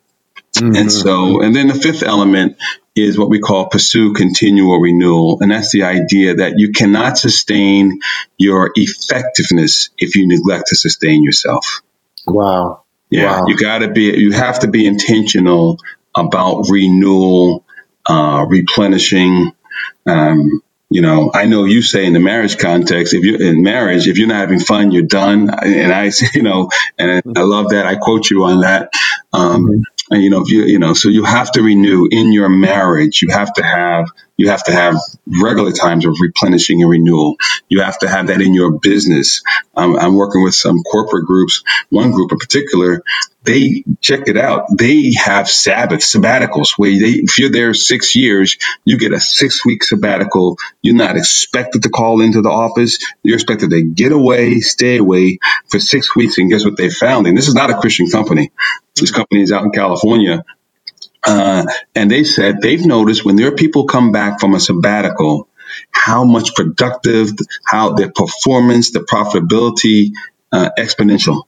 Mm-hmm. 0.53 0.75
And 0.75 0.91
so, 0.91 1.41
and 1.41 1.55
then 1.55 1.67
the 1.67 1.75
fifth 1.75 2.03
element 2.03 2.57
is 2.93 3.17
what 3.17 3.29
we 3.29 3.39
call 3.39 3.67
pursue 3.67 4.13
continual 4.13 4.79
renewal. 4.79 5.37
And 5.39 5.51
that's 5.51 5.71
the 5.71 5.83
idea 5.83 6.35
that 6.35 6.55
you 6.57 6.73
cannot 6.73 7.17
sustain 7.17 7.99
your 8.37 8.71
effectiveness 8.75 9.91
if 9.97 10.15
you 10.15 10.27
neglect 10.27 10.67
to 10.67 10.75
sustain 10.75 11.23
yourself. 11.23 11.81
Wow. 12.25 12.83
Yeah. 13.09 13.41
Wow. 13.41 13.45
You 13.47 13.57
gotta 13.57 13.89
be, 13.89 14.17
you 14.17 14.31
have 14.31 14.59
to 14.59 14.67
be 14.67 14.85
intentional 14.85 15.77
about 16.15 16.65
renewal, 16.69 17.65
uh, 18.07 18.45
replenishing, 18.47 19.51
um, 20.05 20.61
you 20.91 21.01
know, 21.01 21.31
I 21.33 21.45
know 21.45 21.63
you 21.63 21.81
say 21.81 22.05
in 22.05 22.11
the 22.11 22.19
marriage 22.19 22.57
context, 22.57 23.13
if 23.13 23.23
you're 23.23 23.41
in 23.41 23.63
marriage, 23.63 24.09
if 24.09 24.17
you're 24.17 24.27
not 24.27 24.41
having 24.41 24.59
fun, 24.59 24.91
you're 24.91 25.03
done. 25.03 25.49
And 25.49 25.93
I, 25.93 26.11
you 26.33 26.43
know, 26.43 26.69
and 26.99 27.23
I 27.37 27.41
love 27.41 27.69
that. 27.69 27.85
I 27.85 27.95
quote 27.95 28.29
you 28.29 28.43
on 28.43 28.59
that. 28.59 28.91
Um, 29.31 29.67
mm-hmm. 29.67 30.13
and, 30.13 30.21
you 30.21 30.29
know, 30.29 30.41
if 30.41 30.49
you, 30.49 30.63
you 30.63 30.79
know, 30.79 30.93
so 30.93 31.07
you 31.07 31.23
have 31.23 31.49
to 31.53 31.61
renew 31.61 32.09
in 32.11 32.33
your 32.33 32.49
marriage. 32.49 33.21
You 33.21 33.29
have 33.31 33.53
to 33.53 33.63
have, 33.63 34.09
you 34.41 34.49
have 34.49 34.63
to 34.65 34.73
have 34.73 34.95
regular 35.43 35.71
times 35.71 36.05
of 36.07 36.17
replenishing 36.19 36.81
and 36.81 36.89
renewal. 36.89 37.37
You 37.69 37.81
have 37.83 37.99
to 37.99 38.09
have 38.09 38.27
that 38.27 38.41
in 38.41 38.55
your 38.55 38.79
business. 38.79 39.43
Um, 39.77 39.97
I'm 39.97 40.15
working 40.15 40.43
with 40.43 40.55
some 40.55 40.81
corporate 40.83 41.27
groups. 41.27 41.63
One 41.91 42.11
group 42.11 42.31
in 42.31 42.39
particular, 42.39 43.03
they 43.43 43.83
check 44.01 44.21
it 44.27 44.37
out. 44.37 44.65
They 44.77 45.13
have 45.23 45.49
Sabbath 45.49 46.01
sabbaticals 46.01 46.71
where 46.77 46.91
they, 46.91 47.21
if 47.21 47.37
you're 47.39 47.51
there 47.51 47.75
six 47.75 48.15
years, 48.15 48.57
you 48.83 48.97
get 48.97 49.13
a 49.13 49.19
six 49.21 49.65
week 49.65 49.83
sabbatical. 49.83 50.57
You're 50.81 50.95
not 50.95 51.17
expected 51.17 51.83
to 51.83 51.89
call 51.89 52.21
into 52.21 52.41
the 52.41 52.49
office. 52.49 52.99
You're 53.23 53.35
expected 53.35 53.71
to 53.71 53.83
get 53.83 54.11
away, 54.11 54.59
stay 54.61 54.97
away 54.97 55.39
for 55.69 55.79
six 55.79 56.15
weeks. 56.15 56.39
And 56.39 56.49
guess 56.51 56.65
what 56.65 56.77
they 56.77 56.89
found? 56.89 57.27
And 57.27 57.37
this 57.37 57.47
is 57.47 57.55
not 57.55 57.69
a 57.71 57.77
Christian 57.77 58.09
company. 58.09 58.51
This 58.95 59.11
company 59.11 59.43
is 59.43 59.51
out 59.53 59.63
in 59.65 59.71
California. 59.71 60.43
Uh, 61.25 61.65
and 61.95 62.09
they 62.11 62.23
said 62.23 62.61
they've 62.61 62.85
noticed 62.85 63.25
when 63.25 63.35
their 63.35 63.55
people 63.55 63.85
come 63.85 64.11
back 64.11 64.39
from 64.39 64.55
a 64.55 64.59
sabbatical, 64.59 65.49
how 65.91 66.25
much 66.25 66.55
productive, 66.55 67.31
how 67.65 67.93
their 67.93 68.11
performance, 68.11 68.91
the 68.91 68.99
profitability, 69.01 70.11
uh, 70.51 70.69
exponential. 70.77 71.43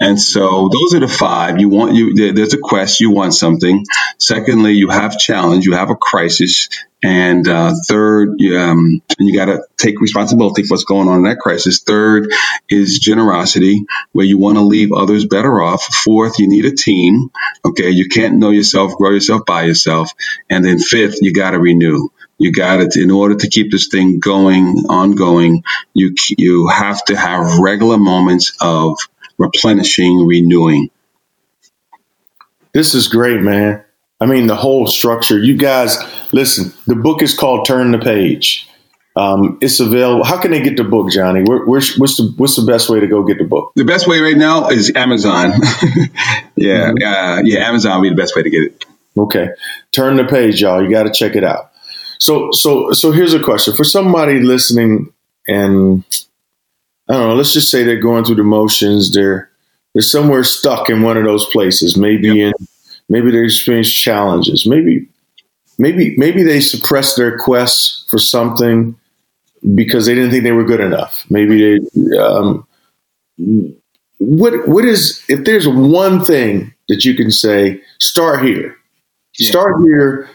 And 0.00 0.18
so 0.20 0.70
those 0.72 0.94
are 0.94 1.00
the 1.00 1.08
five. 1.08 1.60
You 1.60 1.68
want 1.68 1.94
you 1.94 2.32
there's 2.32 2.54
a 2.54 2.58
quest, 2.58 3.00
you 3.00 3.10
want 3.10 3.34
something. 3.34 3.84
Secondly, 4.18 4.72
you 4.72 4.88
have 4.88 5.18
challenge, 5.18 5.66
you 5.66 5.74
have 5.74 5.90
a 5.90 5.96
crisis, 5.96 6.68
and 7.02 7.48
uh, 7.48 7.72
third, 7.86 8.40
um, 8.54 9.02
you 9.18 9.34
got 9.34 9.46
to 9.46 9.62
take 9.78 10.00
responsibility 10.00 10.62
for 10.62 10.74
what's 10.74 10.84
going 10.84 11.08
on 11.08 11.18
in 11.18 11.22
that 11.24 11.38
crisis. 11.38 11.82
Third 11.82 12.30
is 12.68 12.98
generosity, 12.98 13.84
where 14.12 14.26
you 14.26 14.38
want 14.38 14.58
to 14.58 14.62
leave 14.62 14.92
others 14.92 15.26
better 15.26 15.62
off. 15.62 15.82
Fourth, 15.82 16.38
you 16.38 16.48
need 16.48 16.66
a 16.66 16.74
team. 16.74 17.30
Okay, 17.64 17.90
you 17.90 18.08
can't 18.08 18.36
know 18.36 18.50
yourself, 18.50 18.96
grow 18.96 19.10
yourself 19.10 19.46
by 19.46 19.64
yourself. 19.64 20.12
And 20.50 20.64
then 20.64 20.78
fifth, 20.78 21.18
you 21.22 21.32
got 21.32 21.52
to 21.52 21.58
renew. 21.60 22.08
You 22.38 22.52
got 22.52 22.80
it. 22.80 22.96
In 22.96 23.10
order 23.10 23.34
to 23.34 23.48
keep 23.48 23.70
this 23.70 23.88
thing 23.88 24.18
going, 24.18 24.86
ongoing, 24.88 25.62
you 25.92 26.14
you 26.38 26.68
have 26.68 27.04
to 27.06 27.16
have 27.16 27.58
regular 27.58 27.98
moments 27.98 28.56
of 28.62 28.98
replenishing, 29.40 30.26
renewing. 30.26 30.90
This 32.72 32.94
is 32.94 33.08
great, 33.08 33.40
man. 33.40 33.82
I 34.20 34.26
mean, 34.26 34.46
the 34.46 34.54
whole 34.54 34.86
structure. 34.86 35.38
You 35.38 35.56
guys, 35.56 35.98
listen. 36.32 36.72
The 36.86 36.94
book 36.94 37.22
is 37.22 37.36
called 37.36 37.66
"Turn 37.66 37.90
the 37.90 37.98
Page." 37.98 38.68
Um, 39.16 39.58
it's 39.60 39.80
available. 39.80 40.24
How 40.24 40.40
can 40.40 40.52
they 40.52 40.62
get 40.62 40.76
the 40.76 40.84
book, 40.84 41.10
Johnny? 41.10 41.42
Where, 41.42 41.64
what's 41.64 41.96
the 41.96 42.32
what's 42.36 42.54
the 42.54 42.70
best 42.70 42.88
way 42.88 43.00
to 43.00 43.08
go 43.08 43.24
get 43.24 43.38
the 43.38 43.44
book? 43.44 43.72
The 43.74 43.84
best 43.84 44.06
way 44.06 44.20
right 44.20 44.36
now 44.36 44.68
is 44.68 44.92
Amazon. 44.94 45.50
yeah, 46.54 46.92
mm-hmm. 46.92 47.02
uh, 47.02 47.42
yeah, 47.42 47.66
Amazon 47.66 48.00
would 48.00 48.04
be 48.04 48.10
the 48.10 48.22
best 48.22 48.36
way 48.36 48.42
to 48.42 48.50
get 48.50 48.62
it. 48.62 48.84
Okay, 49.18 49.48
turn 49.90 50.16
the 50.16 50.24
page, 50.24 50.60
y'all. 50.60 50.82
You 50.82 50.90
got 50.90 51.04
to 51.04 51.10
check 51.10 51.34
it 51.34 51.42
out. 51.42 51.72
So, 52.20 52.50
so, 52.52 52.92
so 52.92 53.12
here's 53.12 53.32
a 53.32 53.42
question 53.42 53.74
for 53.74 53.82
somebody 53.82 54.40
listening, 54.40 55.12
and 55.48 56.04
I 57.10 57.14
don't 57.14 57.28
know. 57.28 57.34
Let's 57.34 57.52
just 57.52 57.70
say 57.70 57.82
they're 57.82 58.00
going 58.00 58.24
through 58.24 58.36
the 58.36 58.44
motions. 58.44 59.12
They're 59.12 59.50
they're 59.94 60.02
somewhere 60.02 60.44
stuck 60.44 60.88
in 60.88 61.02
one 61.02 61.16
of 61.16 61.24
those 61.24 61.44
places. 61.46 61.96
Maybe 61.96 62.28
yep. 62.28 62.54
in 62.58 62.66
maybe 63.08 63.32
they 63.32 63.42
experience 63.42 63.90
challenges. 63.90 64.64
Maybe 64.66 65.08
maybe 65.76 66.14
maybe 66.16 66.44
they 66.44 66.60
suppressed 66.60 67.16
their 67.16 67.36
quest 67.36 68.08
for 68.08 68.18
something 68.18 68.96
because 69.74 70.06
they 70.06 70.14
didn't 70.14 70.30
think 70.30 70.44
they 70.44 70.52
were 70.52 70.64
good 70.64 70.80
enough. 70.80 71.24
Maybe 71.28 71.78
they. 71.78 72.16
Um, 72.16 72.66
what 74.18 74.68
what 74.68 74.84
is 74.84 75.24
if 75.28 75.44
there's 75.44 75.66
one 75.66 76.24
thing 76.24 76.72
that 76.88 77.04
you 77.04 77.14
can 77.14 77.30
say? 77.30 77.80
Start 77.98 78.44
here. 78.44 78.76
Yeah. 79.38 79.50
Start 79.50 79.82
here, 79.82 80.28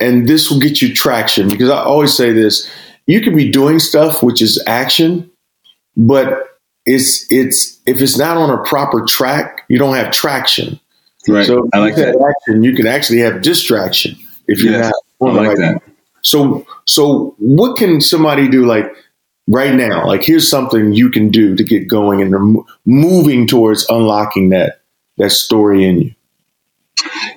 and 0.00 0.28
this 0.28 0.50
will 0.50 0.60
get 0.60 0.82
you 0.82 0.92
traction. 0.92 1.48
Because 1.48 1.70
I 1.70 1.80
always 1.82 2.14
say 2.14 2.32
this: 2.32 2.68
you 3.06 3.20
can 3.20 3.34
be 3.34 3.50
doing 3.50 3.78
stuff 3.78 4.22
which 4.22 4.42
is 4.42 4.62
action, 4.66 5.29
but 5.96 6.50
it's 6.86 7.30
it's 7.30 7.80
if 7.86 8.00
it's 8.00 8.18
not 8.18 8.36
on 8.36 8.50
a 8.50 8.62
proper 8.64 9.04
track, 9.04 9.64
you 9.68 9.78
don't 9.78 9.94
have 9.94 10.12
traction. 10.12 10.80
Right. 11.28 11.46
So 11.46 11.68
I 11.74 11.78
like 11.78 11.96
that. 11.96 12.08
Action, 12.08 12.62
you 12.64 12.74
can 12.74 12.86
actually 12.86 13.20
have 13.20 13.42
distraction 13.42 14.16
if 14.48 14.62
you're 14.62 14.72
yes, 14.72 14.92
not. 15.20 15.30
I 15.30 15.32
like 15.32 15.48
right 15.48 15.58
that. 15.58 15.82
So 16.22 16.66
so 16.86 17.34
what 17.38 17.76
can 17.76 18.00
somebody 18.00 18.48
do 18.48 18.66
like 18.66 18.86
right 19.46 19.74
now? 19.74 20.06
Like 20.06 20.22
here's 20.22 20.48
something 20.48 20.92
you 20.92 21.10
can 21.10 21.28
do 21.30 21.54
to 21.56 21.62
get 21.62 21.88
going 21.88 22.22
and 22.22 22.64
moving 22.86 23.46
towards 23.46 23.88
unlocking 23.88 24.50
that 24.50 24.80
that 25.18 25.30
story 25.30 25.84
in 25.84 26.00
you. 26.00 26.14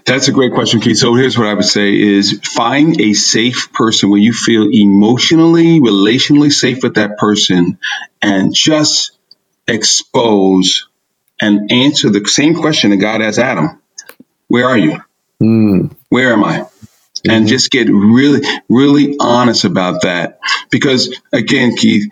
That's 0.06 0.28
a 0.28 0.32
great 0.32 0.54
question, 0.54 0.80
Keith. 0.80 0.97
So 0.97 1.15
here's 1.15 1.38
what 1.38 1.47
I 1.47 1.54
would 1.54 1.65
say 1.65 1.99
is 1.99 2.39
find 2.43 2.99
a 2.99 3.13
safe 3.13 3.71
person 3.73 4.10
where 4.10 4.19
you 4.19 4.34
feel 4.34 4.69
emotionally, 4.69 5.80
relationally 5.80 6.52
safe 6.52 6.84
with 6.84 6.95
that 6.95 7.17
person 7.17 7.80
and 8.22 8.53
just 8.53 9.18
expose 9.68 10.88
and 11.41 11.72
answer 11.72 12.09
the 12.09 12.26
same 12.26 12.55
question 12.55 12.91
that 12.91 12.97
God 12.97 13.22
asked 13.22 13.39
Adam. 13.39 13.82
Where 14.47 14.68
are 14.68 14.78
you? 14.78 15.01
Mm. 15.41 15.95
Where 16.09 16.34
am 16.34 16.43
I? 16.43 16.68
And 17.26 17.45
mm-hmm. 17.45 17.47
just 17.47 17.71
get 17.71 17.88
really, 17.89 18.41
really 18.69 19.15
honest 19.19 19.65
about 19.65 20.01
that. 20.03 20.39
Because 20.71 21.19
again, 21.32 21.76
Keith, 21.76 22.09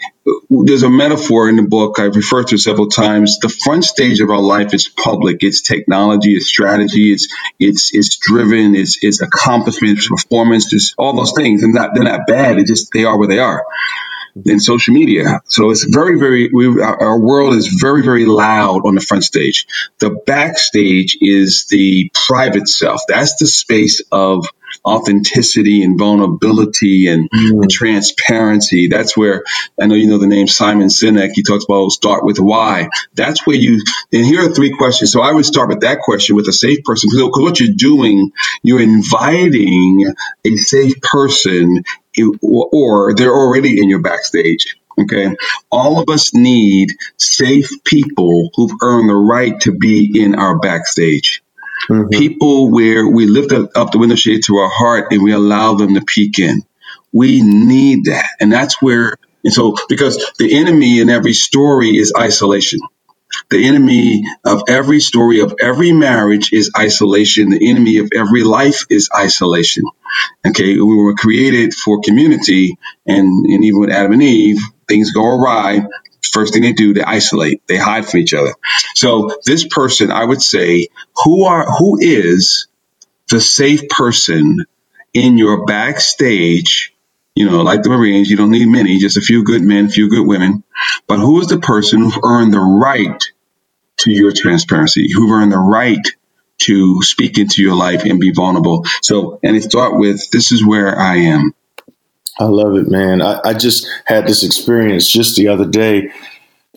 there's 0.50 0.84
a 0.84 0.90
metaphor 0.90 1.50
in 1.50 1.56
the 1.56 1.64
book 1.64 2.00
I've 2.00 2.16
referred 2.16 2.48
to 2.48 2.58
several 2.58 2.88
times. 2.88 3.40
The 3.40 3.50
front 3.50 3.84
stage 3.84 4.20
of 4.22 4.30
our 4.30 4.40
life 4.40 4.74
is 4.74 4.88
public. 4.88 5.44
It's 5.44 5.62
technology, 5.62 6.36
it's 6.36 6.48
strategy, 6.48 7.12
it's 7.12 7.28
it's 7.60 7.94
it's 7.94 8.18
driven, 8.18 8.76
it's 8.76 9.04
it's 9.04 9.22
accomplishment, 9.22 9.98
it's 9.98 10.08
performance, 10.08 10.72
it's 10.74 10.94
all 10.98 11.16
those 11.16 11.34
things. 11.34 11.64
And 11.64 11.74
not, 11.74 11.92
they're 11.96 12.04
not 12.04 12.28
bad. 12.28 12.60
It 12.60 12.68
just 12.68 12.92
they 12.94 13.04
are 13.04 13.18
where 13.18 13.28
they 13.28 13.40
are. 13.40 13.66
in 14.46 14.60
social 14.60 14.94
media. 14.94 15.42
So 15.46 15.72
it's 15.72 15.84
very, 15.84 16.18
very, 16.20 16.50
we, 16.54 16.82
our 16.82 17.20
world 17.20 17.54
is 17.54 17.68
very, 17.68 18.02
very 18.04 18.26
loud 18.26 18.86
on 18.86 18.96
the 18.96 19.02
front 19.02 19.24
stage. 19.24 19.68
The 20.00 20.12
backstage 20.26 21.18
is 21.20 21.66
the 21.70 22.12
private 22.28 22.68
self. 22.68 23.02
That's 23.08 23.36
the 23.38 23.48
space 23.48 24.02
of 24.12 24.46
authenticity 24.86 25.84
and 25.84 25.98
vulnerability 25.98 27.08
and, 27.08 27.30
mm. 27.30 27.62
and, 27.62 27.72
transparency. 27.72 28.88
That's 28.88 29.16
where 29.16 29.44
I 29.80 29.86
know 29.86 29.96
you 29.96 30.08
know 30.08 30.18
the 30.18 30.28
name 30.28 30.48
Simon 30.48 30.88
Sinek. 30.88 31.32
He 31.34 31.44
talks 31.44 31.66
about 31.66 31.90
start 31.92 32.26
with 32.26 32.40
why. 32.40 32.90
That's 33.14 33.46
where 33.46 33.56
you, 33.56 33.82
and 34.12 34.26
here 34.26 34.46
are 34.46 34.54
three 34.54 34.76
questions. 34.76 35.12
So 35.12 35.22
I 35.22 35.32
would 35.32 35.46
start 35.46 35.70
with 35.70 35.82
that 35.82 36.00
question 36.00 36.36
with 36.36 36.48
a 36.48 36.54
safe 36.54 36.84
person 36.84 37.10
because 37.10 37.30
what 37.34 37.60
you're 37.60 37.76
doing, 37.76 38.32
you're 38.64 38.82
inviting 38.82 40.12
a 40.46 40.56
safe 40.58 41.00
person 41.02 41.84
or 42.42 43.14
they're 43.16 43.34
already 43.34 43.82
in 43.82 43.90
your 43.90 44.02
backstage. 44.02 44.78
Okay. 45.00 45.36
All 45.72 46.00
of 46.00 46.10
us 46.10 46.34
need 46.34 46.90
safe 47.18 47.70
people 47.86 48.52
who've 48.56 48.72
earned 48.82 49.10
the 49.10 49.16
right 49.16 49.60
to 49.62 49.72
be 49.72 50.22
in 50.22 50.36
our 50.36 50.60
backstage. 50.60 51.41
Mm-hmm. 51.90 52.10
People 52.10 52.72
where 52.72 53.08
we 53.08 53.28
lift 53.28 53.52
up 53.54 53.92
the 53.92 53.98
window 54.00 54.16
shade 54.16 54.44
to 54.46 54.58
our 54.58 54.70
heart 54.70 55.12
and 55.12 55.24
we 55.24 55.34
allow 55.34 55.76
them 55.76 55.96
to 55.96 56.02
peek 56.02 56.40
in. 56.40 56.64
We 57.12 57.42
need 57.42 58.06
that. 58.06 58.30
And 58.40 58.52
that's 58.52 58.82
where, 58.82 59.18
and 59.44 59.54
so, 59.54 59.76
because 59.90 60.32
the 60.40 60.58
enemy 60.58 61.00
in 61.00 61.10
every 61.10 61.34
story 61.34 61.90
is 61.90 62.14
isolation. 62.18 62.80
The 63.50 63.66
enemy 63.66 64.24
of 64.46 64.64
every 64.68 65.00
story 65.00 65.42
of 65.42 65.56
every 65.62 65.94
marriage 65.94 66.52
is 66.54 66.72
isolation. 66.78 67.50
The 67.52 67.70
enemy 67.70 67.98
of 68.00 68.10
every 68.16 68.44
life 68.44 68.86
is 68.90 69.10
isolation. 69.16 69.86
Okay, 70.48 70.76
we 70.76 70.96
were 70.96 71.16
created 71.16 71.74
for 71.74 72.02
community, 72.02 72.78
and, 73.06 73.26
and 73.46 73.64
even 73.64 73.80
with 73.80 73.90
Adam 73.92 74.14
and 74.14 74.24
Eve, 74.24 74.60
things 74.88 75.12
go 75.12 75.26
awry. 75.26 75.86
First 76.24 76.54
thing 76.54 76.62
they 76.62 76.74
do, 76.74 76.94
they 76.94 77.04
isolate, 77.04 77.66
they 77.68 77.78
hide 77.78 78.06
from 78.06 78.20
each 78.20 78.34
other. 78.34 78.54
So 78.96 79.30
this 79.46 79.68
person, 79.68 80.12
I 80.12 80.24
would 80.24 80.42
say, 80.42 80.88
who 81.24 81.46
are 81.46 81.66
who 81.66 82.00
is 82.00 82.68
the 83.30 83.42
safe 83.42 83.90
person 83.90 84.66
in 85.14 85.38
your 85.38 85.66
backstage 85.66 86.92
you 87.36 87.50
know, 87.50 87.62
like 87.62 87.84
the 87.84 87.90
Marines, 87.90 88.30
you 88.30 88.38
don't 88.38 88.52
need 88.52 88.68
many, 88.68 88.98
just 88.98 89.18
a 89.18 89.22
few 89.22 89.44
good 89.44 89.62
men, 89.62 89.90
few 89.90 90.10
good 90.10 90.28
women. 90.28 90.64
But 91.08 91.20
who 91.20 91.40
is 91.40 91.48
the 91.48 91.60
person 91.60 92.02
who've 92.02 92.24
earned 92.24 92.54
the 92.54 92.60
right 92.60 93.22
to 93.98 94.12
your 94.12 94.34
transparency, 94.34 95.12
who've 95.12 95.32
earned 95.32 95.52
the 95.52 95.58
right 95.58 96.06
to 96.60 97.02
speak 97.02 97.38
into 97.38 97.62
your 97.62 97.76
life 97.76 98.04
and 98.04 98.20
be 98.20 98.32
vulnerable? 98.32 98.86
So, 99.02 99.40
and 99.44 99.56
it 99.56 99.64
start 99.64 99.98
with, 99.98 100.30
this 100.32 100.52
is 100.52 100.66
where 100.66 101.00
I 101.00 101.18
am. 101.18 101.54
I 102.40 102.46
love 102.46 102.76
it, 102.76 102.90
man. 102.90 103.22
I, 103.22 103.40
I 103.44 103.54
just 103.54 103.88
had 104.06 104.26
this 104.26 104.44
experience 104.44 105.08
just 105.08 105.36
the 105.36 105.48
other 105.48 105.66
day 105.66 106.12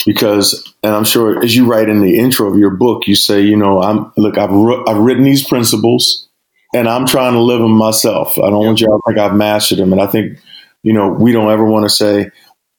because, 0.05 0.75
and 0.83 0.95
I'm 0.95 1.05
sure 1.05 1.43
as 1.43 1.55
you 1.55 1.67
write 1.67 1.89
in 1.89 2.01
the 2.01 2.19
intro 2.19 2.51
of 2.51 2.59
your 2.59 2.71
book, 2.71 3.07
you 3.07 3.15
say, 3.15 3.41
you 3.41 3.57
know, 3.57 3.81
I'm 3.81 4.13
look, 4.17 4.37
I've 4.37 4.51
I've 4.89 4.99
written 4.99 5.25
these 5.25 5.47
principles 5.47 6.29
and 6.75 6.89
I'm 6.89 7.07
trying 7.07 7.35
to 7.35 7.41
live 7.41 7.61
them 7.61 7.73
myself. 7.73 8.37
I 8.39 8.51
don't 8.51 8.65
want 8.65 8.81
y'all 8.81 8.99
to 8.99 9.03
think 9.07 9.19
I've 9.19 9.37
mastered 9.37 9.79
them. 9.79 9.93
And 9.93 10.03
I 10.03 10.07
think, 10.07 10.39
you 10.83 10.93
know, 10.93 11.09
we 11.09 11.33
don't 11.33 11.51
ever 11.51 11.65
want 11.65 11.85
to 11.85 11.91
say 11.91 12.31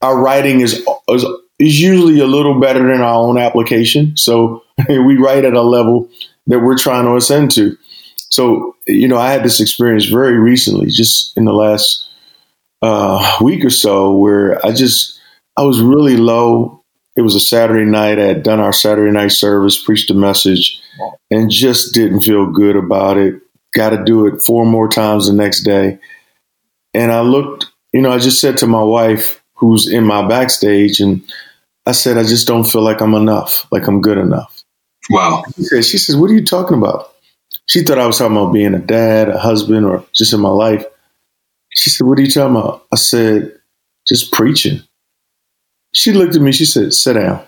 our 0.02 0.20
writing 0.20 0.60
is, 0.60 0.86
is 1.10 1.26
is 1.58 1.82
usually 1.82 2.20
a 2.20 2.28
little 2.28 2.60
better 2.60 2.92
than 2.92 3.02
our 3.02 3.16
own 3.16 3.38
application. 3.38 4.16
So 4.18 4.64
we 4.90 5.18
write 5.18 5.46
at 5.46 5.54
a 5.54 5.62
level 5.62 6.10
that 6.48 6.60
we're 6.60 6.78
trying 6.78 7.06
to 7.06 7.16
ascend 7.16 7.52
to. 7.52 7.78
So, 8.30 8.76
you 8.88 9.08
know, 9.08 9.18
I 9.18 9.32
had 9.32 9.44
this 9.44 9.62
experience 9.62 10.06
very 10.06 10.38
recently, 10.38 10.88
just 10.88 11.36
in 11.38 11.46
the 11.46 11.54
last 11.54 12.05
uh, 12.82 13.38
week 13.42 13.66
or 13.66 13.70
so, 13.70 14.16
where 14.16 14.64
I 14.66 14.72
just, 14.72 15.20
I 15.58 15.64
was 15.64 15.82
really 15.82 16.18
low. 16.18 16.84
It 17.16 17.22
was 17.22 17.36
a 17.36 17.40
Saturday 17.40 17.90
night. 17.90 18.20
I 18.20 18.26
had 18.26 18.44
done 18.44 18.60
our 18.60 18.74
Saturday 18.74 19.12
night 19.12 19.32
service, 19.32 19.82
preached 19.82 20.12
a 20.12 20.14
message, 20.14 20.82
and 21.32 21.50
just 21.50 21.94
didn't 21.94 22.22
feel 22.22 22.46
good 22.52 22.76
about 22.76 23.18
it 23.18 23.42
got 23.76 23.90
to 23.90 24.04
do 24.04 24.26
it 24.26 24.42
four 24.42 24.66
more 24.66 24.88
times 24.88 25.28
the 25.28 25.34
next 25.34 25.62
day. 25.62 26.00
And 26.96 27.12
I 27.12 27.22
looked, 27.22 27.68
you 27.94 28.02
know, 28.02 28.12
I 28.12 28.18
just 28.18 28.40
said 28.42 28.58
to 28.60 28.68
my 28.68 28.82
wife, 28.82 29.44
who's 29.54 29.88
in 29.88 30.04
my 30.06 30.28
backstage, 30.28 31.00
and 31.00 31.22
I 31.86 31.92
said, 31.92 32.18
I 32.18 32.24
just 32.24 32.48
don't 32.48 32.64
feel 32.64 32.82
like 32.82 33.02
I'm 33.02 33.14
enough, 33.14 33.68
like 33.72 33.88
I'm 33.88 34.02
good 34.02 34.18
enough. 34.18 34.64
Wow. 35.10 35.44
She 35.56 35.64
says, 35.64 35.88
she 35.88 35.98
says, 35.98 36.16
What 36.16 36.32
are 36.32 36.34
you 36.34 36.46
talking 36.46 36.78
about? 36.78 37.14
She 37.68 37.84
thought 37.84 38.00
I 38.00 38.08
was 38.08 38.18
talking 38.18 38.36
about 38.36 38.54
being 38.54 38.74
a 38.74 38.80
dad, 38.80 39.30
a 39.30 39.38
husband, 39.38 39.86
or 39.86 40.04
just 40.14 40.34
in 40.34 40.40
my 40.40 40.50
life. 40.50 40.84
She 41.76 41.90
said, 41.90 42.08
What 42.08 42.18
are 42.18 42.22
you 42.22 42.32
talking 42.32 42.56
about? 42.56 42.86
I 42.92 42.96
said, 42.96 43.52
Just 44.08 44.32
preaching. 44.32 44.82
She 45.94 46.12
looked 46.12 46.36
at 46.36 46.42
me, 46.42 46.52
she 46.52 46.66
said, 46.66 46.94
Sit 46.94 47.14
down. 47.14 47.44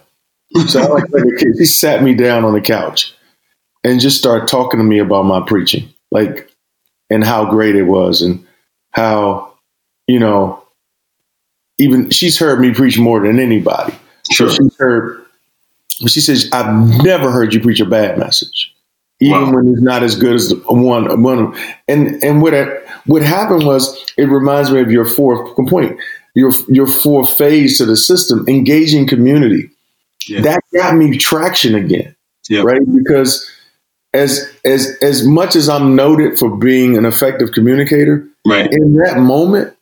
So 0.68 0.82
I 0.82 0.88
like, 0.88 1.40
she 1.40 1.66
sat 1.66 2.04
me 2.04 2.14
down 2.14 2.46
on 2.46 2.54
the 2.54 2.62
couch 2.62 3.14
and 3.84 4.00
just 4.00 4.18
started 4.18 4.48
talking 4.48 4.80
to 4.80 4.84
me 4.84 5.00
about 5.00 5.24
my 5.24 5.42
preaching 5.46 5.90
like 6.12 6.50
and 7.10 7.24
how 7.24 7.50
great 7.50 7.76
it 7.76 7.84
was 7.84 8.22
and 8.22 8.46
how 8.92 9.54
you 10.08 10.20
know 10.20 10.62
even 11.78 12.10
she's 12.10 12.38
heard 12.38 12.60
me 12.60 12.74
preach 12.74 12.98
more 12.98 13.20
than 13.22 13.40
anybody 13.40 13.94
sure. 14.32 14.50
so 14.50 14.56
she's 14.56 14.78
heard 14.78 15.24
she 16.08 16.22
says 16.22 16.50
i've 16.54 17.04
never 17.04 17.32
heard 17.32 17.54
you 17.54 17.60
preach 17.60 17.80
a 17.80 17.86
bad 17.86 18.18
message 18.18 18.74
even 19.20 19.42
wow. 19.42 19.56
when 19.56 19.68
it's 19.74 19.82
not 19.82 20.04
as 20.04 20.16
good 20.16 20.36
as 20.36 20.50
the 20.50 20.56
one 20.68 21.22
one 21.22 21.56
and 21.88 22.24
and 22.24 22.42
what 22.42 22.54
what 23.08 23.22
happened 23.22 23.66
was 23.66 24.06
it 24.18 24.26
reminds 24.26 24.72
me 24.72 24.82
of 24.82 24.92
your 24.92 25.06
fourth 25.06 25.56
point 25.68 26.00
your 26.36 26.52
your 26.70 26.88
fourth 26.88 27.38
phase 27.38 27.78
to 27.78 27.86
the 27.86 27.98
system 27.98 28.46
engaging 28.48 29.08
community 29.08 29.70
yeah. 30.28 30.42
that 30.42 30.62
got 30.74 30.96
me 30.96 31.18
traction 31.18 31.76
again 31.76 32.16
yeah. 32.50 32.62
right 32.62 32.82
because 32.94 33.50
as 34.14 34.52
as 34.66 34.98
as 35.02 35.26
much 35.26 35.56
as 35.56 35.70
I'm 35.70 35.96
noted 35.96 36.38
for 36.38 36.56
being 36.58 36.98
an 36.98 37.06
effective 37.06 37.52
communicator, 37.52 38.28
right. 38.46 38.72
in 38.72 38.94
that 38.94 39.18
moment, 39.20 39.76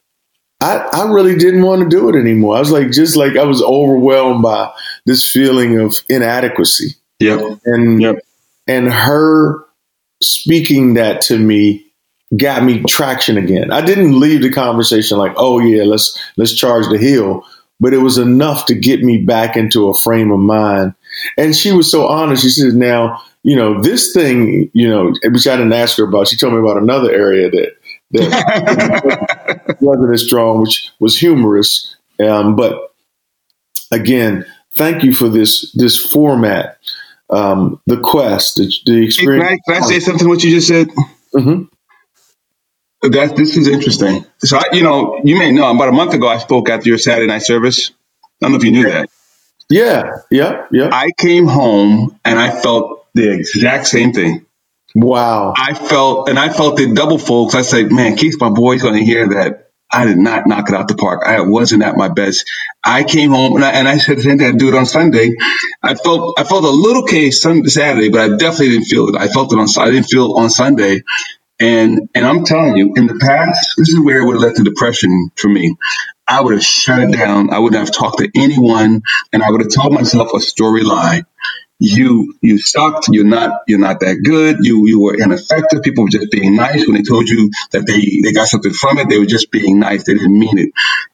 I, 0.61 0.77
I 0.77 1.11
really 1.11 1.37
didn't 1.37 1.63
want 1.63 1.83
to 1.83 1.89
do 1.89 2.09
it 2.09 2.19
anymore. 2.19 2.55
I 2.55 2.59
was 2.59 2.71
like, 2.71 2.91
just 2.91 3.15
like 3.15 3.37
I 3.37 3.43
was 3.43 3.61
overwhelmed 3.61 4.43
by 4.43 4.73
this 5.05 5.29
feeling 5.29 5.79
of 5.79 5.95
inadequacy. 6.09 6.95
Yep. 7.19 7.59
And 7.65 8.01
yep. 8.01 8.15
and 8.67 8.91
her 8.91 9.65
speaking 10.21 10.95
that 10.95 11.21
to 11.21 11.37
me 11.37 11.84
got 12.37 12.63
me 12.63 12.83
traction 12.83 13.37
again. 13.37 13.71
I 13.71 13.81
didn't 13.81 14.19
leave 14.19 14.41
the 14.41 14.51
conversation 14.51 15.17
like, 15.17 15.33
oh 15.37 15.59
yeah, 15.59 15.83
let's 15.83 16.19
let's 16.37 16.53
charge 16.53 16.87
the 16.87 16.97
hill, 16.97 17.45
but 17.79 17.93
it 17.93 17.99
was 17.99 18.17
enough 18.17 18.65
to 18.67 18.75
get 18.75 19.01
me 19.01 19.17
back 19.17 19.55
into 19.55 19.89
a 19.89 19.93
frame 19.93 20.31
of 20.31 20.39
mind. 20.39 20.93
And 21.37 21.55
she 21.55 21.71
was 21.71 21.89
so 21.89 22.07
honest. 22.07 22.43
She 22.43 22.49
said, 22.49 22.73
now 22.73 23.21
you 23.45 23.55
know, 23.55 23.79
this 23.79 24.11
thing, 24.11 24.71
you 24.73 24.89
know, 24.89 25.13
which 25.23 25.47
I 25.47 25.55
didn't 25.55 25.71
ask 25.71 25.99
her 25.99 26.05
about. 26.05 26.27
She 26.27 26.35
told 26.35 26.53
me 26.53 26.59
about 26.59 26.81
another 26.81 27.13
area 27.13 27.51
that 27.51 27.77
that 28.11 29.77
wasn't 29.81 30.13
as 30.15 30.25
strong, 30.25 30.61
which 30.61 30.89
was 30.99 31.15
humorous. 31.15 31.95
Um, 32.19 32.55
but 32.55 32.91
again, 33.91 34.47
thank 34.75 35.03
you 35.03 35.13
for 35.13 35.29
this 35.29 35.71
this 35.73 35.95
format, 35.95 36.79
um, 37.29 37.79
the 37.85 37.99
quest, 37.99 38.55
the, 38.55 38.73
the 38.87 39.05
experience. 39.05 39.47
Hey, 39.47 39.59
can, 39.63 39.75
I, 39.75 39.77
can, 39.77 39.83
I, 39.83 39.87
say 39.87 39.99
something? 39.99 40.27
What 40.27 40.43
you 40.43 40.49
just 40.49 40.67
said. 40.67 40.87
Mm-hmm. 41.35 41.65
That 43.09 43.35
this 43.35 43.57
is 43.57 43.67
interesting. 43.67 44.25
So, 44.39 44.57
I, 44.57 44.63
you 44.73 44.83
know, 44.83 45.21
you 45.23 45.37
may 45.37 45.51
know 45.51 45.69
about 45.69 45.89
a 45.89 45.91
month 45.91 46.13
ago 46.13 46.27
I 46.27 46.37
spoke 46.37 46.69
after 46.69 46.89
your 46.89 46.97
Saturday 46.97 47.27
night 47.27 47.43
service. 47.43 47.91
I 48.23 48.27
don't 48.41 48.51
know 48.51 48.57
if 48.57 48.63
you 48.63 48.71
knew 48.71 48.89
that. 48.89 49.09
Yeah, 49.69 50.17
yeah, 50.29 50.67
yeah. 50.71 50.89
I 50.91 51.09
came 51.17 51.47
home 51.47 52.19
and 52.23 52.37
I 52.37 52.51
felt 52.51 53.07
the 53.13 53.31
exact 53.31 53.87
same 53.87 54.13
thing. 54.13 54.45
Wow. 54.93 55.53
I 55.57 55.73
felt, 55.73 56.29
and 56.29 56.39
I 56.39 56.49
felt 56.49 56.79
it 56.79 56.95
double 56.95 57.17
folks. 57.17 57.55
I 57.55 57.63
said, 57.63 57.91
man, 57.91 58.15
Keith, 58.15 58.39
my 58.39 58.49
boy's 58.49 58.81
going 58.81 58.95
to 58.95 59.03
hear 59.03 59.27
that 59.29 59.65
I 59.91 60.05
did 60.05 60.17
not 60.17 60.47
knock 60.47 60.69
it 60.69 60.75
out 60.75 60.87
the 60.87 60.95
park. 60.95 61.23
I 61.25 61.41
wasn't 61.41 61.83
at 61.83 61.95
my 61.95 62.09
best. 62.09 62.49
I 62.83 63.03
came 63.03 63.31
home 63.31 63.55
and 63.55 63.63
I, 63.63 63.71
and 63.71 63.87
I 63.87 63.97
said 63.97 64.17
the 64.17 64.23
same 64.23 64.37
thing. 64.37 64.53
I 64.53 64.57
do 64.57 64.67
it 64.67 64.73
on 64.73 64.85
Sunday. 64.85 65.35
I 65.81 65.95
felt 65.95 66.39
I 66.39 66.43
felt 66.43 66.63
a 66.63 66.69
little 66.69 67.03
case 67.03 67.41
Sunday, 67.41 67.69
Saturday, 67.69 68.09
but 68.09 68.19
I 68.19 68.35
definitely 68.35 68.69
didn't 68.69 68.85
feel 68.85 69.07
it. 69.09 69.15
I 69.15 69.27
felt 69.27 69.53
it 69.53 69.59
on 69.59 69.67
I 69.79 69.91
didn't 69.91 70.07
feel 70.07 70.25
it 70.25 70.41
on 70.41 70.49
Sunday. 70.49 71.03
And 71.59 72.09
and 72.15 72.25
I'm 72.25 72.45
telling 72.45 72.77
you, 72.77 72.93
in 72.95 73.07
the 73.07 73.15
past, 73.19 73.75
this 73.77 73.89
is 73.89 73.99
where 73.99 74.21
it 74.21 74.25
would 74.25 74.35
have 74.35 74.43
led 74.43 74.55
to 74.55 74.63
depression 74.63 75.31
for 75.37 75.49
me. 75.49 75.75
I 76.27 76.41
would 76.41 76.53
have 76.53 76.63
shut 76.63 76.99
it 76.99 77.13
down. 77.13 77.53
I 77.53 77.59
wouldn't 77.59 77.79
have 77.79 77.95
talked 77.95 78.19
to 78.19 78.29
anyone, 78.35 79.03
and 79.33 79.43
I 79.43 79.51
would 79.51 79.61
have 79.61 79.71
told 79.71 79.93
myself 79.93 80.33
a 80.35 80.41
story 80.41 80.83
lie 80.83 81.23
you 81.79 82.33
you 82.41 82.57
sucked. 82.57 83.09
You're 83.11 83.25
not 83.25 83.61
you're 83.67 83.79
not 83.79 83.99
that 83.99 84.21
good. 84.23 84.57
You 84.61 84.87
you 84.87 85.01
were 85.01 85.15
ineffective. 85.15 85.83
People 85.83 86.05
were 86.05 86.09
just 86.09 86.31
being 86.31 86.55
nice 86.55 86.87
when 86.87 86.95
they 86.95 87.03
told 87.03 87.27
you 87.27 87.51
that 87.71 87.85
they 87.85 88.21
they 88.23 88.33
got 88.33 88.47
something 88.47 88.71
from 88.71 88.97
it. 88.97 89.09
They 89.09 89.19
were 89.19 89.25
just 89.25 89.51
being 89.51 89.79
nice. 89.79 90.05
They 90.05 90.13
didn't 90.13 90.37
mean 90.39 90.57
it. 90.57 90.69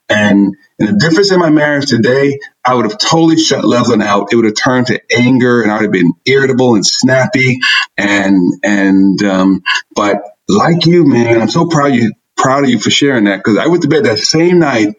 And 0.10 0.56
and 0.80 0.89
the 0.89 0.98
difference 0.98 1.32
in 1.32 1.39
my 1.39 1.50
marriage 1.50 1.88
today 1.88 2.39
i 2.66 2.74
would 2.76 2.86
have 2.86 3.00
totally 3.00 3.38
shut 3.38 3.64
Levelin 3.64 4.04
out. 4.04 4.32
It 4.32 4.36
would 4.36 4.46
have 4.46 4.56
turned 4.56 4.88
to 4.88 5.02
anger 5.16 5.62
and 5.62 5.72
i 5.72 5.76
would 5.76 5.84
have 5.84 5.92
been 5.92 6.14
irritable 6.26 6.76
and 6.76 6.86
snappy 6.86 7.60
and 7.98 8.54
and 8.64 9.24
um 9.24 9.64
but 9.96 10.22
like 10.50 10.86
you 10.86 11.06
man 11.06 11.42
i'm 11.42 11.50
so 11.50 11.68
proud 11.68 11.94
you 11.94 12.14
proud 12.38 12.64
of 12.64 12.70
you 12.70 12.80
for 12.80 12.92
sharing 12.92 13.26
that 13.26 13.38
because 13.38 13.58
i 13.58 13.68
went 13.68 13.84
to 13.84 13.89
bed 13.89 14.06
that 14.06 14.20
same 14.20 14.60
night 14.60 14.89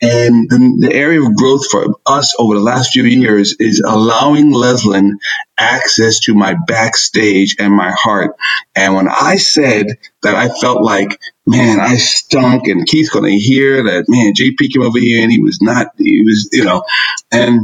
And 0.00 0.48
the, 0.48 0.86
the, 0.88 0.94
area 0.94 1.20
of 1.20 1.34
growth 1.34 1.68
for 1.68 1.96
us 2.06 2.32
over 2.38 2.54
the 2.54 2.60
last 2.60 2.92
few 2.92 3.02
years 3.02 3.56
is 3.58 3.82
allowing 3.84 4.52
Leslin 4.52 5.18
access 5.58 6.20
to 6.20 6.36
my 6.36 6.54
backstage 6.68 7.56
and 7.58 7.74
my 7.74 7.90
heart. 7.90 8.36
And 8.76 8.94
when 8.94 9.08
I 9.08 9.38
said 9.38 9.88
that 10.22 10.36
I 10.36 10.50
felt 10.50 10.84
like, 10.84 11.20
man, 11.46 11.80
I 11.80 11.96
stunk 11.96 12.68
and 12.68 12.86
Keith's 12.86 13.10
going 13.10 13.24
to 13.24 13.36
hear 13.36 13.82
that, 13.82 14.04
man, 14.06 14.34
JP 14.34 14.72
came 14.72 14.82
over 14.82 15.00
here 15.00 15.24
and 15.24 15.32
he 15.32 15.40
was 15.40 15.60
not, 15.60 15.88
he 15.98 16.22
was, 16.24 16.48
you 16.52 16.64
know, 16.64 16.84
and, 17.32 17.60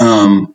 um, 0.00 0.54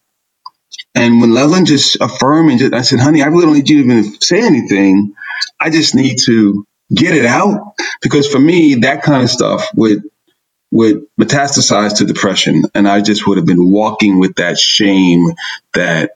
and 0.95 1.22
when 1.22 1.34
Leslin 1.34 1.66
just 1.66 1.97
affirmed 2.01 2.51
and 2.51 2.59
just, 2.59 2.74
I 2.74 2.82
said, 2.82 2.99
honey, 2.99 3.24
I 3.24 3.28
really 3.28 3.45
don't 3.45 3.55
need 3.55 3.70
you 3.70 3.84
to 3.84 3.89
even 3.93 4.22
say 4.22 4.41
anything. 4.41 5.16
I 5.59 5.69
just 5.69 5.95
need 5.95 6.17
to 6.25 6.65
get 6.93 7.15
it 7.15 7.25
out 7.25 7.75
because 8.01 8.27
for 8.27 8.39
me, 8.39 8.75
that 8.75 9.03
kind 9.03 9.23
of 9.23 9.29
stuff 9.29 9.69
would 9.75 10.03
would 10.71 11.05
metastasize 11.19 11.97
to 11.97 12.05
depression, 12.05 12.63
and 12.73 12.87
I 12.87 13.01
just 13.01 13.27
would 13.27 13.37
have 13.37 13.45
been 13.45 13.71
walking 13.71 14.19
with 14.19 14.35
that 14.35 14.57
shame 14.57 15.27
that 15.73 16.11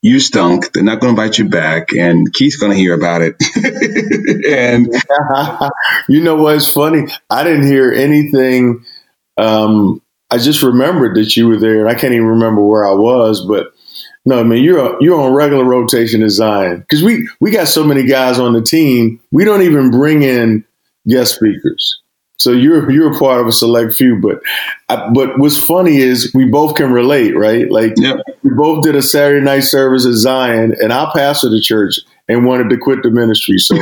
you 0.00 0.20
stunk. 0.20 0.72
They're 0.72 0.84
not 0.84 1.00
going 1.00 1.14
to 1.14 1.20
invite 1.20 1.38
you 1.38 1.48
back, 1.48 1.92
and 1.92 2.32
Keith's 2.32 2.56
going 2.56 2.72
to 2.72 2.78
hear 2.78 2.94
about 2.94 3.22
it. 3.22 3.34
and 4.46 4.86
you 6.08 6.22
know 6.22 6.36
what's 6.36 6.72
funny? 6.72 7.08
I 7.28 7.42
didn't 7.42 7.66
hear 7.66 7.92
anything. 7.92 8.84
Um, 9.36 10.02
I 10.30 10.38
just 10.38 10.62
remembered 10.62 11.16
that 11.16 11.36
you 11.36 11.48
were 11.48 11.58
there, 11.58 11.80
and 11.80 11.88
I 11.88 11.98
can't 11.98 12.14
even 12.14 12.26
remember 12.26 12.62
where 12.62 12.86
I 12.86 12.94
was, 12.94 13.44
but 13.44 13.72
no, 14.28 14.40
I 14.40 14.42
mean 14.42 14.62
you're 14.62 15.02
you're 15.02 15.18
on 15.18 15.32
regular 15.32 15.64
rotation 15.64 16.22
at 16.22 16.28
Zion 16.28 16.80
because 16.80 17.02
we 17.02 17.26
we 17.40 17.50
got 17.50 17.66
so 17.66 17.82
many 17.82 18.04
guys 18.04 18.38
on 18.38 18.52
the 18.52 18.60
team. 18.60 19.18
We 19.32 19.42
don't 19.42 19.62
even 19.62 19.90
bring 19.90 20.22
in 20.22 20.66
guest 21.08 21.36
speakers, 21.36 21.98
so 22.36 22.52
you're 22.52 22.90
you're 22.90 23.14
a 23.14 23.18
part 23.18 23.40
of 23.40 23.46
a 23.46 23.52
select 23.52 23.94
few. 23.94 24.20
But 24.20 24.42
I, 24.90 25.08
but 25.14 25.38
what's 25.38 25.56
funny 25.56 25.96
is 25.96 26.30
we 26.34 26.44
both 26.44 26.74
can 26.74 26.92
relate, 26.92 27.34
right? 27.38 27.70
Like 27.70 27.94
yep. 27.96 28.18
we 28.42 28.50
both 28.50 28.84
did 28.84 28.96
a 28.96 29.00
Saturday 29.00 29.42
night 29.42 29.60
service 29.60 30.04
at 30.04 30.12
Zion, 30.12 30.74
and 30.78 30.92
I 30.92 31.06
pastored 31.06 31.52
the 31.52 31.62
church 31.62 31.98
and 32.28 32.44
wanted 32.44 32.68
to 32.68 32.76
quit 32.76 33.02
the 33.02 33.10
ministry. 33.10 33.56
So 33.56 33.76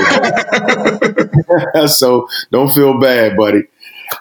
so 1.88 2.28
don't 2.52 2.72
feel 2.72 3.00
bad, 3.00 3.36
buddy. 3.36 3.62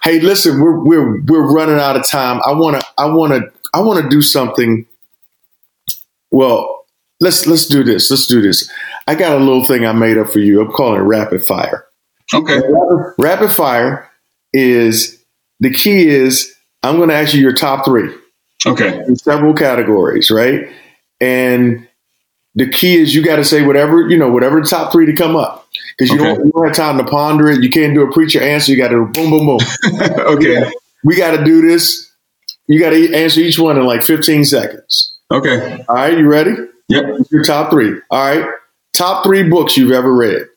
Hey, 0.01 0.19
listen, 0.21 0.59
we're 0.59 0.83
we're 0.83 1.21
we're 1.21 1.53
running 1.53 1.77
out 1.77 1.95
of 1.95 2.07
time. 2.07 2.41
I 2.43 2.53
wanna 2.53 2.81
I 2.97 3.05
wanna 3.05 3.41
I 3.75 3.81
wanna 3.81 4.09
do 4.09 4.23
something 4.23 4.87
well, 6.35 6.85
let's 7.21 7.47
let's 7.47 7.65
do 7.65 7.81
this. 7.83 8.11
Let's 8.11 8.27
do 8.27 8.41
this. 8.41 8.69
I 9.07 9.15
got 9.15 9.37
a 9.37 9.39
little 9.39 9.63
thing 9.63 9.85
I 9.85 9.93
made 9.93 10.17
up 10.17 10.27
for 10.27 10.39
you. 10.39 10.61
I'm 10.61 10.71
calling 10.71 10.99
it 10.99 11.03
rapid 11.03 11.45
fire. 11.45 11.85
Okay. 12.33 12.59
Rapid, 13.17 13.51
fire 13.51 14.11
is 14.51 15.23
the 15.61 15.71
key 15.71 16.09
is 16.09 16.53
I'm 16.83 16.97
going 16.97 17.09
to 17.09 17.15
ask 17.15 17.33
you 17.33 17.39
your 17.39 17.53
top 17.53 17.85
three. 17.85 18.13
Okay. 18.65 18.99
In 19.07 19.15
several 19.15 19.53
categories, 19.53 20.29
right? 20.29 20.67
And 21.21 21.87
the 22.55 22.69
key 22.69 22.97
is 22.97 23.15
you 23.15 23.23
got 23.23 23.37
to 23.37 23.45
say 23.45 23.65
whatever 23.65 24.09
you 24.09 24.17
know, 24.17 24.29
whatever 24.29 24.59
the 24.59 24.67
top 24.67 24.91
three 24.91 25.05
to 25.05 25.13
come 25.13 25.37
up 25.37 25.69
because 25.97 26.13
you, 26.13 26.19
okay. 26.19 26.35
don't, 26.35 26.45
you 26.47 26.51
don't 26.51 26.67
have 26.67 26.75
time 26.75 26.97
to 26.97 27.05
ponder 27.05 27.49
it. 27.49 27.63
You 27.63 27.69
can't 27.69 27.93
do 27.93 28.01
a 28.01 28.11
preacher 28.11 28.41
answer. 28.41 28.73
You 28.73 28.77
got 28.77 28.89
to 28.89 29.05
boom, 29.05 29.29
boom, 29.29 29.45
boom. 29.45 29.59
okay. 30.19 30.69
We 31.05 31.15
got 31.15 31.37
to 31.37 31.45
do 31.45 31.61
this. 31.61 32.11
You 32.67 32.77
got 32.77 32.89
to 32.89 33.15
answer 33.15 33.39
each 33.39 33.57
one 33.57 33.77
in 33.77 33.85
like 33.85 34.03
15 34.03 34.43
seconds. 34.43 35.14
Okay. 35.31 35.83
All 35.87 35.95
right, 35.95 36.17
you 36.17 36.27
ready? 36.27 36.55
Yep. 36.89 37.05
Your 37.31 37.43
top 37.43 37.71
three. 37.71 37.99
All 38.09 38.35
right. 38.35 38.49
Top 38.93 39.25
three 39.25 39.49
books 39.49 39.75
you've 39.75 39.91
ever 39.91 40.13
read. 40.13 40.47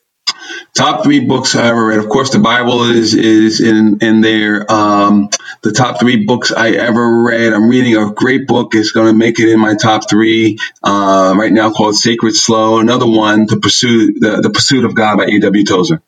Top 0.75 1.03
three 1.03 1.27
books 1.27 1.57
I 1.57 1.69
ever 1.69 1.87
read. 1.87 1.99
Of 1.99 2.09
course, 2.09 2.31
the 2.31 2.39
Bible 2.39 2.85
is 2.85 3.15
is 3.15 3.61
in 3.61 3.99
in 4.01 4.21
there. 4.21 4.71
Um, 4.71 5.31
the 5.63 5.73
top 5.73 5.99
three 5.99 6.25
books 6.25 6.53
I 6.53 6.71
ever 6.71 7.23
read. 7.25 7.53
I'm 7.53 7.69
reading 7.69 7.97
a 7.97 8.13
great 8.13 8.47
book. 8.47 8.75
It's 8.75 8.93
going 8.93 9.09
to 9.09 9.19
make 9.19 9.41
it 9.41 9.49
in 9.49 9.59
my 9.59 9.75
top 9.75 10.09
three 10.09 10.59
uh, 10.83 11.35
right 11.37 11.53
now, 11.53 11.73
called 11.73 11.97
Sacred 11.97 12.35
Slow. 12.35 12.79
Another 12.79 13.09
one, 13.09 13.47
The 13.47 13.59
Pursuit 13.59 14.21
the, 14.21 14.41
the 14.41 14.51
Pursuit 14.51 14.85
of 14.85 14.95
God 14.95 15.19
by 15.19 15.25
A.W. 15.25 15.65
Tozer. 15.65 16.03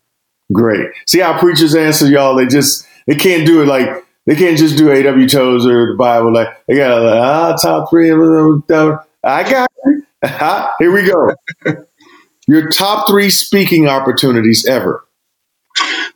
Great. 0.52 0.90
See 1.06 1.20
how 1.20 1.38
preachers 1.38 1.74
answer 1.74 2.06
y'all. 2.06 2.36
They 2.36 2.46
just 2.46 2.86
they 3.06 3.16
can't 3.16 3.46
do 3.46 3.62
it 3.62 3.66
like 3.66 4.04
they 4.30 4.36
can't 4.36 4.56
just 4.56 4.78
do 4.78 4.92
A.W. 4.92 5.28
Tozer 5.28 5.88
the 5.88 5.96
Bible. 5.98 6.32
Like 6.32 6.64
they 6.66 6.76
got 6.76 7.02
like, 7.02 7.14
ah 7.16 7.56
top 7.60 7.90
three. 7.90 8.12
I 9.24 9.50
got 9.50 9.68
it. 9.86 10.04
Here 10.78 10.92
we 10.92 11.02
go. 11.02 11.34
Your 12.46 12.70
top 12.70 13.08
three 13.08 13.28
speaking 13.28 13.88
opportunities 13.88 14.64
ever. 14.66 15.04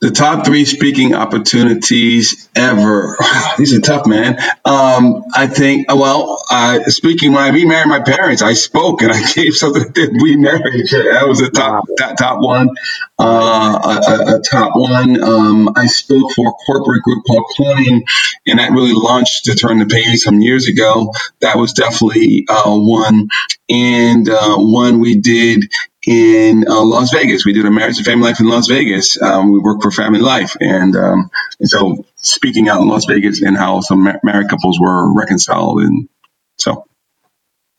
The 0.00 0.10
top 0.10 0.44
three 0.44 0.64
speaking 0.64 1.14
opportunities 1.14 2.48
ever. 2.54 3.16
These 3.58 3.74
are 3.74 3.80
tough, 3.80 4.06
man. 4.06 4.38
Um, 4.64 5.24
I 5.34 5.46
think, 5.46 5.92
well, 5.92 6.42
uh, 6.50 6.84
speaking 6.84 7.32
when 7.32 7.42
I 7.42 7.48
remarried 7.48 7.88
my 7.88 8.00
parents, 8.00 8.42
I 8.42 8.54
spoke 8.54 9.02
and 9.02 9.12
I 9.12 9.32
gave 9.34 9.54
something 9.54 9.82
that 9.82 10.18
we 10.20 10.36
married. 10.36 10.88
That 10.88 11.26
was 11.26 11.40
a 11.40 11.50
top, 11.50 11.84
that 11.96 12.18
top 12.18 12.40
one. 12.40 12.70
Uh, 13.18 13.78
a, 13.84 14.36
a, 14.36 14.40
top 14.40 14.72
one. 14.74 15.22
Um, 15.22 15.70
I 15.76 15.86
spoke 15.86 16.32
for 16.32 16.48
a 16.48 16.52
corporate 16.66 17.02
group 17.02 17.24
called 17.26 17.44
Coin, 17.56 18.02
and 18.46 18.58
that 18.58 18.72
really 18.72 18.92
launched 18.92 19.44
to 19.44 19.54
turn 19.54 19.78
the 19.78 19.86
page 19.86 20.18
some 20.18 20.40
years 20.40 20.66
ago. 20.68 21.12
That 21.40 21.56
was 21.56 21.72
definitely 21.72 22.44
uh, 22.48 22.76
one. 22.76 23.28
And 23.68 24.28
uh, 24.28 24.56
one 24.58 25.00
we 25.00 25.16
did 25.16 25.64
in 26.06 26.64
uh, 26.68 26.82
Las 26.82 27.10
Vegas. 27.12 27.44
We 27.44 27.52
did 27.52 27.66
a 27.66 27.70
marriage 27.70 27.96
and 27.96 28.06
family 28.06 28.28
life 28.28 28.40
in 28.40 28.48
Las 28.48 28.68
Vegas. 28.68 29.20
Um, 29.20 29.52
we 29.52 29.58
work 29.58 29.82
for 29.82 29.90
Family 29.90 30.20
Life, 30.20 30.56
and, 30.60 30.94
um, 30.96 31.30
and 31.60 31.68
so 31.68 32.04
speaking 32.16 32.68
out 32.68 32.82
in 32.82 32.88
Las 32.88 33.06
Vegas 33.06 33.42
and 33.42 33.56
how 33.56 33.80
some 33.80 34.04
married 34.22 34.48
couples 34.48 34.78
were 34.80 35.12
reconciled, 35.14 35.80
and 35.80 36.08
so. 36.56 36.86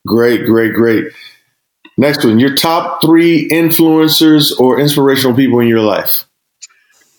Great, 0.07 0.45
great, 0.45 0.73
great. 0.73 1.05
Next 1.97 2.25
one, 2.25 2.39
your 2.39 2.55
top 2.55 3.01
three 3.01 3.49
influencers 3.49 4.59
or 4.59 4.79
inspirational 4.79 5.35
people 5.35 5.59
in 5.61 5.67
your 5.67 5.81
life. 5.81 6.25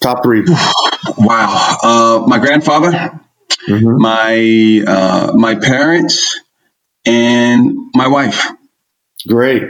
Top 0.01 0.23
three. 0.23 0.45
wow, 1.19 1.77
uh, 1.83 2.25
my 2.27 2.39
grandfather, 2.39 3.21
mm-hmm. 3.69 4.01
my 4.01 4.85
uh, 4.87 5.33
my 5.35 5.55
parents, 5.55 6.39
and 7.07 7.75
my 7.95 8.09
wife. 8.09 8.47
Great. 9.27 9.63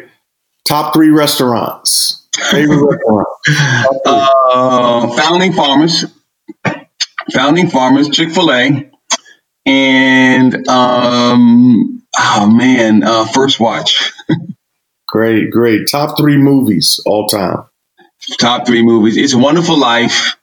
Top 0.67 0.93
three 0.95 1.11
restaurants. 1.11 2.27
Favorite 2.51 2.85
restaurant. 2.91 3.27
Uh, 4.05 5.17
Founding 5.17 5.53
Farmers. 5.53 6.05
Founding 7.33 7.71
Farmers, 7.71 8.09
Chick 8.11 8.31
Fil 8.31 8.53
A, 8.53 8.91
and 9.67 10.69
um, 10.69 12.03
oh 12.19 12.47
man, 12.51 13.03
uh, 13.03 13.25
First 13.27 13.59
Watch. 13.59 14.13
great, 15.09 15.51
great. 15.51 15.89
Top 15.91 16.17
three 16.17 16.37
movies 16.37 17.01
all 17.05 17.27
time. 17.27 17.65
Top 18.39 18.67
three 18.67 18.85
movies. 18.85 19.17
It's 19.17 19.33
a 19.33 19.39
Wonderful 19.39 19.79
Life. 19.79 20.37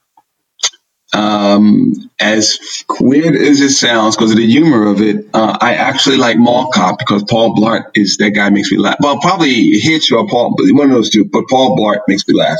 Um, 1.14 2.03
as 2.20 2.84
weird 3.00 3.34
as 3.34 3.60
it 3.60 3.70
sounds, 3.70 4.16
because 4.16 4.30
of 4.30 4.36
the 4.36 4.46
humor 4.46 4.86
of 4.88 5.00
it, 5.00 5.26
uh, 5.34 5.56
I 5.60 5.74
actually 5.74 6.16
like 6.16 6.38
Mall 6.38 6.70
Cop 6.70 6.98
because 6.98 7.24
Paul 7.24 7.56
Blart 7.56 7.90
is 7.94 8.16
that 8.18 8.30
guy 8.30 8.50
makes 8.50 8.70
me 8.70 8.78
laugh. 8.78 8.96
Well, 9.00 9.18
probably 9.20 9.78
Hitch 9.78 10.12
or 10.12 10.26
Paul, 10.28 10.54
one 10.58 10.90
of 10.90 10.94
those 10.94 11.10
two, 11.10 11.24
but 11.24 11.44
Paul 11.48 11.76
Blart 11.76 12.02
makes 12.06 12.26
me 12.28 12.34
laugh. 12.34 12.58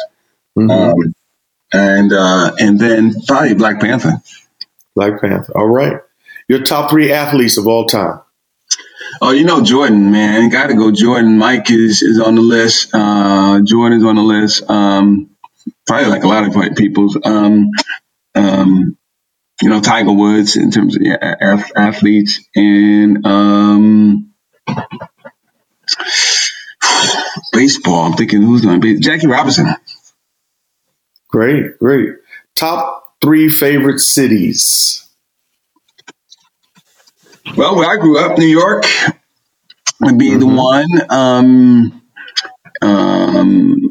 Mm-hmm. 0.59 0.70
Um, 0.70 1.14
and 1.72 2.12
uh, 2.12 2.55
and 2.59 2.78
then 2.78 3.14
probably 3.26 3.55
Black 3.55 3.80
Panther. 3.80 4.22
Black 4.94 5.20
Panther. 5.20 5.52
All 5.57 5.68
right. 5.68 6.00
Your 6.48 6.62
top 6.62 6.90
three 6.90 7.12
athletes 7.12 7.59
of 7.59 7.66
all 7.66 7.86
time. 7.86 8.20
Oh, 9.20 9.30
you 9.30 9.44
know 9.44 9.62
Jordan, 9.62 10.11
man. 10.11 10.50
Got 10.50 10.68
to 10.68 10.74
go. 10.74 10.90
Jordan. 10.90 11.38
Mike 11.38 11.70
is 11.70 12.02
is 12.02 12.20
on 12.20 12.34
the 12.34 12.42
list. 12.42 12.90
Uh, 12.92 13.61
Jordan 13.64 13.98
is 13.98 14.05
on 14.05 14.16
the 14.16 14.22
list. 14.22 14.68
Um, 14.68 15.30
probably 15.86 16.11
like 16.11 16.24
a 16.24 16.28
lot 16.28 16.46
of 16.46 16.55
white 16.55 16.76
people's. 16.76 17.18
Um, 17.24 17.70
um, 18.34 18.96
you 19.62 19.68
know, 19.68 19.80
Tiger 19.80 20.12
Woods 20.12 20.57
in 20.57 20.70
terms 20.70 20.96
of 20.96 21.02
yeah, 21.02 21.36
athletes 21.76 22.40
and 22.55 23.24
um, 23.26 24.34
baseball. 27.52 28.05
I'm 28.05 28.14
thinking 28.14 28.42
who's 28.42 28.62
going 28.62 28.80
to 28.80 28.84
be 28.84 29.00
Jackie 29.00 29.26
Robinson. 29.26 29.74
Great, 31.28 31.78
great. 31.78 32.11
Top 32.55 33.16
three 33.22 33.48
favorite 33.48 33.98
cities. 33.98 35.09
Well, 37.57 37.76
where 37.76 37.88
I 37.88 37.96
grew 38.00 38.18
up, 38.18 38.38
New 38.38 38.46
York 38.46 38.84
would 40.00 40.18
be 40.18 40.30
mm-hmm. 40.30 40.38
the 40.40 40.46
one. 40.46 40.86
Um, 41.11 42.02
um, 42.82 43.84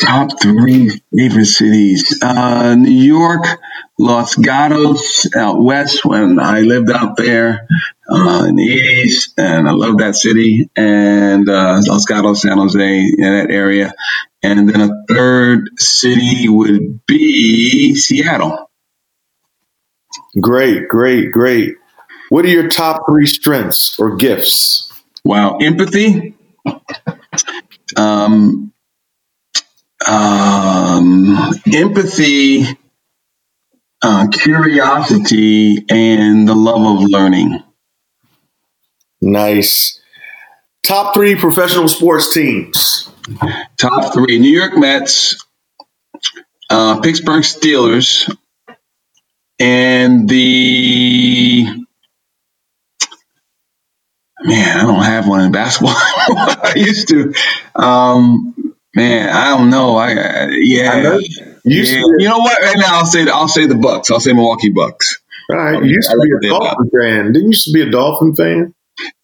top 0.00 0.30
three 0.40 0.90
favorite 1.16 1.46
cities: 1.46 2.22
uh, 2.22 2.74
New 2.74 2.90
York, 2.90 3.44
Los 3.98 4.36
Gatos 4.36 5.34
out 5.34 5.62
west 5.62 6.04
when 6.04 6.38
I 6.38 6.60
lived 6.60 6.90
out 6.90 7.16
there 7.16 7.66
uh, 8.08 8.44
in 8.48 8.56
the 8.56 8.68
80s, 8.68 9.32
and 9.36 9.68
I 9.68 9.72
love 9.72 9.98
that 9.98 10.14
city, 10.14 10.70
and 10.76 11.48
uh, 11.48 11.80
Los 11.86 12.04
Gatos, 12.04 12.42
San 12.42 12.58
Jose, 12.58 12.98
in 12.98 13.16
that 13.20 13.50
area. 13.50 13.94
And 14.42 14.68
then 14.68 14.80
a 14.80 15.04
third 15.08 15.70
city 15.78 16.48
would 16.48 17.04
be 17.06 17.94
Seattle. 17.94 18.70
Great, 20.40 20.88
great, 20.88 21.32
great. 21.32 21.74
What 22.28 22.44
are 22.44 22.48
your 22.48 22.68
top 22.68 23.04
three 23.08 23.26
strengths 23.26 23.98
or 23.98 24.16
gifts? 24.16 24.92
Wow, 25.24 25.58
empathy, 25.58 26.34
um, 27.96 28.72
um, 30.08 31.52
empathy, 31.72 32.64
uh, 34.02 34.28
curiosity, 34.28 35.84
and 35.90 36.48
the 36.48 36.54
love 36.54 37.00
of 37.00 37.08
learning. 37.08 37.62
Nice. 39.20 40.00
Top 40.82 41.14
three 41.14 41.34
professional 41.34 41.88
sports 41.88 42.32
teams. 42.32 43.10
Top 43.76 44.14
three: 44.14 44.38
New 44.38 44.50
York 44.56 44.76
Mets, 44.76 45.44
uh, 46.70 47.00
Pittsburgh 47.00 47.42
Steelers, 47.42 48.32
and 49.58 50.28
the 50.28 51.66
man. 54.44 54.78
I 54.78 54.82
don't 54.82 55.02
have 55.02 55.26
one 55.26 55.40
in 55.40 55.50
basketball. 55.50 55.94
I 55.96 56.74
used 56.76 57.08
to. 57.08 57.34
Um, 57.74 58.75
man, 58.96 59.28
I 59.28 59.56
don't 59.56 59.70
know. 59.70 59.96
I, 59.96 60.10
I 60.12 60.48
yeah. 60.50 60.90
I 60.90 61.02
know. 61.02 61.18
You, 61.18 61.82
yeah. 61.82 62.02
you 62.18 62.28
know 62.28 62.38
what? 62.38 62.60
Right 62.62 62.76
now, 62.76 62.98
I'll 62.98 63.06
say 63.06 63.28
I'll 63.28 63.48
say 63.48 63.66
the 63.66 63.74
Bucks. 63.76 64.10
I'll 64.10 64.20
say 64.20 64.32
Milwaukee 64.32 64.70
Bucks. 64.70 65.20
All 65.50 65.56
right. 65.56 65.82
You 65.84 65.94
used 65.94 66.10
to 66.10 66.18
be 66.20 66.46
a 66.46 66.50
Dolphin 66.50 66.90
fan. 66.90 67.32
Didn't 67.32 67.42
you 67.42 67.48
used 67.48 67.66
to 67.66 67.72
be 67.72 67.82
a 67.82 67.90
Dolphin 67.90 68.34
fan? 68.34 68.74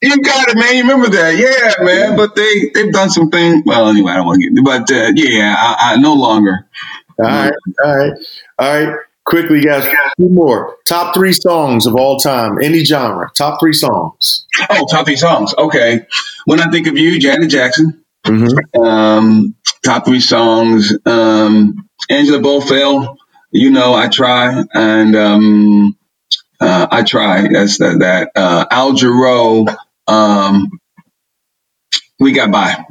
You 0.02 0.22
got 0.22 0.48
it, 0.48 0.56
man. 0.56 0.76
You 0.76 0.82
remember 0.82 1.08
that? 1.08 1.36
Yeah, 1.36 1.84
man. 1.84 2.16
But 2.16 2.36
they 2.36 2.70
they've 2.74 2.92
done 2.92 3.10
some 3.10 3.30
things. 3.30 3.62
Well, 3.64 3.88
anyway, 3.88 4.12
I 4.12 4.16
don't 4.16 4.26
want 4.26 4.42
to 4.42 4.50
get. 4.50 4.64
But 4.64 4.90
uh, 4.90 5.12
yeah, 5.14 5.54
I, 5.56 5.94
I, 5.94 5.96
no 5.96 6.14
longer. 6.14 6.68
All 7.18 7.24
right, 7.24 7.52
all 7.84 7.96
right, 7.96 8.12
all 8.58 8.84
right. 8.86 8.98
Quickly, 9.24 9.62
guys, 9.62 9.84
two 10.18 10.28
more. 10.28 10.76
Top 10.84 11.14
three 11.14 11.32
songs 11.32 11.86
of 11.86 11.94
all 11.94 12.18
time, 12.18 12.60
any 12.60 12.84
genre. 12.84 13.30
Top 13.34 13.60
three 13.60 13.72
songs. 13.72 14.46
Oh, 14.68 14.86
top 14.90 15.06
three 15.06 15.16
songs. 15.16 15.54
Okay. 15.56 16.06
When 16.44 16.60
I 16.60 16.70
think 16.70 16.88
of 16.88 16.98
you, 16.98 17.20
Janet 17.20 17.48
Jackson. 17.48 18.01
Mm-hmm. 18.26 18.80
Um, 18.80 19.54
top 19.84 20.04
three 20.06 20.20
songs. 20.20 20.92
Um, 21.06 21.88
Angela 22.08 22.38
Bofill. 22.38 23.16
You 23.50 23.70
know, 23.70 23.94
I 23.94 24.08
try 24.08 24.62
and. 24.74 25.16
Um, 25.16 25.98
uh, 26.60 26.86
I 26.90 27.02
try. 27.02 27.48
That's 27.52 27.78
that. 27.78 27.98
that. 28.00 28.30
Uh, 28.36 28.64
Al 28.70 28.92
Jarreau, 28.92 29.74
um, 30.06 30.70
we 32.20 32.32
got 32.32 32.52
by. 32.52 32.84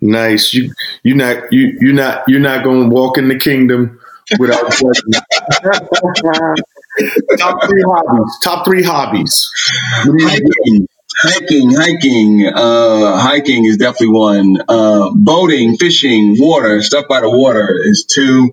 Nice. 0.00 0.54
You 0.54 0.72
you 1.04 1.14
not 1.14 1.52
you 1.52 1.76
you 1.80 1.92
not 1.92 2.24
you're 2.26 2.40
not 2.40 2.64
going 2.64 2.88
to 2.88 2.94
walk 2.94 3.18
in 3.18 3.28
the 3.28 3.38
kingdom 3.38 4.00
without 4.38 4.64
question. 4.64 5.12
Top 7.38 7.62
three 7.68 7.82
hobbies. 7.82 8.38
Top 8.42 8.64
three 8.64 8.82
hobbies. 8.82 9.48
Hiking, 10.04 10.86
hiking, 11.20 11.70
hiking. 11.74 12.46
Uh, 12.46 13.18
hiking 13.18 13.64
is 13.64 13.76
definitely 13.76 14.08
one. 14.08 14.56
Uh, 14.68 15.10
boating, 15.14 15.76
fishing, 15.76 16.36
water, 16.38 16.82
stuff 16.82 17.06
by 17.08 17.20
the 17.20 17.30
water 17.30 17.78
is 17.84 18.04
two, 18.04 18.52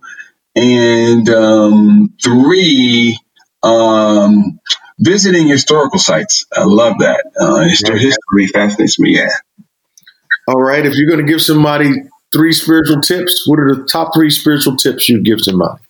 and 0.56 1.30
um, 1.30 2.14
three 2.22 3.18
um, 3.64 4.60
visiting 5.00 5.48
historical 5.48 6.00
sites. 6.00 6.46
I 6.56 6.64
love 6.64 7.00
that. 7.00 7.32
Uh, 7.40 7.62
history, 7.62 8.00
history 8.00 8.48
fascinates 8.48 9.00
me. 9.00 9.16
Yeah. 9.18 9.30
All 10.48 10.62
right. 10.62 10.86
If 10.86 10.96
you're 10.96 11.08
going 11.08 11.26
to 11.26 11.32
give 11.32 11.42
somebody 11.42 11.92
three 12.32 12.54
spiritual 12.54 13.02
tips, 13.02 13.48
what 13.48 13.60
are 13.60 13.76
the 13.76 13.86
top 13.86 14.14
three 14.14 14.30
spiritual 14.30 14.76
tips 14.76 15.08
you'd 15.10 15.26
give 15.26 15.42
somebody? 15.42 15.82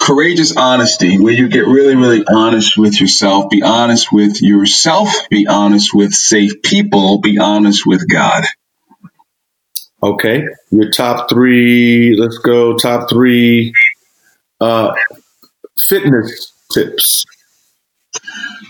Courageous 0.00 0.56
honesty, 0.56 1.18
where 1.18 1.32
you 1.32 1.48
get 1.48 1.66
really, 1.66 1.94
really 1.94 2.24
honest 2.26 2.76
with 2.76 3.00
yourself. 3.00 3.50
Be 3.50 3.62
honest 3.62 4.12
with 4.12 4.40
yourself. 4.40 5.10
Be 5.28 5.46
honest 5.46 5.94
with 5.94 6.12
safe 6.12 6.62
people. 6.62 7.20
Be 7.20 7.38
honest 7.38 7.86
with 7.86 8.08
God. 8.08 8.44
Okay. 10.02 10.46
Your 10.70 10.90
top 10.90 11.28
three, 11.28 12.16
let's 12.16 12.38
go. 12.38 12.76
Top 12.76 13.10
three 13.10 13.72
uh, 14.60 14.94
fitness 15.78 16.52
tips? 16.72 17.24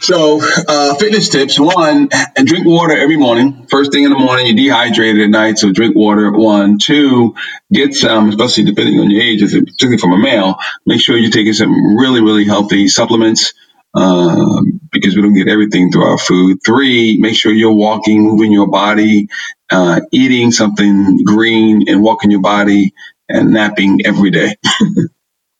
So, 0.00 0.40
uh, 0.68 0.94
fitness 0.96 1.28
tips. 1.28 1.60
One, 1.60 2.08
drink 2.44 2.66
water 2.66 2.96
every 2.96 3.18
morning. 3.18 3.66
First 3.68 3.92
thing 3.92 4.04
in 4.04 4.10
the 4.10 4.18
morning, 4.18 4.46
you're 4.46 4.56
dehydrated 4.56 5.22
at 5.22 5.30
night, 5.30 5.58
so 5.58 5.72
drink 5.72 5.96
water. 5.96 6.30
One. 6.32 6.78
Two, 6.78 7.36
get 7.72 7.94
some, 7.94 8.30
especially 8.30 8.64
depending 8.64 9.00
on 9.00 9.10
your 9.10 9.22
age, 9.22 9.40
particularly 9.40 9.98
from 9.98 10.12
a 10.12 10.18
male, 10.18 10.56
make 10.86 11.00
sure 11.02 11.16
you're 11.18 11.30
taking 11.30 11.52
some 11.52 11.96
really, 11.96 12.22
really 12.22 12.44
healthy 12.46 12.88
supplements 12.88 13.54
um, 13.94 14.80
because 14.92 15.16
we 15.16 15.22
don't 15.22 15.34
get 15.34 15.48
everything 15.48 15.92
through 15.92 16.04
our 16.04 16.18
food. 16.18 16.60
Three, 16.64 17.18
make 17.20 17.36
sure 17.36 17.52
you're 17.52 17.74
walking, 17.74 18.22
moving 18.22 18.52
your 18.52 18.68
body, 18.68 19.28
uh, 19.70 20.00
eating 20.12 20.52
something 20.52 21.24
green 21.24 21.88
and 21.88 22.02
walking 22.02 22.30
your 22.30 22.40
body 22.42 22.94
and 23.28 23.52
napping 23.52 24.00
every 24.06 24.30
day. 24.30 24.56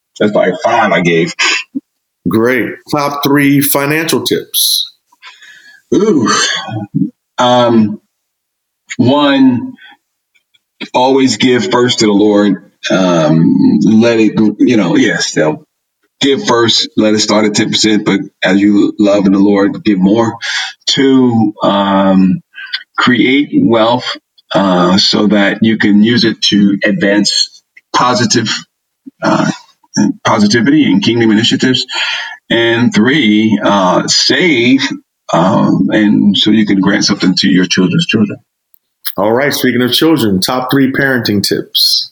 That's 0.21 0.35
like 0.35 0.55
five 0.63 0.93
I 0.93 1.03
gave. 1.03 1.35
Great. 2.29 2.75
Top 2.91 3.23
three 3.25 3.61
financial 3.61 4.25
tips. 4.25 4.95
Ooh. 5.95 6.29
Um, 7.39 8.01
one, 8.97 9.75
always 10.95 11.37
give 11.39 11.71
first 11.71 12.01
to 12.01 12.07
the 12.07 12.13
Lord. 12.13 12.73
Um, 12.91 13.79
let 13.85 14.21
it, 14.21 14.35
you 14.59 14.77
know, 14.77 14.97
yes, 14.97 15.35
they'll 15.35 15.65
give 16.21 16.45
first, 16.47 16.91
let 16.97 17.15
it 17.15 17.21
start 17.21 17.47
at 17.47 17.53
10%, 17.53 18.05
but 18.05 18.21
as 18.43 18.61
you 18.61 18.95
love 18.99 19.27
in 19.27 19.33
the 19.33 19.39
Lord, 19.39 19.85
give 19.85 19.99
more. 19.99 20.39
Two, 20.87 21.55
um, 21.63 22.41
create 22.99 23.51
wealth 23.55 24.17
uh, 24.55 24.99
so 24.99 25.29
that 25.29 25.61
you 25.63 25.79
can 25.79 26.03
use 26.03 26.25
it 26.25 26.43
to 26.43 26.79
advance 26.85 27.63
positive 27.95 28.49
uh, 29.23 29.51
positivity 30.25 30.85
and 30.85 31.03
kingdom 31.03 31.31
initiatives. 31.31 31.87
And 32.49 32.93
three, 32.95 33.59
uh, 33.63 34.09
save, 34.09 34.81
um, 35.33 35.89
and 35.91 36.37
so 36.37 36.51
you 36.51 36.67
can 36.67 36.81
grant 36.81 37.05
something 37.05 37.35
to 37.37 37.49
your 37.49 37.67
children's 37.67 38.07
children. 38.07 38.39
All 39.17 39.33
right. 39.33 39.53
Speaking 39.53 39.83
of 39.83 39.93
children, 39.93 40.41
top 40.41 40.71
three 40.71 40.93
parenting 40.93 41.43
tips. 41.43 42.11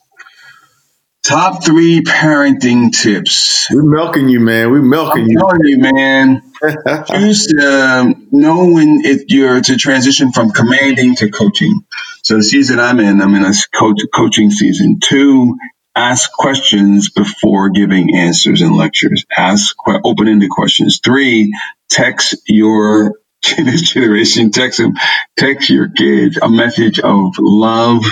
Top 1.25 1.65
three 1.65 2.01
parenting 2.03 2.93
tips. 2.93 3.69
We're 3.71 3.83
milking 3.83 4.29
you, 4.29 4.41
man. 4.41 4.71
We're 4.71 4.83
milking 4.83 5.37
I'm 5.37 5.59
you. 5.61 5.69
you, 5.69 5.79
man. 5.79 6.43
Choose 7.11 7.53
um, 7.63 8.29
know 8.33 8.71
when 8.71 9.01
it, 9.05 9.25
you're 9.29 9.61
to 9.61 9.77
transition 9.77 10.33
from 10.33 10.51
commanding 10.53 11.17
to 11.17 11.31
coaching. 11.31 11.81
So 12.23 12.37
the 12.37 12.43
season 12.43 12.79
I'm 12.79 12.99
in, 13.01 13.21
I'm 13.21 13.35
in 13.35 13.45
a 13.45 13.53
coach, 13.75 14.01
coaching 14.15 14.51
season. 14.51 15.01
Two, 15.03 15.57
ask 15.99 16.31
questions 16.33 17.11
before 17.11 17.71
giving 17.71 18.17
answers 18.17 18.63
in 18.63 18.73
lectures. 18.73 19.25
Ask 19.37 19.75
open-ended 19.87 20.49
questions. 20.49 21.01
Three, 21.05 21.53
text 21.91 22.37
your 22.47 23.19
generation, 23.43 24.53
text 24.53 24.79
them, 24.79 24.95
text 25.37 25.71
your 25.71 25.89
kids 25.89 26.39
a 26.41 26.49
message 26.49 27.01
of 27.01 27.35
love 27.39 28.05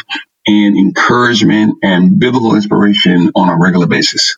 and 0.47 0.76
encouragement 0.76 1.78
and 1.82 2.18
biblical 2.18 2.57
inspiration 2.57 3.30
on 3.37 3.49
a 3.49 3.57
regular 3.57 3.87
basis. 3.87 4.37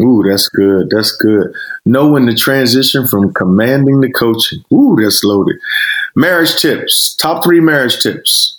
Ooh, 0.00 0.24
that's 0.26 0.48
good. 0.48 0.88
That's 0.90 1.12
good. 1.16 1.54
Know 1.84 2.10
when 2.10 2.26
to 2.26 2.34
transition 2.34 3.06
from 3.06 3.34
commanding 3.34 4.00
to 4.00 4.10
coaching. 4.10 4.64
Ooh, 4.72 4.96
that's 5.00 5.22
loaded. 5.22 5.56
Marriage 6.16 6.56
tips. 6.56 7.14
Top 7.16 7.44
three 7.44 7.60
marriage 7.60 8.02
tips. 8.02 8.58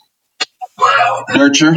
Nurture. 1.29 1.73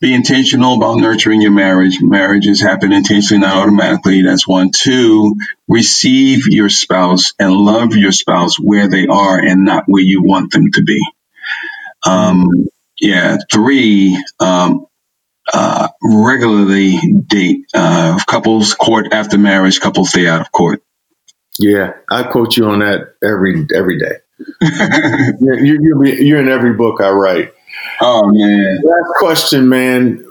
Be 0.00 0.14
intentional 0.14 0.76
about 0.76 0.98
nurturing 0.98 1.40
your 1.42 1.52
marriage. 1.52 1.98
Marriages 2.00 2.60
happen 2.60 2.92
intentionally, 2.92 3.40
not 3.40 3.56
automatically. 3.56 4.22
That's 4.22 4.46
one. 4.46 4.70
Two, 4.70 5.36
receive 5.66 6.46
your 6.48 6.68
spouse 6.68 7.32
and 7.38 7.52
love 7.52 7.96
your 7.96 8.12
spouse 8.12 8.58
where 8.58 8.88
they 8.88 9.06
are 9.06 9.38
and 9.38 9.64
not 9.64 9.84
where 9.86 10.02
you 10.02 10.22
want 10.22 10.52
them 10.52 10.70
to 10.72 10.82
be. 10.82 11.00
Um, 12.06 12.68
yeah. 13.00 13.38
Three, 13.50 14.22
um, 14.40 14.86
uh, 15.52 15.88
regularly 16.02 16.98
date. 17.26 17.66
Uh, 17.74 18.18
couples 18.26 18.74
court 18.74 19.12
after 19.12 19.38
marriage, 19.38 19.80
couples 19.80 20.10
stay 20.10 20.26
out 20.26 20.40
of 20.40 20.52
court. 20.52 20.82
Yeah, 21.58 21.94
I 22.10 22.22
quote 22.22 22.56
you 22.56 22.66
on 22.66 22.80
that 22.80 23.14
every 23.22 23.66
every 23.74 23.98
day. 23.98 24.18
you're, 25.40 25.58
you're, 25.58 26.06
you're 26.06 26.40
in 26.40 26.48
every 26.48 26.74
book 26.74 27.00
I 27.00 27.10
write. 27.10 27.52
Oh 28.00 28.30
man. 28.32 28.78
Last 28.82 29.12
question, 29.18 29.68
man. 29.68 30.24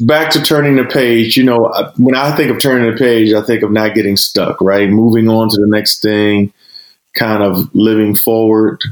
Back 0.00 0.32
to 0.32 0.42
turning 0.42 0.76
the 0.76 0.84
page. 0.84 1.36
You 1.36 1.44
know, 1.44 1.72
when 1.96 2.16
I 2.16 2.34
think 2.34 2.50
of 2.50 2.58
turning 2.58 2.90
the 2.90 2.96
page, 2.96 3.32
I 3.32 3.42
think 3.42 3.62
of 3.62 3.70
not 3.70 3.94
getting 3.94 4.16
stuck, 4.16 4.60
right? 4.60 4.88
Moving 4.88 5.28
on 5.28 5.48
to 5.48 5.56
the 5.56 5.68
next 5.68 6.02
thing, 6.02 6.52
kind 7.14 7.42
of 7.42 7.72
living 7.74 8.16
forward. 8.16 8.82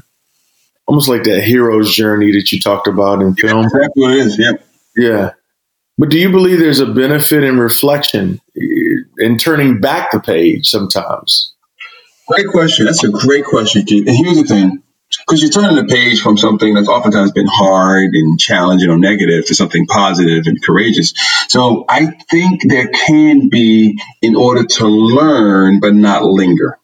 Almost 0.86 1.08
like 1.08 1.24
that 1.24 1.42
hero's 1.42 1.94
journey 1.94 2.32
that 2.32 2.52
you 2.52 2.60
talked 2.60 2.86
about 2.86 3.22
in 3.22 3.34
film. 3.34 3.62
That's 3.62 3.88
what 3.94 4.12
it 4.12 4.18
is. 4.18 4.38
Yep. 4.38 4.64
Yeah. 4.96 5.30
But 5.98 6.08
do 6.10 6.18
you 6.18 6.30
believe 6.30 6.58
there's 6.58 6.80
a 6.80 6.86
benefit 6.86 7.44
in 7.44 7.58
reflection 7.58 8.40
in 9.18 9.38
turning 9.38 9.80
back 9.80 10.10
the 10.10 10.20
page 10.20 10.68
sometimes? 10.68 11.52
Great 12.28 12.48
question. 12.48 12.86
That's 12.86 13.04
a 13.04 13.10
great 13.10 13.44
question, 13.44 13.84
Keith. 13.84 14.06
And 14.06 14.16
here's 14.16 14.36
the 14.36 14.44
thing 14.44 14.81
because 15.18 15.42
you're 15.42 15.50
turning 15.50 15.76
the 15.76 15.84
page 15.84 16.20
from 16.20 16.36
something 16.36 16.74
that's 16.74 16.88
oftentimes 16.88 17.32
been 17.32 17.46
hard 17.46 18.14
and 18.14 18.38
challenging 18.38 18.90
or 18.90 18.98
negative 18.98 19.46
to 19.46 19.54
something 19.54 19.86
positive 19.86 20.46
and 20.46 20.62
courageous. 20.62 21.14
So 21.48 21.84
I 21.88 22.06
think 22.30 22.62
there 22.68 22.88
can 22.88 23.48
be 23.48 24.00
in 24.20 24.36
order 24.36 24.64
to 24.64 24.86
learn 24.86 25.80
but 25.80 25.94
not 25.94 26.24
linger. 26.24 26.78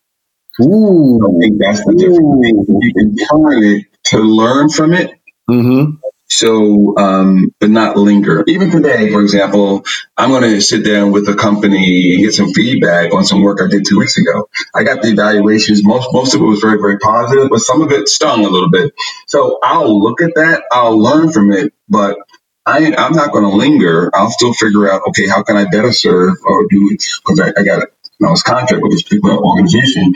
Ooh. 0.61 1.21
I 1.25 1.41
think 1.41 1.61
that's 1.61 1.85
the 1.85 1.95
difference. 1.95 2.69
You 2.69 2.95
can 2.95 3.17
turn 3.17 3.65
it 3.65 3.87
to 4.05 4.19
learn 4.19 4.69
from 4.69 4.95
it. 4.95 5.13
Mm-hmm. 5.49 5.97
So, 6.31 6.97
um, 6.99 7.55
but 7.61 7.71
not 7.71 7.97
linger. 7.97 8.45
Even 8.49 8.71
today, 8.71 9.13
for 9.13 9.23
example, 9.23 9.85
I'm 10.17 10.31
going 10.31 10.43
to 10.43 10.61
sit 10.61 10.85
down 10.85 11.13
with 11.13 11.29
a 11.29 11.35
company 11.35 12.15
and 12.15 12.25
get 12.25 12.35
some 12.35 12.53
feedback 12.53 13.15
on 13.15 13.25
some 13.25 13.43
work 13.43 13.61
I 13.63 13.69
did 13.69 13.87
two 13.87 13.99
weeks 13.99 14.19
ago. 14.19 14.49
I 14.75 14.85
got 14.85 15.03
the 15.03 15.09
evaluations. 15.09 15.85
Most 15.85 16.09
most 16.13 16.35
of 16.35 16.41
it 16.41 16.45
was 16.45 16.61
very 16.61 16.79
very 16.79 16.99
positive, 16.99 17.51
but 17.51 17.61
some 17.61 17.83
of 17.83 17.93
it 17.93 18.09
stung 18.09 18.45
a 18.45 18.49
little 18.49 18.71
bit. 18.71 18.95
So 19.27 19.59
I'll 19.63 20.03
look 20.03 20.21
at 20.23 20.35
that. 20.37 20.65
I'll 20.73 21.01
learn 21.01 21.33
from 21.33 21.53
it, 21.53 21.73
but 21.89 22.19
I, 22.67 22.95
I'm 22.95 23.13
not 23.13 23.33
going 23.33 23.45
to 23.45 23.51
linger. 23.57 24.11
I'll 24.15 24.31
still 24.31 24.53
figure 24.55 24.91
out, 24.91 25.03
okay, 25.09 25.27
how 25.27 25.43
can 25.43 25.57
I 25.57 25.65
better 25.71 25.93
serve 25.93 26.37
or 26.47 26.67
do 26.69 26.91
it? 26.93 27.05
Because 27.25 27.41
I, 27.41 27.49
I 27.61 27.65
got 27.65 27.83
it 27.83 27.95
you 28.21 28.27
know, 28.27 28.35
contract 28.45 28.83
with 28.83 28.93
this 28.93 29.03
particular 29.03 29.37
organization. 29.39 30.13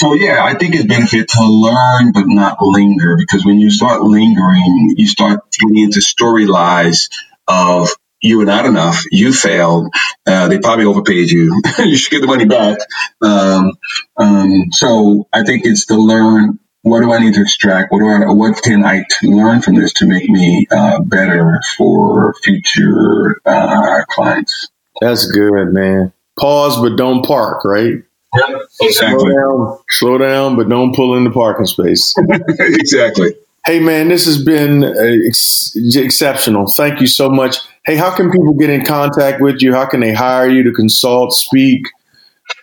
So 0.00 0.14
yeah, 0.14 0.42
I 0.42 0.54
think 0.54 0.74
it's 0.74 0.86
benefit 0.86 1.28
to 1.28 1.44
learn 1.44 2.12
but 2.12 2.24
not 2.26 2.56
linger 2.62 3.18
because 3.18 3.44
when 3.44 3.58
you 3.58 3.70
start 3.70 4.00
lingering, 4.00 4.94
you 4.96 5.06
start 5.06 5.40
getting 5.52 5.76
into 5.76 6.00
story 6.00 6.46
lies 6.46 7.10
of 7.46 7.90
you 8.22 8.38
were 8.38 8.46
not 8.46 8.64
enough, 8.64 9.04
you 9.10 9.30
failed, 9.30 9.92
uh, 10.26 10.48
they 10.48 10.58
probably 10.58 10.86
overpaid 10.86 11.30
you, 11.30 11.60
you 11.80 11.98
should 11.98 12.12
get 12.12 12.22
the 12.22 12.26
money 12.28 12.46
back. 12.46 12.78
Um, 13.20 13.72
um, 14.16 14.72
so 14.72 15.28
I 15.34 15.44
think 15.44 15.66
it's 15.66 15.84
to 15.88 15.96
learn 15.96 16.58
what 16.80 17.02
do 17.02 17.12
I 17.12 17.18
need 17.18 17.34
to 17.34 17.42
extract? 17.42 17.92
What 17.92 17.98
do 17.98 18.08
I, 18.08 18.32
what 18.32 18.62
can 18.62 18.82
I 18.82 19.04
learn 19.22 19.60
from 19.60 19.74
this 19.74 19.92
to 19.94 20.06
make 20.06 20.30
me 20.30 20.66
uh, 20.70 21.02
better 21.02 21.60
for 21.76 22.32
future 22.42 23.38
uh, 23.44 24.04
clients? 24.08 24.70
That's 25.02 25.30
good, 25.30 25.74
man 25.74 26.14
pause 26.40 26.80
but 26.80 26.96
don't 26.96 27.24
park, 27.24 27.64
right? 27.64 28.02
Yep, 28.34 28.60
exactly. 28.82 29.18
Slow 29.18 29.28
down, 29.28 29.78
slow 29.88 30.18
down, 30.18 30.56
but 30.56 30.68
don't 30.68 30.94
pull 30.94 31.16
in 31.16 31.24
the 31.24 31.30
parking 31.30 31.66
space. 31.66 32.14
exactly. 32.58 33.34
Hey, 33.66 33.80
man, 33.80 34.08
this 34.08 34.24
has 34.26 34.42
been 34.42 34.84
uh, 34.84 35.26
ex- 35.26 35.76
exceptional. 35.76 36.66
Thank 36.66 37.00
you 37.00 37.06
so 37.06 37.28
much. 37.28 37.56
Hey, 37.84 37.96
how 37.96 38.14
can 38.14 38.30
people 38.30 38.54
get 38.54 38.70
in 38.70 38.84
contact 38.84 39.40
with 39.40 39.60
you? 39.62 39.74
How 39.74 39.86
can 39.86 40.00
they 40.00 40.12
hire 40.12 40.48
you 40.48 40.62
to 40.64 40.72
consult, 40.72 41.32
speak? 41.32 41.82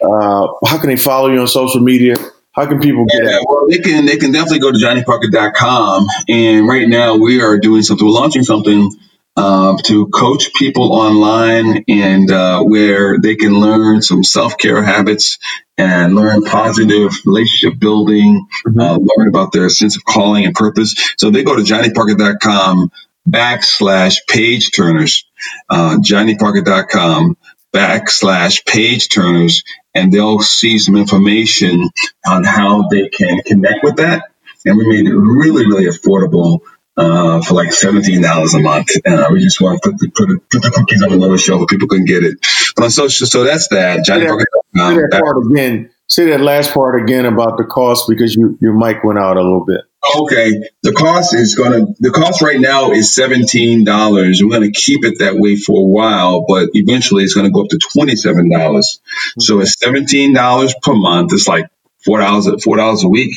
Uh, 0.02 0.48
how 0.66 0.78
can 0.80 0.90
they 0.90 0.98
follow 0.98 1.32
you 1.32 1.40
on 1.40 1.48
social 1.48 1.82
media? 1.82 2.16
How 2.54 2.66
can 2.66 2.80
people 2.80 3.06
get 3.06 3.24
yeah, 3.24 3.40
Well, 3.48 3.68
they 3.70 3.78
can 3.78 4.06
they 4.06 4.18
can 4.18 4.32
definitely 4.32 4.60
go 4.60 4.72
to 4.72 4.78
johnnyparker.com. 4.80 6.08
And 6.28 6.68
right 6.68 6.88
now 6.88 7.16
we 7.16 7.42
are 7.42 7.60
doing 7.60 7.84
something, 7.84 8.06
we're 8.06 8.14
launching 8.14 8.44
something 8.44 8.92
uh, 9.38 9.78
to 9.84 10.08
coach 10.08 10.52
people 10.56 10.92
online 10.94 11.86
and 11.88 12.32
uh, 12.32 12.64
where 12.64 13.20
they 13.20 13.36
can 13.36 13.54
learn 13.54 14.02
some 14.02 14.24
self-care 14.24 14.82
habits 14.82 15.38
and 15.78 16.16
learn 16.16 16.44
positive 16.44 17.14
relationship 17.24 17.80
building, 17.80 18.48
mm-hmm. 18.66 18.80
uh, 18.80 18.98
learn 18.98 19.28
about 19.30 19.52
their 19.52 19.70
sense 19.70 19.96
of 19.96 20.04
calling 20.04 20.46
and 20.46 20.56
purpose. 20.56 20.96
So 21.18 21.30
they 21.30 21.44
go 21.44 21.56
to 21.56 21.62
johnnyparker.com 21.62 22.92
backslash 23.30 24.18
page 24.28 24.72
turners, 24.76 25.26
uh, 25.70 25.98
johnnyparker.com 25.98 27.38
backslash 27.72 28.66
page 28.66 29.10
turners, 29.10 29.64
and 29.94 30.12
they'll 30.12 30.40
see 30.40 30.80
some 30.80 30.96
information 30.96 31.90
on 32.26 32.44
how 32.44 32.88
they 32.88 33.10
can 33.10 33.42
connect 33.44 33.84
with 33.84 33.98
that. 33.98 34.24
And 34.66 34.78
we 34.78 34.88
made 34.88 35.08
it 35.08 35.16
really, 35.16 35.68
really 35.68 35.86
affordable 35.86 36.62
uh, 36.98 37.42
for 37.42 37.54
like 37.54 37.72
seventeen 37.72 38.22
dollars 38.22 38.54
a 38.54 38.60
month. 38.60 38.90
Uh, 39.06 39.28
we 39.32 39.42
just 39.42 39.62
want 39.62 39.82
to 39.82 39.92
put 39.92 40.00
the, 40.00 40.10
put, 40.10 40.28
the, 40.28 40.40
put 40.52 40.62
the 40.64 40.72
cookies 40.72 41.04
on 41.04 41.12
the 41.12 41.18
lower 41.18 41.38
shelf 41.38 41.60
where 41.60 41.68
people 41.68 41.88
can 41.88 42.06
get 42.06 42.24
it. 42.24 42.38
But 42.76 42.86
on 42.86 42.90
social, 42.90 43.28
so 43.28 43.44
that's 43.44 43.68
that. 43.70 44.04
Johnny 44.06 44.22
say 44.22 44.28
that, 44.28 44.48
say 44.74 44.96
that 44.96 45.22
part 45.22 45.46
again. 45.46 45.92
Say 46.10 46.30
that 46.30 46.40
last 46.40 46.74
part 46.74 47.02
again 47.02 47.26
about 47.26 47.58
the 47.58 47.66
cost 47.66 48.08
because 48.08 48.34
you, 48.34 48.58
your 48.62 48.74
mic 48.74 49.04
went 49.04 49.20
out 49.20 49.36
a 49.36 49.42
little 49.42 49.66
bit. 49.66 49.82
Okay, 50.16 50.64
the 50.82 50.94
cost 50.94 51.34
is 51.34 51.56
going 51.56 51.72
to 51.72 51.94
the 52.00 52.12
cost 52.12 52.42
right 52.42 52.60
now 52.60 52.92
is 52.92 53.14
seventeen 53.14 53.84
dollars. 53.84 54.42
We're 54.42 54.58
going 54.58 54.72
to 54.72 54.80
keep 54.80 55.04
it 55.04 55.20
that 55.20 55.36
way 55.36 55.58
for 55.58 55.82
a 55.82 55.86
while, 55.86 56.46
but 56.48 56.70
eventually 56.74 57.24
it's 57.24 57.34
going 57.34 57.46
to 57.46 57.52
go 57.52 57.64
up 57.64 57.70
to 57.70 57.80
twenty 57.94 58.16
seven 58.16 58.50
dollars. 58.50 59.02
Mm-hmm. 59.02 59.42
So 59.42 59.60
it's 59.60 59.78
seventeen 59.78 60.34
dollars 60.34 60.74
per 60.82 60.94
month. 60.94 61.34
It's 61.34 61.48
like 61.48 61.70
four 62.06 62.20
dollars 62.20 62.48
four 62.64 62.78
dollars 62.78 63.04
a 63.04 63.10
week, 63.10 63.36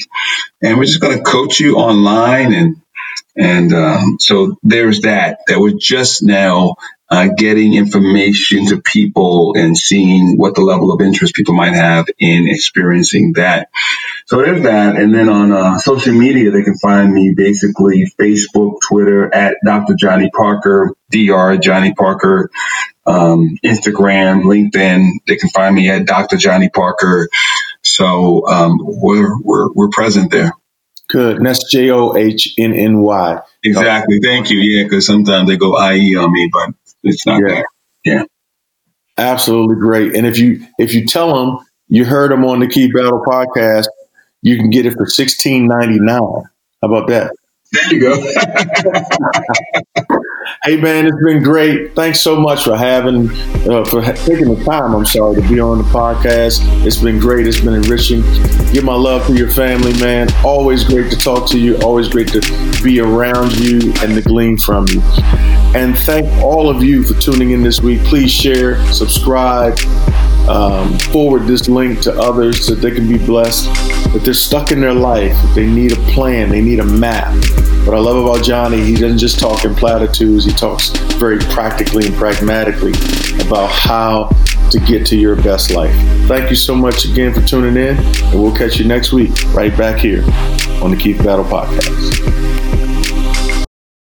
and 0.63 0.79
we're 0.79 0.85
just 0.85 1.01
going 1.01 1.19
to 1.19 1.25
coach 1.25 1.59
you 1.59 1.77
online 1.77 2.55
and 2.55 2.77
and 3.37 3.73
um, 3.73 4.17
so 4.21 4.57
there's 4.63 5.03
that. 5.03 5.41
That 5.47 5.61
we're 5.61 5.79
just 5.79 6.23
now 6.23 6.77
uh, 7.11 7.29
getting 7.37 7.75
information 7.75 8.67
to 8.67 8.81
people 8.81 9.55
and 9.57 9.77
seeing 9.77 10.37
what 10.37 10.55
the 10.55 10.61
level 10.61 10.93
of 10.93 11.01
interest 11.01 11.35
people 11.35 11.55
might 11.55 11.75
have 11.75 12.07
in 12.19 12.47
experiencing 12.49 13.33
that. 13.35 13.69
So 14.27 14.37
there's 14.37 14.63
that. 14.63 14.97
And 14.97 15.13
then 15.13 15.29
on 15.29 15.51
uh, 15.51 15.79
social 15.79 16.15
media, 16.15 16.53
they 16.53 16.63
can 16.63 16.79
find 16.79 17.13
me 17.13 17.35
basically 17.37 18.05
Facebook, 18.19 18.77
Twitter 18.89 19.33
at 19.35 19.57
Dr. 19.65 19.95
Johnny 19.95 20.31
Parker, 20.31 20.95
Dr. 21.11 21.59
Johnny 21.59 21.95
Parker, 21.95 22.49
um, 23.07 23.57
Instagram, 23.65 24.43
LinkedIn. 24.45 25.09
They 25.27 25.37
can 25.37 25.49
find 25.49 25.75
me 25.75 25.91
at 25.91 26.07
Dr. 26.07 26.37
Johnny 26.37 26.69
Parker. 26.69 27.29
So 27.83 28.47
um, 28.47 28.79
we're, 28.81 29.37
we're, 29.41 29.73
we're 29.73 29.89
present 29.89 30.31
there. 30.31 30.53
Good. 31.11 31.37
And 31.39 31.47
that's 31.47 31.71
J 31.71 31.91
O 31.91 32.17
H 32.17 32.55
N 32.57 32.73
N 32.73 33.01
Y. 33.01 33.41
Exactly. 33.65 34.21
Thank 34.21 34.51
you. 34.51 34.61
Yeah, 34.61 34.85
because 34.85 35.07
sometimes 35.07 35.49
they 35.49 35.57
go 35.57 35.77
IE 35.91 36.17
on 36.17 36.33
me, 36.33 36.51
but 36.53 36.75
it's 37.03 37.27
not 37.27 37.41
yeah. 37.41 37.49
there. 37.49 37.65
Yeah. 38.05 38.23
Absolutely 39.19 39.77
great. 39.77 40.15
And 40.15 40.27
if 40.27 40.39
you 40.39 40.67
if 40.79 40.95
you 40.95 41.07
tell 41.07 41.35
them 41.35 41.59
you 41.89 42.05
heard 42.05 42.31
them 42.31 42.45
on 42.45 42.61
the 42.61 42.69
Keith 42.69 42.95
Battle 42.95 43.23
podcast, 43.27 43.87
you 44.41 44.57
can 44.57 44.71
get 44.71 44.87
it 44.87 44.95
for 44.95 45.07
sixteen 45.07 45.67
ninety 45.67 45.99
nine. 45.99 46.21
How 46.81 46.89
about 46.89 47.09
that? 47.09 47.35
There 47.73 47.95
you 47.95 48.01
go. 48.01 48.17
hey 50.65 50.77
man, 50.81 51.07
it's 51.07 51.25
been 51.25 51.41
great. 51.41 51.95
Thanks 51.95 52.21
so 52.21 52.41
much 52.41 52.65
for 52.65 52.77
having 52.77 53.31
uh, 53.71 53.85
for 53.85 54.03
taking 54.03 54.53
the 54.53 54.61
time. 54.65 54.93
I'm 54.93 55.07
sorry 55.07 55.41
to 55.41 55.49
be 55.49 55.61
on 55.61 55.79
the 55.79 55.85
podcast. 55.85 56.63
It's 56.85 56.97
been 56.97 57.21
great. 57.21 57.47
It's 57.47 57.61
been 57.61 57.75
enriching. 57.75 58.23
Give 58.73 58.83
my 58.83 58.97
love 58.97 59.25
to 59.29 59.35
your 59.35 59.51
family, 59.51 59.93
man. 60.01 60.29
Always 60.45 60.83
great 60.83 61.13
to 61.13 61.17
talk 61.17 61.49
to 61.51 61.61
you. 61.61 61.77
Always 61.83 62.09
great 62.09 62.29
to 62.29 62.41
be 62.83 62.99
around 62.99 63.57
you 63.57 63.93
and 64.03 64.17
to 64.17 64.23
glean 64.23 64.59
from 64.59 64.89
you. 64.89 65.01
And 65.73 65.97
thank 65.97 66.27
all 66.43 66.69
of 66.69 66.83
you 66.83 67.05
for 67.05 67.15
tuning 67.21 67.53
in 67.53 67.63
this 67.63 67.81
week. 67.81 68.01
Please 68.01 68.33
share, 68.33 68.85
subscribe, 68.93 69.79
um, 70.51 70.99
forward 70.99 71.47
this 71.47 71.69
link 71.69 72.01
to 72.01 72.13
others 72.21 72.67
so 72.67 72.75
they 72.75 72.91
can 72.91 73.09
be 73.09 73.19
blessed. 73.19 73.69
If 74.15 74.25
they're 74.25 74.35
stuck 74.35 74.73
in 74.73 74.81
their 74.81 74.93
life, 74.93 75.37
they 75.55 75.67
need 75.67 75.93
a 75.93 76.01
plan, 76.13 76.49
they 76.49 76.61
need 76.61 76.81
a 76.81 76.85
map. 76.85 77.33
What 77.87 77.97
I 77.97 78.01
love 78.01 78.25
about 78.25 78.45
Johnny, 78.45 78.83
he 78.83 78.95
doesn't 78.95 79.19
just 79.19 79.39
talk 79.39 79.65
in 79.65 79.75
platitudes, 79.75 80.45
he 80.45 80.53
talks 80.53 80.91
very 81.15 81.39
practically 81.39 82.07
and 82.07 82.15
pragmatically 82.17 82.93
about 83.47 83.71
how 83.71 84.29
to 84.71 84.81
get 84.81 85.07
to 85.07 85.17
your 85.17 85.37
best 85.37 85.71
life. 85.71 85.95
Thank 86.27 86.51
you 86.51 86.57
so 86.57 86.75
much 86.75 87.05
again 87.05 87.33
for 87.33 87.43
tuning 87.43 87.77
in, 87.77 87.97
and 87.97 88.43
we'll 88.43 88.55
catch 88.55 88.79
you 88.79 88.87
next 88.87 89.13
week 89.13 89.31
right 89.55 89.77
back 89.77 89.99
here 89.99 90.25
on 90.83 90.91
the 90.91 90.97
Keith 90.97 91.19
Battle 91.19 91.45
Podcast. 91.45 92.70